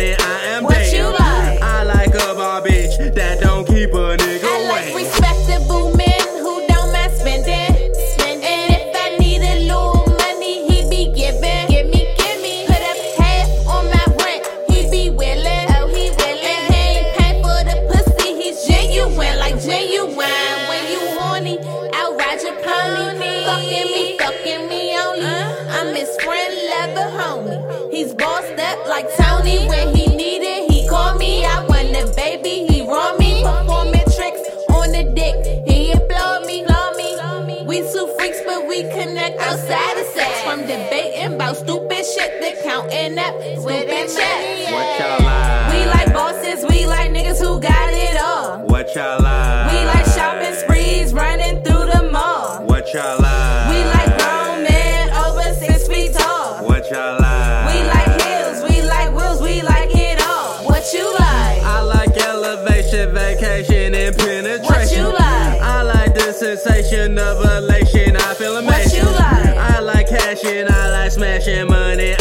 Counting 43.18 43.55
up 43.55 43.59
stupid 43.59 44.15
checks. 44.15 44.72
What 44.72 44.99
y'all 44.99 45.26
like? 45.26 45.74
We 45.74 45.86
like 45.86 46.13
bosses. 46.13 46.65
We 46.70 46.86
like 46.86 47.11
niggas 47.11 47.39
who 47.39 47.59
got 47.59 47.89
it 47.93 48.22
all. 48.22 48.59
What 48.68 48.93
y'all 48.95 49.22
like? 49.22 49.72
We 49.72 49.86
like 49.86 50.05
shopping 50.05 50.55
sprees, 50.55 51.13
running 51.13 51.63
through 51.63 51.86
the 51.86 52.09
mall. 52.11 52.65
What 52.65 52.93
y'all 52.93 53.20
like? 53.20 53.70
We 53.72 53.84
like 53.86 54.18
grown 54.18 54.63
men 54.63 55.09
over 55.11 55.53
six 55.55 55.88
feet 55.88 56.13
tall. 56.13 56.65
What 56.65 56.89
y'all 56.91 57.20
like? 57.20 57.74
We 57.74 57.84
like 57.88 58.22
hills, 58.22 58.70
we 58.70 58.82
like 58.82 59.13
wheels, 59.15 59.41
we 59.41 59.61
like 59.61 59.89
it 59.93 60.22
all. 60.28 60.65
What 60.65 60.93
you 60.93 61.05
like? 61.13 61.61
I 61.63 61.82
like 61.82 62.18
elevation, 62.18 63.13
vacation, 63.13 63.95
and 63.95 64.15
penetration. 64.15 64.63
What 64.63 64.91
you 64.91 65.03
like? 65.03 65.61
I 65.61 65.82
like 65.82 66.13
the 66.13 66.32
sensation 66.32 67.18
of 67.18 67.43
elation. 67.43 68.15
I 68.15 68.34
feel 68.36 68.57
amazing. 68.57 69.05
What 69.05 69.11
you 69.11 69.18
like? 69.18 69.57
I 69.57 69.80
like 69.80 70.07
cashing. 70.07 70.68
I 70.70 70.89
like 70.91 71.11
smashing 71.11 71.68
money. 71.68 72.16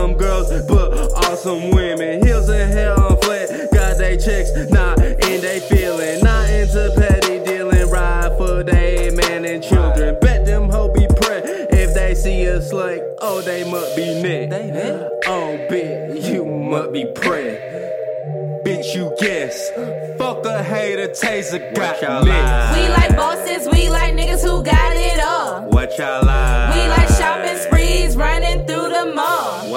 Best, 0.00 0.10
some 0.10 0.14
girls, 0.16 0.66
but 0.66 1.12
awesome 1.26 1.70
women. 1.70 2.24
Heels 2.24 2.48
and 2.48 2.72
hair 2.72 2.98
on 2.98 3.16
flat, 3.20 3.70
got 3.72 3.98
they 3.98 4.16
checks, 4.16 4.50
not 4.70 4.98
in 4.98 5.40
they 5.40 5.60
feeling. 5.60 6.22
Not 6.22 6.48
into 6.50 6.92
petty 6.96 7.44
dealing, 7.44 7.88
ride 7.90 8.36
for 8.38 8.62
they 8.62 9.10
man 9.10 9.44
and 9.44 9.62
children. 9.62 10.16
Bet 10.20 10.46
them 10.46 10.68
hoe 10.68 10.92
be 10.92 11.06
prey 11.20 11.42
if 11.70 11.94
they 11.94 12.14
see 12.14 12.48
us 12.48 12.72
like, 12.72 13.02
oh, 13.20 13.40
they 13.42 13.68
must 13.70 13.96
be 13.96 14.20
neck. 14.22 14.50
Oh, 15.26 15.58
bitch, 15.70 16.32
you 16.32 16.44
must 16.44 16.92
be 16.92 17.06
prey. 17.14 17.58
Bitch, 18.64 18.94
you 18.94 19.14
guess. 19.18 19.70
Fuck 20.18 20.44
a 20.44 20.62
hater, 20.62 21.08
taser 21.08 21.74
got 21.74 22.02
y'all 22.02 22.22
lit. 22.22 22.28
like? 22.28 22.76
We 22.76 22.88
like 22.88 23.16
bosses, 23.16 23.68
we 23.72 23.88
like 23.88 24.14
niggas 24.14 24.42
who 24.42 24.62
got 24.62 24.96
it 24.96 25.20
all. 25.24 25.70
What 25.70 25.98
y'all 25.98 26.24
like? 26.24 26.74
We 26.74 26.88
like 26.88 27.08
shopping 27.08 27.56
sprees, 27.56 28.16
running 28.16 28.40
through 28.40 28.56
the 28.56 28.58
mall. 28.58 28.59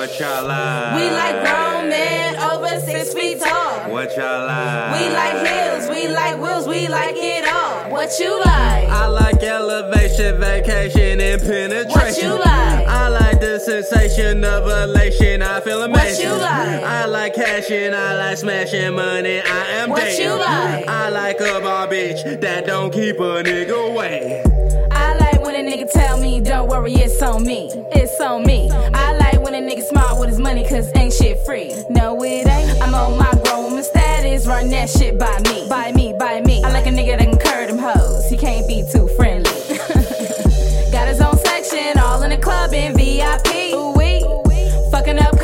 What 0.03 0.19
y'all 0.19 0.45
like? 0.45 0.95
We 0.97 1.09
like 1.11 1.35
grown 1.45 1.87
men 1.89 2.35
over 2.35 2.77
six 2.81 3.13
feet 3.13 3.39
tall. 3.39 3.89
What 3.89 4.13
y'all 4.17 4.47
like? 4.47 4.99
We 4.99 5.07
like 5.15 5.47
hills, 5.47 5.89
we 5.89 6.09
like 6.09 6.37
wheels, 6.41 6.67
we 6.67 6.89
like 6.89 7.15
it 7.15 7.47
all. 7.47 7.89
What 7.89 8.09
you 8.19 8.37
like? 8.39 8.89
I 8.89 9.07
like 9.07 9.41
elevation, 9.41 10.41
vacation, 10.41 11.21
and 11.21 11.41
penetration. 11.41 11.89
What 11.93 12.17
you 12.21 12.31
like? 12.31 12.85
I 12.85 13.07
like 13.07 13.39
the 13.39 13.57
sensation 13.59 14.43
of 14.43 14.67
elation. 14.67 15.41
I 15.41 15.61
feel 15.61 15.81
amazing. 15.83 16.27
What 16.31 16.35
you 16.35 16.41
like? 16.41 16.83
I 16.83 17.05
like 17.05 17.35
cashing. 17.35 17.93
I 17.93 18.17
like 18.17 18.37
smashing 18.39 18.95
money. 18.95 19.39
I 19.39 19.65
am 19.79 19.89
What 19.89 20.01
dating. 20.03 20.25
you 20.25 20.35
like? 20.35 20.85
I 20.85 21.07
like 21.11 21.39
a 21.39 21.61
bar 21.61 21.87
bitch 21.87 22.41
that 22.41 22.65
don't 22.65 22.91
keep 22.91 23.15
a 23.19 23.41
nigga 23.41 23.95
waiting. 23.95 24.43
Nigga 25.63 25.89
tell 25.89 26.19
me, 26.19 26.41
don't 26.41 26.67
worry, 26.67 26.93
it's 26.93 27.21
on 27.21 27.45
me. 27.45 27.69
It's 27.93 28.19
on 28.19 28.43
me. 28.43 28.69
I 28.69 29.15
like 29.17 29.41
when 29.41 29.55
a 29.55 29.59
nigga 29.59 29.81
smart 29.81 30.19
with 30.19 30.27
his 30.27 30.37
money, 30.37 30.67
cause 30.67 30.91
ain't 30.93 31.13
shit 31.13 31.39
free. 31.45 31.73
No, 31.89 32.21
it 32.21 32.45
ain't. 32.45 32.81
I'm 32.81 32.93
on 32.93 33.17
my 33.17 33.31
grown 33.45 33.81
status, 33.81 34.45
run 34.45 34.69
that 34.71 34.89
shit 34.89 35.17
by 35.17 35.39
me. 35.39 35.65
By 35.69 35.93
me, 35.93 36.13
by 36.19 36.41
me. 36.41 36.61
I 36.63 36.71
like 36.71 36.85
a 36.85 36.89
nigga 36.89 37.17
that 37.17 37.29
can 37.29 37.37
curve 37.39 37.69
them 37.69 37.77
hoes. 37.79 38.29
He 38.29 38.35
can't 38.35 38.67
be 38.67 38.83
too 38.91 39.07
friendly. 39.15 39.49
Got 40.91 41.07
his 41.07 41.21
own 41.21 41.37
section, 41.37 41.97
all 41.97 42.21
in 42.23 42.31
the 42.31 42.39
club 42.41 42.73
in 42.73 42.93
VIP. 42.97 43.73
Ooh, 43.73 43.93
wee. 43.93 44.19
Fucking 44.91 45.17
up 45.17 45.42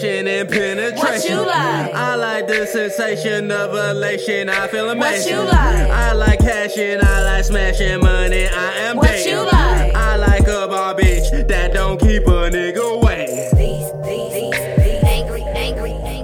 vacation, 0.00 0.26
and 0.28 0.48
penetration. 0.48 0.98
What 0.98 1.24
you 1.24 1.36
like? 1.46 1.94
I 1.94 2.14
like 2.16 2.46
the 2.46 2.66
sensation 2.66 3.50
of 3.50 3.74
elation. 3.74 4.48
I 4.48 4.66
feel 4.68 4.86
What 4.86 4.96
amazing. 4.96 5.32
you 5.34 5.40
like? 5.42 5.90
I 5.90 6.12
like 6.12 6.38
cashing. 6.40 6.98
I 7.02 7.22
like 7.22 7.44
smashing 7.44 8.00
money. 8.00 8.46
I 8.48 8.72
am 8.88 8.96
What 8.96 9.08
dating. 9.08 9.32
you 9.32 9.42
like? 9.44 9.94
I 9.94 10.16
like 10.16 10.42
a 10.48 10.66
bar 10.68 10.94
bitch 10.94 11.46
that 11.48 11.72
don't 11.72 11.98
keep 12.00 12.26
a 12.26 12.50
nigga 12.50 13.02
waiting. 13.02 13.36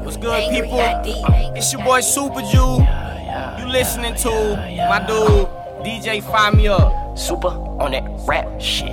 What's 0.04 0.16
good, 0.16 0.50
people? 0.50 0.78
Uh, 0.80 1.52
it's 1.56 1.72
your 1.72 1.82
boy 1.84 2.00
Super 2.00 2.40
Jew. 2.42 2.82
You 3.58 3.68
listening 3.72 4.14
to 4.16 4.30
my 4.88 5.04
dude 5.06 5.48
DJ 5.84 6.22
Fire 6.22 6.52
Me 6.52 6.68
Up. 6.68 7.18
Super 7.18 7.48
on 7.48 7.90
that 7.92 8.04
rap 8.26 8.60
shit. 8.60 8.86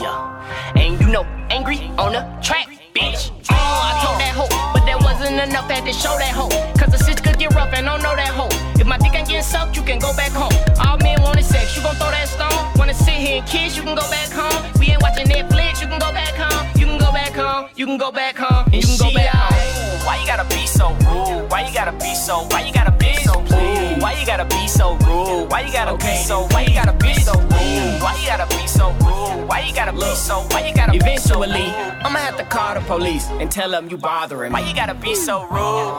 Yeah. 0.00 0.72
And 0.76 1.00
you 1.00 1.08
know, 1.08 1.24
angry 1.50 1.78
on 1.98 2.12
the 2.12 2.38
track, 2.42 2.68
bitch. 2.98 3.30
Oh, 3.50 3.54
I 3.54 3.92
told 4.02 4.18
that 4.18 4.34
hoe, 4.34 4.50
but 4.74 4.84
that 4.86 4.98
wasn't 5.02 5.38
enough. 5.38 5.70
Had 5.70 5.84
to 5.84 5.92
show 5.92 6.16
that 6.18 6.32
hoe. 6.34 6.50
Cause 6.80 6.90
the 6.90 7.00
shit 7.04 7.22
could 7.22 7.38
get 7.38 7.54
rough 7.54 7.72
and 7.74 7.86
don't 7.86 8.02
know 8.02 8.16
that 8.16 8.32
hoe. 8.32 8.50
If 8.80 8.86
my 8.86 8.98
dick 8.98 9.14
ain't 9.14 9.28
getting 9.28 9.42
sucked, 9.42 9.76
you 9.76 9.82
can 9.82 9.98
go 9.98 10.12
back 10.16 10.32
home. 10.32 10.52
All 10.80 10.96
men 10.98 11.22
wanted 11.22 11.44
sex, 11.44 11.76
you 11.76 11.82
gon' 11.82 11.94
throw 11.96 12.10
that 12.10 12.28
stone. 12.28 12.58
Wanna 12.76 12.94
sit 12.94 13.14
here 13.14 13.38
and 13.38 13.46
kiss, 13.46 13.76
you 13.76 13.82
can 13.82 13.94
go 13.94 14.06
back 14.10 14.30
home. 14.32 14.58
We 14.80 14.90
ain't 14.90 15.02
watching 15.02 15.26
Netflix, 15.26 15.80
you 15.80 15.88
can 15.88 16.00
go 16.00 16.10
back 16.12 16.34
home. 16.34 16.66
You 16.80 16.86
can 16.86 16.98
go 16.98 17.12
back 17.12 17.32
home. 17.32 17.68
You 17.76 17.86
can 17.86 17.98
go 17.98 18.10
back 18.10 18.36
home. 18.36 18.64
And 18.72 18.82
you 18.82 18.88
can 18.88 18.98
go 18.98 19.14
back 19.14 19.30
home. 19.30 20.06
Why 20.06 20.16
you 20.20 20.26
gotta 20.26 20.48
be 20.48 20.66
so 20.66 20.88
rude? 21.04 21.50
Why 21.50 21.68
you 21.68 21.74
gotta 21.74 21.92
be 21.92 22.14
so? 22.14 22.48
Why 22.50 22.64
you 22.66 22.72
gotta 22.72 22.96
be 22.96 23.12
so 23.20 23.40
rude? 23.52 24.00
Why 24.00 24.16
you 24.18 24.26
gotta 24.26 24.46
be 24.46 24.66
so 24.66 24.96
rude? 25.04 25.50
Why 25.50 25.60
you 25.60 25.72
gotta 25.72 25.96
be 25.96 26.16
so? 26.16 26.48
Why 26.48 26.62
you 26.62 26.72
gotta 26.72 26.96
be 26.96 27.12
so 27.14 27.34
rude? 27.38 27.57
Why 28.08 28.16
you 28.22 28.26
gotta 28.26 28.56
be 28.56 28.66
so 28.66 28.90
rude? 29.04 29.48
Why 29.48 29.60
you 29.60 29.74
gotta 29.74 29.92
be 29.92 30.00
so? 30.14 30.40
Why 30.48 30.66
you 30.66 30.74
gotta 30.74 30.96
Eventually, 30.96 31.48
be 31.48 31.68
so 31.68 31.84
rude? 31.84 32.06
I'ma 32.06 32.18
have 32.20 32.38
to 32.38 32.44
call 32.44 32.72
the 32.72 32.80
police 32.80 33.26
and 33.28 33.50
tell 33.50 33.70
them 33.70 33.90
you 33.90 33.98
bothering 33.98 34.50
me. 34.50 34.54
Why 34.58 34.66
you 34.66 34.74
gotta 34.74 34.94
be 34.94 35.14
so 35.14 35.42
rude? 35.42 35.92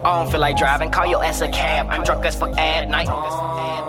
don't 0.02 0.30
feel 0.30 0.40
like 0.40 0.56
driving, 0.56 0.90
call 0.90 1.04
your 1.04 1.22
ass 1.22 1.42
a 1.42 1.48
cab. 1.48 1.88
I'm 1.90 2.02
drunk 2.02 2.24
as 2.24 2.34
fuck 2.34 2.56
at 2.56 2.88
night. 2.88 3.08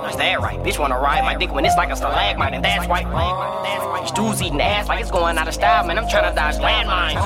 Is 0.09 0.17
that 0.17 0.41
right? 0.41 0.59
Bitch 0.59 0.79
wanna 0.79 0.99
ride 0.99 1.23
my 1.23 1.33
dick 1.35 1.53
when 1.53 1.63
it's 1.63 1.77
like 1.77 1.91
a 1.91 1.95
stalagmite, 1.95 2.53
and 2.53 2.61
that's 2.61 2.89
right. 2.89 3.07
These 4.01 4.11
dudes 4.11 4.41
eating 4.41 4.59
ass 4.59 4.89
like 4.89 4.99
it's 4.99 5.09
going 5.09 5.37
out 5.37 5.47
of 5.47 5.53
style, 5.53 5.87
man. 5.87 5.97
I'm 5.97 6.09
trying 6.09 6.29
to 6.29 6.35
dodge 6.35 6.55
landmines. 6.55 7.23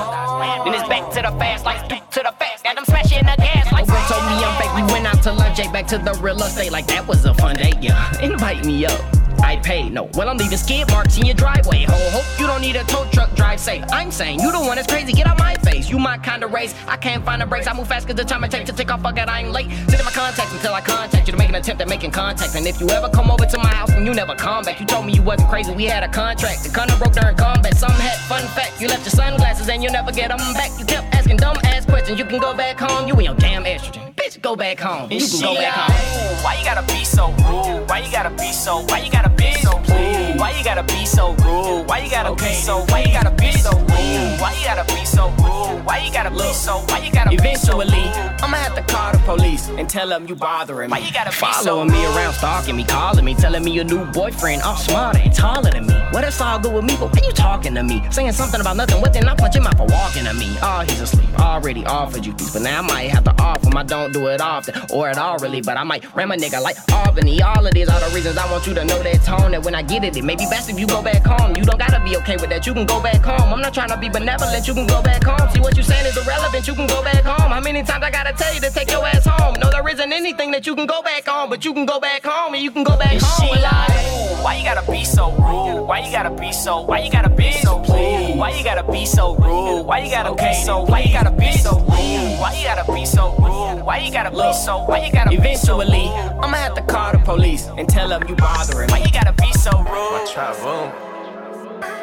Then 0.64 0.74
it's 0.74 0.88
back 0.88 1.10
to 1.10 1.22
the 1.22 1.36
fast 1.40 1.64
lights, 1.64 1.88
to 1.88 2.22
the 2.22 2.32
fast. 2.38 2.62
Got 2.62 2.76
them 2.76 2.84
smashing 2.84 3.26
the 3.26 3.34
gas 3.36 3.72
lights. 3.72 3.90
Bro 3.90 3.98
told 4.06 4.22
me 4.30 4.44
I'm 4.44 4.62
fake. 4.62 4.74
We 4.76 4.92
went 4.92 5.06
out 5.08 5.20
to 5.24 5.32
lunch, 5.32 5.56
back 5.72 5.88
to 5.88 5.98
the 5.98 6.14
real 6.22 6.40
estate 6.40 6.70
like 6.70 6.86
that 6.86 7.04
was 7.08 7.24
a 7.24 7.34
fun 7.34 7.56
day. 7.56 7.72
Yeah, 7.80 8.20
invite 8.22 8.64
me 8.64 8.86
up. 8.86 9.25
I 9.42 9.56
pay. 9.56 9.88
no. 9.88 10.08
Well, 10.14 10.28
I'm 10.28 10.36
leaving 10.36 10.58
skid 10.58 10.88
marks 10.90 11.18
in 11.18 11.26
your 11.26 11.34
driveway. 11.34 11.84
Ho, 11.84 12.10
hope 12.10 12.40
you 12.40 12.46
don't 12.46 12.60
need 12.60 12.76
a 12.76 12.84
tow 12.84 13.04
truck, 13.12 13.34
drive 13.34 13.60
safe. 13.60 13.84
I'm 13.90 14.10
saying 14.10 14.40
you 14.40 14.52
the 14.52 14.60
one 14.60 14.76
that's 14.76 14.86
crazy, 14.86 15.12
get 15.12 15.26
out 15.26 15.38
my 15.38 15.54
face. 15.56 15.88
You 15.90 15.98
my 15.98 16.18
kind 16.18 16.42
of 16.42 16.52
race. 16.52 16.74
I 16.86 16.96
can't 16.96 17.24
find 17.24 17.40
the 17.40 17.46
brakes. 17.46 17.66
I 17.66 17.72
move 17.74 17.88
fast 17.88 18.06
cause 18.06 18.16
the 18.16 18.24
time 18.24 18.44
it 18.44 18.50
takes 18.50 18.70
to 18.70 18.76
take 18.76 18.90
off, 18.90 19.02
fuck 19.02 19.18
it, 19.18 19.28
I 19.28 19.40
ain't 19.40 19.52
late. 19.52 19.70
Sit 19.88 19.98
in 19.98 20.04
my 20.04 20.10
contacts 20.10 20.52
until 20.52 20.74
I 20.74 20.80
contact 20.80 21.26
you 21.26 21.32
to 21.32 21.38
make 21.38 21.48
an 21.48 21.54
attempt 21.54 21.82
at 21.82 21.88
making 21.88 22.10
contact. 22.10 22.54
And 22.54 22.66
if 22.66 22.80
you 22.80 22.88
ever 22.90 23.08
come 23.08 23.30
over 23.30 23.46
to 23.46 23.58
my 23.58 23.68
house 23.68 23.90
and 23.90 24.06
you 24.06 24.14
never 24.14 24.34
come 24.34 24.64
back, 24.64 24.80
you 24.80 24.86
told 24.86 25.06
me 25.06 25.12
you 25.12 25.22
wasn't 25.22 25.48
crazy. 25.50 25.72
We 25.72 25.84
had 25.84 26.02
a 26.02 26.08
contract. 26.08 26.64
The 26.64 26.70
condom 26.70 26.98
broke 26.98 27.12
during 27.12 27.36
combat. 27.36 27.76
Some 27.76 27.90
had 27.92 28.18
fun 28.28 28.42
fact. 28.48 28.80
You 28.80 28.88
left 28.88 29.04
your 29.04 29.10
sunglasses 29.10 29.68
and 29.68 29.82
you 29.82 29.90
never 29.90 30.12
get 30.12 30.28
them 30.28 30.38
back. 30.54 30.70
You 30.78 30.84
kept 30.84 31.14
asking 31.14 31.38
dumb 31.38 31.56
ass 31.64 31.84
questions. 31.84 32.18
You 32.18 32.24
can 32.24 32.40
go 32.40 32.54
back 32.54 32.78
home. 32.78 33.08
You 33.08 33.14
and 33.14 33.24
your 33.24 33.34
damn 33.34 33.64
estrogen. 33.64 34.05
Bitch, 34.16 34.40
go 34.40 34.56
back 34.56 34.80
home. 34.80 35.12
You 35.12 35.26
can 35.26 35.40
go 35.40 35.54
back 35.54 35.74
home. 35.74 36.42
Why 36.42 36.56
you 36.58 36.64
gotta 36.64 36.82
be 36.90 37.04
so 37.04 37.28
rude? 37.32 37.86
Why 37.88 37.98
you 37.98 38.10
gotta 38.10 38.30
be 38.30 38.50
so? 38.50 38.80
Why 38.86 39.00
you 39.00 39.10
gotta 39.10 39.28
be 39.28 39.52
so 39.52 39.76
rude? 39.78 40.40
Why 40.40 40.56
you 40.56 40.64
gotta 40.64 40.82
be 40.84 41.04
so 41.04 41.32
rude? 41.34 41.86
Why 41.86 41.98
you 41.98 42.10
gotta 42.10 42.34
be 42.34 42.52
so? 42.54 42.84
Why 42.88 43.02
you 43.02 43.12
gotta 43.12 43.30
be 43.30 43.52
so 43.52 43.70
rude? 43.72 44.40
Why 44.40 44.54
you 44.58 44.64
gotta 44.64 44.94
be 44.94 45.04
so 45.04 45.28
rude? 45.28 45.84
Why 45.84 45.98
you 45.98 46.10
gotta 46.12 46.30
be 46.30 46.52
so? 46.54 46.78
Why 46.88 46.98
you 47.04 47.12
gotta 47.12 47.30
be 47.30 47.36
so? 47.36 47.80
Eventually, 47.80 48.08
I'ma 48.42 48.56
have 48.56 48.74
to 48.74 48.82
call 48.82 49.12
the 49.12 49.18
police 49.18 49.68
and 49.68 49.88
tell 49.88 50.08
them 50.08 50.26
you 50.26 50.34
bothering 50.34 50.88
me. 50.90 50.92
Why 50.92 50.98
you 51.06 51.12
gotta 51.12 51.30
be 51.30 51.36
Following 51.36 51.90
me 51.92 52.04
around, 52.06 52.32
stalking 52.34 52.76
me, 52.76 52.84
calling 52.84 53.24
me, 53.24 53.34
telling 53.34 53.64
me 53.64 53.70
your 53.72 53.84
new 53.84 54.04
boyfriend 54.12 54.62
all 54.62 54.76
smarter 54.76 55.18
and 55.18 55.32
taller 55.34 55.70
than 55.70 55.86
me. 55.86 55.94
Well, 56.12 56.22
that's 56.22 56.40
all 56.40 56.58
good 56.58 56.72
with 56.72 56.84
me, 56.84 56.96
but 56.98 57.12
why 57.12 57.20
you 57.26 57.32
talking 57.32 57.74
to 57.74 57.82
me? 57.82 58.02
Saying 58.10 58.32
something 58.32 58.60
about 58.60 58.76
nothing, 58.76 59.00
what 59.02 59.12
then 59.12 59.28
I 59.28 59.34
punch 59.34 59.56
him 59.56 59.66
out 59.66 59.76
for 59.76 59.86
walking 59.86 60.24
to 60.24 60.32
me. 60.32 60.56
Oh, 60.62 60.84
he's 60.88 61.00
asleep. 61.00 61.28
Already 61.38 61.84
offered 61.84 62.24
you 62.24 62.32
peace, 62.32 62.52
but 62.52 62.62
now 62.62 62.78
I 62.78 62.82
might 62.82 63.10
have 63.10 63.24
to 63.24 63.34
offer 63.42 63.66
him. 63.68 63.76
I 63.76 63.82
don't 64.06 64.22
do 64.22 64.28
it 64.28 64.40
often, 64.40 64.74
or 64.92 65.08
at 65.08 65.18
all 65.18 65.36
really, 65.38 65.60
but 65.60 65.76
I 65.76 65.82
might 65.82 66.14
ram 66.14 66.30
a 66.30 66.36
nigga 66.36 66.62
like 66.62 66.76
Albany. 66.92 67.42
All 67.42 67.66
of 67.66 67.72
these 67.74 67.88
are 67.88 67.98
the 68.00 68.14
reasons 68.14 68.36
I 68.38 68.50
want 68.50 68.66
you 68.66 68.74
to 68.74 68.84
know 68.84 69.02
that 69.02 69.22
tone. 69.22 69.50
That 69.50 69.64
when 69.64 69.74
I 69.74 69.82
get 69.82 70.04
it, 70.04 70.16
it 70.16 70.22
may 70.24 70.36
be 70.36 70.46
best 70.48 70.70
if 70.70 70.78
you 70.78 70.86
go 70.86 71.02
back 71.02 71.24
home. 71.24 71.56
You 71.56 71.64
don't 71.64 71.78
gotta 71.78 72.02
be 72.04 72.16
okay 72.18 72.36
with 72.36 72.50
that, 72.50 72.66
you 72.66 72.74
can 72.74 72.86
go 72.86 73.02
back 73.02 73.22
home. 73.24 73.52
I'm 73.52 73.60
not 73.60 73.74
trying 73.74 73.88
to 73.90 73.96
be 73.98 74.08
benevolent, 74.08 74.66
you 74.68 74.74
can 74.74 74.86
go 74.86 75.02
back 75.02 75.24
home. 75.24 75.50
See 75.52 75.60
what 75.60 75.76
you 75.76 75.82
saying 75.82 76.06
is 76.06 76.16
irrelevant, 76.16 76.66
you 76.68 76.74
can 76.74 76.86
go 76.86 77.02
back 77.02 77.24
home. 77.24 77.50
How 77.50 77.60
many 77.60 77.82
times 77.82 78.04
I 78.04 78.10
gotta 78.10 78.32
tell 78.32 78.54
you 78.54 78.60
to 78.60 78.70
take 78.70 78.90
your 78.90 79.04
ass 79.06 79.26
home? 79.26 79.54
No, 79.60 79.70
there 79.70 79.86
isn't 79.88 80.12
anything 80.12 80.50
that 80.52 80.66
you 80.66 80.74
can 80.76 80.86
go 80.86 81.02
back 81.02 81.26
on, 81.28 81.48
but 81.50 81.64
you 81.64 81.74
can 81.74 81.84
go 81.86 81.98
back 81.98 82.24
home 82.24 82.54
and 82.54 82.62
you 82.62 82.70
can 82.70 82.84
go 82.84 82.96
back 82.96 83.12
And 83.12 83.22
home. 83.22 83.56
she 83.56 83.60
like. 83.62 84.25
Why 84.46 84.54
you 84.54 84.62
gotta 84.62 84.88
be 84.92 85.02
so 85.04 85.32
rude? 85.32 85.88
Why 85.88 85.98
you 86.06 86.12
gotta 86.12 86.30
be 86.30 86.52
so? 86.52 86.82
Why 86.82 87.00
you 87.00 87.10
gotta 87.10 87.28
be 87.28 87.50
so 87.50 87.80
rude? 87.80 88.38
Why 88.38 88.50
you 88.50 88.62
gotta 88.62 88.84
be 88.92 89.04
so 89.04 89.34
rude? 89.34 89.82
Why 89.84 89.98
you 89.98 90.10
gotta 90.10 90.34
be 90.36 90.54
so? 90.54 90.84
Why 90.84 91.00
you 91.00 91.12
gotta 91.12 91.32
be 91.32 91.50
so 91.50 91.80
rude? 91.80 92.38
Why 92.38 92.54
you 92.56 92.64
gotta 92.64 92.92
be 92.92 93.04
so 93.04 93.34
rude? 93.42 93.82
Why 93.84 93.98
you 93.98 94.12
gotta 94.12 94.30
be 94.30 94.52
so? 94.52 94.84
Why 94.84 95.04
you 95.04 95.10
gotta 95.10 95.30
be 95.30 95.56
so 95.56 95.80
Eventually. 95.80 96.06
I'ma 96.42 96.58
have 96.58 96.74
to 96.74 96.82
call 96.82 97.10
the 97.10 97.18
police 97.18 97.66
and 97.76 97.88
tell 97.88 98.08
them 98.08 98.22
you 98.28 98.36
bothering 98.36 98.88
Why 98.88 98.98
you 98.98 99.10
gotta 99.10 99.32
be 99.32 99.50
so 99.54 99.72
rude? 99.78 100.14
My 100.14 100.24
trap 100.32 100.54
boom. 100.62 100.86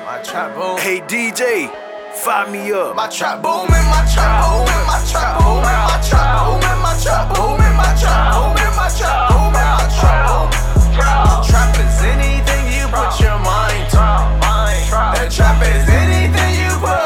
My 0.06 0.20
trap 0.22 0.54
boom. 0.58 0.78
Hey 0.80 1.00
DJ, 1.00 1.72
fire 2.12 2.52
me 2.52 2.74
up. 2.74 2.94
My 2.94 3.08
trap 3.08 3.42
booming, 3.42 3.88
my 3.88 4.04
trap 4.12 4.44
booming, 4.44 4.84
my 4.92 5.00
trap 5.08 5.40
booming, 5.40 5.80
my 5.88 5.96
trap 6.04 6.36
booming, 6.44 6.80
my 6.84 6.94
trap 7.00 7.24
booming, 7.36 7.76
my 7.80 7.96
trap 7.96 8.36
booming, 8.36 8.76
my 8.76 8.90
trap 9.00 9.32
booming, 9.32 9.56
my 9.56 9.96
trap 9.96 10.28
booming. 10.28 10.63
Trap 10.94 11.76
is 11.80 12.04
anything 12.04 12.66
you 12.72 12.86
put 12.88 13.20
your 13.20 13.40
mind 13.40 13.90
to. 13.92 13.98
That 13.98 15.32
trap 15.32 15.62
is 15.62 15.90
anything 15.90 16.54
you 16.62 16.80
put 16.80 17.03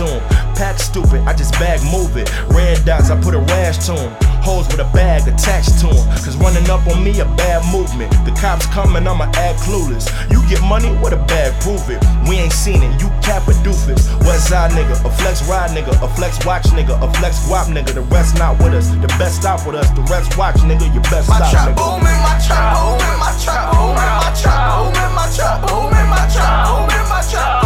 I 0.00 0.06
just 0.06 0.06
add 0.06 0.06
to 0.06 0.14
'em. 0.14 0.54
Pack 0.54 0.78
stupid, 0.78 1.20
I 1.26 1.32
just 1.34 1.52
bag 1.58 1.82
move 1.82 2.16
it. 2.16 2.30
Red 2.50 2.84
dots, 2.84 3.10
I 3.10 3.16
put 3.16 3.34
a 3.34 3.38
rash 3.38 3.78
to 3.86 3.94
to 3.94 3.98
'em. 3.98 4.12
Hoes 4.42 4.66
with 4.68 4.80
a 4.80 4.84
bag 4.94 5.26
attached 5.26 5.78
to 5.80 5.88
'em. 5.88 6.06
Cause 6.22 6.36
running 6.36 6.68
up 6.70 6.86
on 6.86 7.02
me 7.02 7.18
a 7.20 7.24
bad 7.24 7.64
movement. 7.72 8.10
The 8.24 8.32
cops 8.40 8.66
coming, 8.66 9.06
I'ma 9.06 9.24
act 9.34 9.60
clueless. 9.60 10.06
You 10.30 10.42
get 10.48 10.62
money, 10.62 10.90
what 11.00 11.12
a 11.12 11.16
bag, 11.16 11.52
prove 11.60 11.90
it. 11.90 12.02
We 12.28 12.38
ain't 12.38 12.52
seen 12.52 12.82
it, 12.82 13.00
you 13.00 13.10
cap 13.22 13.48
a 13.48 13.54
doofus. 13.64 14.08
West 14.24 14.48
side 14.48 14.72
nigga, 14.72 14.94
a 15.04 15.10
flex 15.10 15.42
ride 15.48 15.70
nigga, 15.70 15.92
a 16.02 16.08
flex 16.08 16.44
watch 16.46 16.66
nigga, 16.70 16.94
a 17.02 17.08
flex 17.14 17.38
guap 17.48 17.66
nigga. 17.66 17.94
The 17.94 18.02
rest 18.02 18.38
not 18.38 18.58
with 18.62 18.74
us, 18.74 18.88
the 18.88 19.08
best 19.18 19.36
stop 19.40 19.66
with 19.66 19.76
us. 19.76 19.90
The 19.90 20.02
rest 20.02 20.36
watch 20.36 20.56
nigga, 20.58 20.92
your 20.94 21.02
best 21.10 21.28
My 21.28 21.36
stop 21.36 21.50
trap 21.50 21.68
nigga. 21.68 21.76
booming, 21.76 22.20
my 22.22 22.38
trap 22.46 22.76
booming, 22.76 23.18
my 23.18 23.32
trap 23.42 23.72
booming, 23.72 23.94
my 23.96 24.30
trap 24.40 24.70
booming, 24.78 25.14
my 25.18 25.26
trap 25.34 25.66
booming, 25.66 26.08
my 26.10 26.24
trap 26.28 26.66
booming, 26.68 27.08
my 27.08 27.22
trap 27.26 27.30
booming, 27.30 27.54
my 27.54 27.57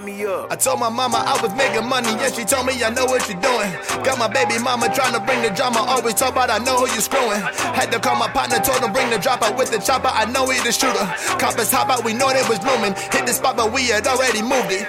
me 0.00 0.24
up. 0.24 0.52
I 0.52 0.56
told 0.56 0.80
my 0.80 0.88
mama 0.88 1.22
I 1.26 1.40
was 1.42 1.54
making 1.54 1.88
money, 1.88 2.08
and 2.08 2.34
she 2.34 2.44
told 2.44 2.66
me 2.66 2.74
I 2.82 2.90
know 2.90 3.06
what 3.06 3.28
you're 3.28 3.40
doing. 3.40 3.70
Got 4.04 4.18
my 4.18 4.28
baby 4.28 4.58
mama 4.58 4.88
trying 4.94 5.14
to 5.14 5.20
bring 5.20 5.42
the 5.42 5.50
drama, 5.50 5.80
always 5.80 6.14
talk 6.14 6.32
about 6.32 6.50
I 6.50 6.58
know 6.58 6.78
who 6.78 6.86
you 6.94 7.00
screwing. 7.00 7.40
Had 7.74 7.90
to 7.92 7.98
call 7.98 8.16
my 8.16 8.28
partner, 8.28 8.58
told 8.58 8.82
him 8.82 8.92
bring 8.92 9.10
the 9.10 9.18
dropper 9.18 9.50
with 9.56 9.70
the 9.70 9.78
chopper. 9.78 10.10
I 10.12 10.24
know 10.30 10.46
he 10.50 10.60
the 10.60 10.72
shooter. 10.72 11.04
Coppers 11.38 11.70
hop 11.70 11.90
out, 11.90 12.04
we 12.04 12.12
know 12.14 12.30
they 12.30 12.46
was 12.46 12.62
looming. 12.62 12.94
Hit 13.10 13.26
the 13.26 13.34
spot, 13.34 13.56
but 13.56 13.72
we 13.72 13.88
had 13.88 14.06
already 14.06 14.42
moved 14.42 14.70
it. 14.70 14.86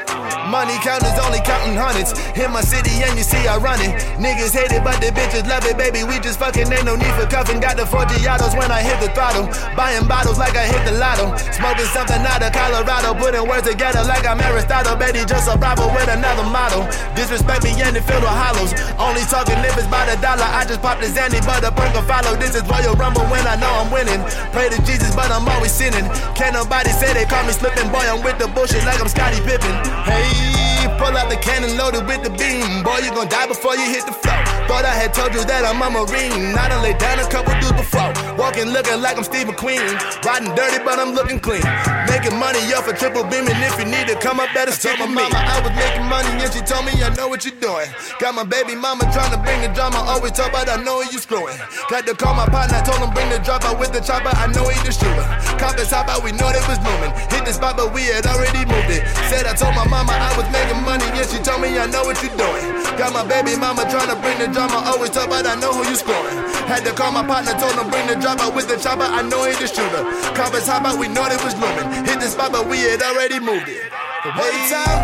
Money 0.49 0.77
counters 0.81 1.17
only 1.25 1.41
counting 1.41 1.77
hundreds. 1.77 2.13
In 2.37 2.51
my 2.51 2.61
city, 2.61 2.91
and 3.01 3.17
you 3.17 3.23
see 3.23 3.41
I 3.47 3.57
run 3.57 3.81
it. 3.81 3.93
Niggas 4.21 4.53
hate 4.53 4.71
it, 4.73 4.83
but 4.83 4.99
the 5.01 5.09
bitches 5.15 5.47
love 5.47 5.65
it, 5.65 5.77
baby. 5.77 6.03
We 6.03 6.19
just 6.19 6.39
fucking 6.39 6.69
ain't 6.69 6.85
no 6.85 6.95
need 6.95 7.13
for 7.17 7.25
cuffing. 7.25 7.59
Got 7.59 7.77
the 7.77 7.85
four 7.85 8.05
Giados 8.05 8.57
when 8.57 8.71
I 8.71 8.81
hit 8.81 8.99
the 9.01 9.09
throttle. 9.13 9.47
Buying 9.75 10.07
bottles 10.07 10.37
like 10.37 10.55
I 10.55 10.65
hit 10.65 10.81
the 10.85 10.97
lotto. 10.97 11.37
Smoking 11.53 11.89
something 11.93 12.21
out 12.25 12.41
of 12.41 12.51
Colorado. 12.53 13.13
Putting 13.13 13.47
words 13.47 13.67
together 13.67 14.03
like 14.05 14.25
I'm 14.25 14.39
Aristotle. 14.41 14.98
Betty 14.99 15.23
just 15.23 15.47
a 15.47 15.55
bravo 15.55 15.87
with 15.95 16.11
another 16.11 16.43
model. 16.43 16.83
Disrespect 17.15 17.63
me 17.63 17.71
and 17.79 17.95
it 17.95 18.03
filled 18.03 18.21
with 18.21 18.35
hollows. 18.35 18.75
Only 18.99 19.23
talking 19.31 19.55
if 19.63 19.79
it's 19.79 19.87
by 19.87 20.03
the 20.03 20.19
dollar. 20.19 20.43
I 20.43 20.67
just 20.67 20.83
pop 20.83 20.99
the 20.99 21.07
Zanny, 21.07 21.39
but 21.47 21.63
the 21.63 21.71
perk 21.71 21.95
follow. 22.03 22.35
This 22.35 22.53
is 22.53 22.67
Royal 22.67 22.99
Rumble 22.99 23.23
when 23.31 23.47
I 23.47 23.55
know 23.55 23.71
I'm 23.79 23.87
winning. 23.89 24.19
Pray 24.51 24.67
to 24.67 24.77
Jesus, 24.83 25.15
but 25.15 25.31
I'm 25.31 25.47
always 25.47 25.71
sinning. 25.71 26.03
Can't 26.35 26.53
nobody 26.53 26.91
say 26.91 27.15
they 27.15 27.23
call 27.23 27.47
me 27.47 27.55
slipping. 27.55 27.87
Boy, 27.89 28.03
I'm 28.03 28.19
with 28.21 28.37
the 28.37 28.51
bullshit 28.51 28.83
like 28.83 28.99
I'm 28.99 29.07
Scottie 29.07 29.39
Pippen. 29.39 29.71
Hey, 30.03 30.91
pull 30.99 31.15
out 31.15 31.31
the 31.31 31.39
cannon 31.39 31.79
loaded 31.79 32.03
with 32.03 32.21
the 32.21 32.35
beam. 32.35 32.83
Boy, 32.83 32.99
you 32.99 33.15
gon' 33.15 33.31
die 33.31 33.47
before 33.47 33.79
you 33.79 33.87
hit 33.87 34.05
the 34.05 34.11
floor. 34.11 34.58
Thought 34.69 34.85
I 34.85 34.93
had 34.93 35.17
told 35.17 35.33
you 35.33 35.41
that 35.49 35.65
I'm 35.65 35.81
a 35.81 35.89
Marine. 35.89 36.53
I 36.53 36.69
done 36.69 36.85
laid 36.85 37.01
down 37.01 37.17
a 37.17 37.25
couple 37.25 37.57
dudes 37.57 37.73
before. 37.73 38.13
Walking 38.37 38.69
looking 38.69 39.01
like 39.01 39.17
I'm 39.17 39.25
Steve 39.25 39.49
McQueen. 39.49 39.81
Riding 40.21 40.53
dirty, 40.53 40.77
but 40.85 41.01
I'm 41.01 41.17
looking 41.17 41.41
clean. 41.41 41.65
Making 42.05 42.37
money 42.37 42.61
off 42.77 42.85
a 42.85 42.93
triple 42.93 43.25
beam, 43.25 43.49
and 43.49 43.57
if 43.65 43.73
you 43.81 43.89
need 43.89 44.05
to 44.05 44.15
come 44.21 44.37
up, 44.37 44.53
better 44.53 44.69
stick 44.69 45.01
with 45.01 45.09
me. 45.09 45.25
Mama, 45.25 45.41
I 45.41 45.57
was 45.65 45.73
making 45.73 46.05
money, 46.05 46.29
and 46.37 46.53
she 46.53 46.61
told 46.61 46.85
me 46.85 46.93
I 47.01 47.09
know 47.17 47.25
what 47.25 47.49
you're 47.49 47.57
doing. 47.57 47.89
Got 48.21 48.37
my 48.37 48.45
baby 48.45 48.77
mama 48.77 49.09
trying 49.09 49.33
to 49.33 49.41
bring 49.41 49.57
the 49.65 49.73
drama. 49.73 50.05
Always 50.05 50.37
talk 50.37 50.53
about 50.53 50.69
I 50.69 50.77
know 50.77 51.01
you 51.01 51.17
screwing. 51.17 51.57
Got 51.89 52.05
to 52.05 52.13
call 52.13 52.37
my 52.37 52.45
partner, 52.45 52.77
told 52.85 53.01
him 53.01 53.09
bring 53.09 53.33
the 53.33 53.41
drop 53.41 53.65
out 53.65 53.81
with 53.81 53.89
the 53.89 54.05
chopper. 54.05 54.29
I 54.37 54.53
know 54.53 54.69
he 54.69 54.77
the 54.85 54.93
shooter. 54.93 55.25
Coppers 55.57 55.89
hop 55.89 56.13
out, 56.13 56.21
we 56.21 56.29
know 56.37 56.53
they 56.53 56.61
was 56.69 56.77
moving. 56.85 57.09
Hit 57.33 57.41
the 57.41 57.57
spot, 57.57 57.73
but 57.73 57.89
we 57.89 58.05
had 58.05 58.29
already 58.29 58.69
moved 58.69 58.93
it. 58.93 59.01
Said 59.33 59.49
I 59.49 59.57
told 59.57 59.73
my 59.73 59.89
mama 59.89 60.13
I 60.13 60.29
was 60.37 60.45
making 60.53 60.77
money, 60.85 61.09
and 61.09 61.25
she 61.25 61.41
told 61.41 61.57
me 61.57 61.73
I 61.73 61.89
know 61.89 62.05
what 62.05 62.21
you're 62.21 62.37
doing. 62.37 62.63
Got 63.01 63.17
my 63.17 63.25
baby 63.25 63.57
mama 63.57 63.89
trying 63.89 64.13
to 64.13 64.17
bring 64.21 64.37
the 64.37 64.58
drama. 64.59 64.83
Always 64.91 65.09
talk 65.11 65.27
about 65.27 65.47
I 65.47 65.55
know 65.55 65.71
who 65.71 65.87
you 65.87 65.95
scoring. 65.95 66.35
Had 66.67 66.83
to 66.83 66.91
call 66.91 67.11
my 67.11 67.23
partner, 67.23 67.55
told 67.55 67.79
him 67.79 67.87
bring 67.87 68.07
the 68.07 68.19
drop 68.19 68.39
out 68.43 68.53
with 68.53 68.67
the 68.67 68.75
chopper. 68.75 69.07
I 69.07 69.23
know 69.23 69.47
he 69.47 69.55
the 69.55 69.67
shooter. 69.67 70.03
Coppers 70.35 70.67
hop 70.67 70.83
out, 70.83 70.99
we 70.99 71.07
know 71.07 71.23
they 71.31 71.39
was 71.39 71.55
moving. 71.55 71.87
Hit 72.03 72.19
the 72.19 72.27
spot, 72.27 72.51
but 72.51 72.67
we 72.67 72.83
had 72.83 73.01
already 73.01 73.39
moved 73.39 73.71
it. 73.71 73.87
The 74.27 74.31
way 74.35 74.51
time 74.67 74.99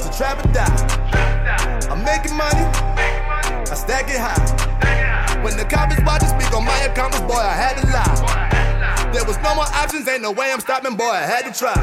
to 0.00 0.08
trap 0.16 0.40
or 0.40 0.48
die. 0.56 0.72
I'm 1.92 2.00
making 2.00 2.32
money, 2.32 2.64
I 3.68 3.76
stack 3.76 4.08
it 4.08 4.16
high. 4.16 4.40
When 5.44 5.56
the 5.56 5.64
coppers 5.64 6.00
watch 6.04 6.24
to 6.24 6.28
speak 6.32 6.50
on 6.56 6.64
my 6.64 6.78
accomplice, 6.88 7.20
boy, 7.28 7.36
I 7.36 7.52
had 7.52 7.76
to 7.76 7.84
lie. 7.92 9.12
There 9.12 9.24
was 9.24 9.36
no 9.44 9.54
more 9.54 9.68
options, 9.76 10.08
ain't 10.08 10.22
no 10.22 10.32
way 10.32 10.50
I'm 10.50 10.60
stopping, 10.60 10.96
boy, 10.96 11.12
I 11.12 11.28
had 11.28 11.44
to 11.44 11.52
try. 11.52 11.76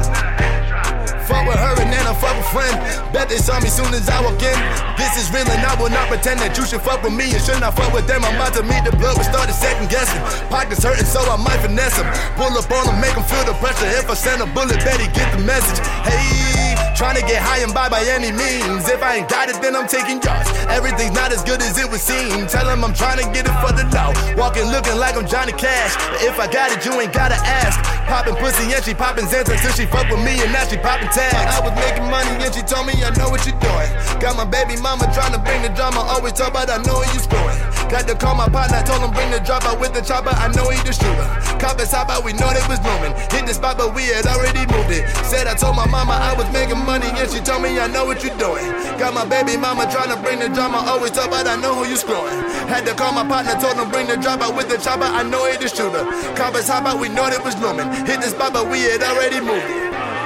Fuck 1.24 1.48
with 1.48 1.56
her 1.56 1.74
and 1.80 1.88
then 1.88 2.04
I 2.04 2.12
fuck 2.12 2.36
with 2.36 2.48
friend. 2.52 2.76
Bet 3.12 3.28
they 3.28 3.40
saw 3.40 3.56
me 3.60 3.72
soon 3.72 3.92
as 3.96 4.08
I 4.08 4.20
walk 4.20 4.40
in. 4.44 4.58
This 5.00 5.16
is 5.16 5.32
real 5.32 5.48
and 5.48 5.64
I 5.64 5.72
will 5.80 5.88
not 5.88 6.08
pretend 6.12 6.40
that 6.44 6.52
you 6.56 6.68
should 6.68 6.84
fuck 6.84 7.00
with 7.00 7.16
me 7.16 7.32
and 7.32 7.40
should 7.40 7.60
not 7.60 7.72
fuck 7.72 7.92
with 7.96 8.06
them. 8.06 8.24
I'm 8.24 8.36
about 8.36 8.52
to 8.60 8.62
meet 8.62 8.84
the 8.84 8.92
blood, 8.96 9.16
but 9.16 9.24
started 9.24 9.56
second 9.56 9.88
guessing. 9.88 10.20
Pockets 10.52 10.84
hurting, 10.84 11.08
so 11.08 11.24
I 11.24 11.40
might 11.40 11.64
finesse 11.64 11.96
them. 11.96 12.08
Pull 12.36 12.52
up 12.52 12.68
on 12.68 12.84
them, 12.86 13.00
make 13.00 13.16
them 13.16 13.24
feel 13.24 13.44
the 13.48 13.56
pressure. 13.56 13.88
If 13.96 14.10
I 14.10 14.14
send 14.14 14.44
a 14.44 14.48
bullet, 14.52 14.76
bet 14.84 15.00
he 15.00 15.08
get 15.16 15.32
the 15.32 15.40
message. 15.40 15.80
Hey, 16.04 16.76
trying 16.92 17.16
to 17.16 17.24
get 17.24 17.40
high 17.40 17.64
and 17.64 17.72
buy 17.72 17.88
by 17.88 18.04
any 18.04 18.28
means. 18.28 18.84
If 18.88 19.00
I 19.00 19.24
ain't 19.24 19.28
got 19.28 19.48
it, 19.48 19.56
then 19.64 19.72
I'm 19.72 19.88
taking 19.88 20.20
yours. 20.20 20.46
Everything's 20.68 21.16
not 21.16 21.32
as 21.32 21.42
good 21.42 21.64
as 21.64 21.80
it 21.80 21.88
would 21.88 22.00
seem. 22.00 22.46
Tell 22.46 22.68
I'm 22.68 22.92
trying 22.92 23.18
to 23.18 23.26
get 23.32 23.48
it 23.48 23.56
for 23.64 23.72
the 23.72 23.88
dough. 23.88 24.12
Walking 24.36 24.68
looking 24.68 24.96
like 25.00 25.16
I'm 25.16 25.26
Johnny 25.26 25.56
Cash. 25.56 25.96
But 25.96 26.20
if 26.20 26.36
I 26.38 26.46
got 26.52 26.68
it, 26.68 26.84
you 26.84 26.92
ain't 27.00 27.12
gotta 27.12 27.40
ask. 27.40 27.80
Popping 28.04 28.36
pussy 28.36 28.68
and 28.68 28.84
she 28.84 28.92
popping 28.92 29.24
Xans 29.24 29.48
until 29.48 29.72
she 29.72 29.86
fuck 29.86 30.04
with 30.12 30.20
me 30.20 30.36
and 30.44 30.52
now 30.52 30.64
she 30.68 30.76
popping 30.76 31.08
I 31.22 31.62
was 31.62 31.70
making 31.78 32.10
money 32.10 32.42
and 32.42 32.50
she 32.50 32.62
told 32.66 32.90
me 32.90 32.98
I 32.98 33.14
know 33.14 33.30
what 33.30 33.46
you're 33.46 33.54
doing. 33.62 33.90
Got 34.18 34.34
my 34.34 34.42
baby 34.42 34.74
mama 34.82 35.06
trying 35.14 35.30
to 35.30 35.38
bring 35.38 35.62
the 35.62 35.70
drama. 35.70 36.02
Always 36.02 36.34
talk 36.34 36.50
about 36.50 36.66
I 36.66 36.82
know 36.82 36.98
where 36.98 37.12
you 37.14 37.22
scoring. 37.22 37.54
Got 37.86 38.10
to 38.10 38.18
call 38.18 38.34
my 38.34 38.50
partner, 38.50 38.82
told 38.82 38.98
him 38.98 39.14
bring 39.14 39.30
the 39.30 39.38
drop 39.38 39.62
out 39.62 39.78
with 39.78 39.94
the 39.94 40.02
chopper. 40.02 40.34
I 40.34 40.50
know 40.50 40.66
he 40.74 40.80
the 40.82 40.90
shooter. 40.90 41.28
Coppers 41.62 41.94
hop 41.94 42.10
out, 42.10 42.24
we 42.24 42.34
know 42.34 42.50
they 42.50 42.66
was 42.66 42.82
moving. 42.82 43.14
Hit 43.30 43.46
the 43.46 43.54
spot, 43.54 43.78
but 43.78 43.94
we 43.94 44.10
had 44.10 44.26
already 44.26 44.66
moved 44.66 44.90
it. 44.90 45.06
Said 45.30 45.46
I 45.46 45.54
told 45.54 45.76
my 45.76 45.86
mama 45.86 46.18
I 46.18 46.34
was 46.34 46.50
making 46.50 46.82
money 46.82 47.06
and 47.14 47.30
she 47.30 47.38
told 47.38 47.62
me 47.62 47.78
I 47.78 47.86
know 47.86 48.04
what 48.04 48.26
you're 48.26 48.34
doing. 48.34 48.66
Got 48.98 49.14
my 49.14 49.22
baby 49.22 49.54
mama 49.54 49.86
trying 49.86 50.10
to 50.10 50.18
bring 50.18 50.42
the 50.42 50.50
drama. 50.50 50.82
Always 50.82 51.14
talk 51.14 51.30
about 51.30 51.46
I 51.46 51.54
know 51.54 51.78
who 51.78 51.86
you 51.86 51.94
screwing. 51.94 52.42
Had 52.66 52.90
to 52.90 52.94
call 52.98 53.14
my 53.14 53.22
partner, 53.22 53.54
told 53.62 53.78
him 53.78 53.86
bring 53.86 54.10
the 54.10 54.18
drop 54.18 54.42
out 54.42 54.56
with 54.58 54.66
the 54.66 54.82
chopper. 54.82 55.06
I 55.06 55.22
know 55.22 55.46
he 55.46 55.54
the 55.62 55.70
shooter. 55.70 56.02
Coppers 56.34 56.66
hop 56.66 56.90
out, 56.90 56.98
we 56.98 57.06
know 57.06 57.30
they 57.30 57.38
was 57.38 57.54
looming. 57.62 57.86
Hit 58.02 58.18
the 58.18 58.34
spot, 58.34 58.52
but 58.52 58.66
we 58.66 58.82
had 58.82 59.04
already 59.06 59.38
moved 59.38 59.70
it. 59.70 59.83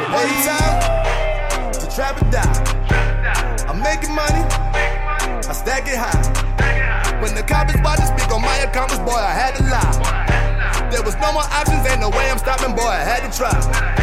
Hey, 0.09 0.43
time 0.43 1.71
to 1.73 1.87
trap 1.95 2.17
or 2.17 2.31
die. 2.31 3.65
I'm 3.69 3.79
making 3.79 4.15
money, 4.15 4.41
I 4.41 5.53
stack 5.53 5.87
it 5.87 5.99
high. 6.01 7.21
When 7.21 7.35
the 7.35 7.43
coppers 7.43 7.77
watch 7.83 8.01
to 8.01 8.07
speak 8.07 8.33
on 8.33 8.41
my 8.41 8.57
accomplice, 8.59 9.01
boy, 9.01 9.21
I 9.21 9.37
had 9.37 9.57
to 9.57 9.65
lie. 9.65 10.91
There 10.91 11.03
was 11.03 11.15
no 11.21 11.33
more 11.33 11.43
options, 11.43 11.87
ain't 11.87 12.01
no 12.01 12.09
way 12.09 12.31
I'm 12.31 12.39
stopping, 12.39 12.75
boy, 12.75 12.89
I 12.89 13.05
had 13.05 13.31
to 13.31 13.37
try. 13.37 13.98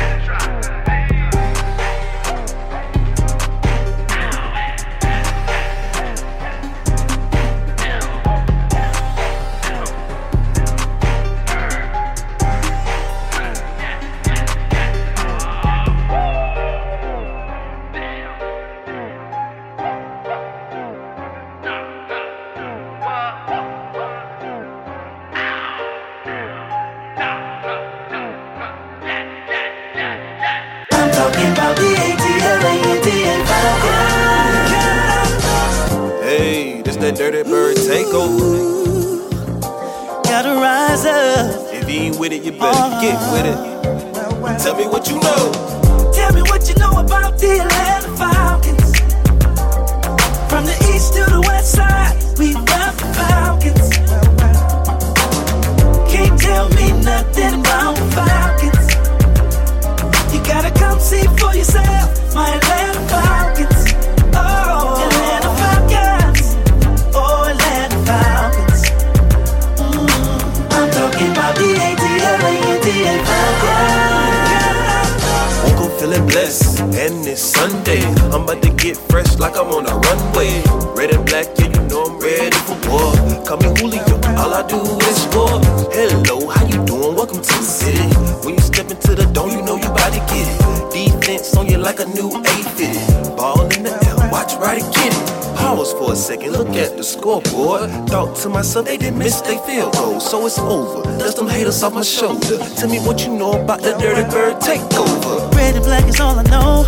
And 76.97 77.27
it's 77.27 77.41
Sunday. 77.41 78.01
I'm 78.31 78.43
about 78.43 78.61
to 78.63 78.71
get 78.71 78.95
fresh 78.95 79.37
like 79.37 79.57
I'm 79.57 79.67
on 79.67 79.85
a 79.85 79.95
runway. 79.95 80.63
Red 80.95 81.13
and 81.13 81.25
black, 81.25 81.47
yeah, 81.57 81.67
you 81.67 81.81
know 81.89 82.03
I'm 82.05 82.19
ready 82.19 82.55
for 82.63 82.77
war. 82.87 83.11
Call 83.45 83.57
me 83.57 83.69
Julio, 83.79 84.15
all 84.39 84.53
I 84.53 84.65
do 84.67 84.79
is 84.79 85.23
score. 85.23 85.59
Hello, 85.91 86.47
how 86.47 86.65
you 86.65 86.83
doing? 86.85 87.15
Welcome 87.15 87.41
to 87.41 87.53
the 87.59 87.63
city. 87.63 88.07
When 88.45 88.55
you 88.55 88.61
step 88.61 88.89
into 88.89 89.15
the 89.15 89.25
dome, 89.33 89.51
you 89.51 89.61
know 89.61 89.75
you 89.75 89.87
about 89.87 90.13
to 90.13 90.19
get 90.31 90.47
it. 90.47 90.91
Defense 90.93 91.55
on 91.57 91.67
you 91.67 91.77
like 91.77 91.99
a 91.99 92.05
new 92.05 92.29
850. 92.29 93.35
Ball 93.35 93.61
in 93.75 93.83
the 93.83 93.91
air, 93.91 94.31
watch 94.31 94.53
right 94.55 94.81
it. 94.81 95.13
Pause 95.57 95.93
for 95.93 96.13
a 96.13 96.15
second, 96.15 96.51
look 96.53 96.69
at 96.75 96.95
the 96.95 97.03
scoreboard. 97.03 97.89
Thought 98.09 98.35
to 98.37 98.49
myself, 98.49 98.85
they 98.85 98.97
didn't 98.97 99.19
miss 99.19 99.41
their 99.41 99.59
field 99.59 99.93
goal, 99.93 100.19
so 100.19 100.45
it's 100.45 100.59
over. 100.59 101.03
Dust 101.17 101.37
them 101.37 101.47
haters 101.47 101.83
off 101.83 101.93
my 101.93 102.03
shoulder. 102.03 102.57
Tell 102.77 102.89
me 102.89 102.99
what 102.99 103.25
you 103.25 103.35
know 103.35 103.61
about 103.61 103.81
the 103.81 103.91
Dirty 103.97 104.29
Bird 104.29 104.61
takeover. 104.61 105.44
Red 105.75 105.83
and 105.83 105.91
black 105.91 106.07
is 106.07 106.21
all 106.21 106.39
I 106.39 106.43
know. 106.43 106.85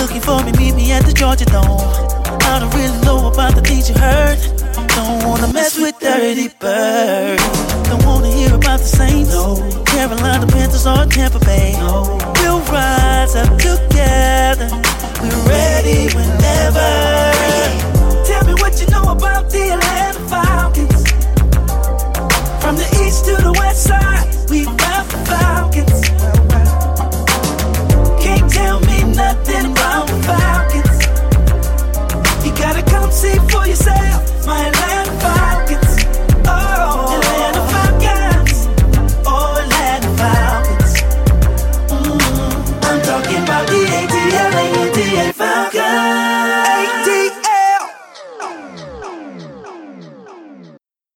Looking 0.00 0.20
for 0.20 0.44
me, 0.44 0.52
meet 0.52 0.74
me 0.74 0.92
at 0.92 1.02
the 1.06 1.14
Georgia 1.14 1.46
Dome. 1.46 1.80
I 2.44 2.58
don't 2.60 2.74
really 2.74 3.00
know 3.00 3.32
about 3.32 3.54
the 3.54 3.62
things 3.62 3.88
you 3.88 3.96
heard. 3.96 4.36
Don't 4.94 5.24
wanna 5.24 5.50
mess 5.50 5.78
with 5.78 5.98
Dirty 5.98 6.48
birds. 6.60 7.42
Don't 7.88 8.04
wanna 8.04 8.28
hear 8.28 8.54
about 8.54 8.80
the 8.80 8.84
Saints. 8.84 9.32
No. 9.32 9.56
Carolina 9.86 10.46
Panthers 10.46 10.86
or 10.86 11.06
Tampa 11.06 11.38
Bay. 11.40 11.72
No. 11.78 12.18
We'll 12.40 12.60
rise 12.68 13.34
up 13.34 13.48
together. 13.56 14.68
We're 15.22 15.42
ready 15.48 16.12
whenever. 16.12 16.88
Tell 18.28 18.44
me 18.44 18.52
what 18.60 18.78
you 18.78 18.88
know 18.88 19.08
about 19.08 19.48
the 19.48 19.72
Atlanta 19.72 20.20
Falcons. 20.28 21.12
From 22.60 22.76
the 22.76 22.88
east 23.02 23.24
to 23.24 23.36
the 23.40 23.52
west 23.52 23.84
side, 23.84 24.28
we 24.50 24.66
ride 24.66 25.06
the 25.08 25.18
Falcons. 25.24 25.97
See 33.18 33.34
for 33.50 33.66
yourself, 33.66 34.46
my 34.46 34.70
life. 34.70 34.97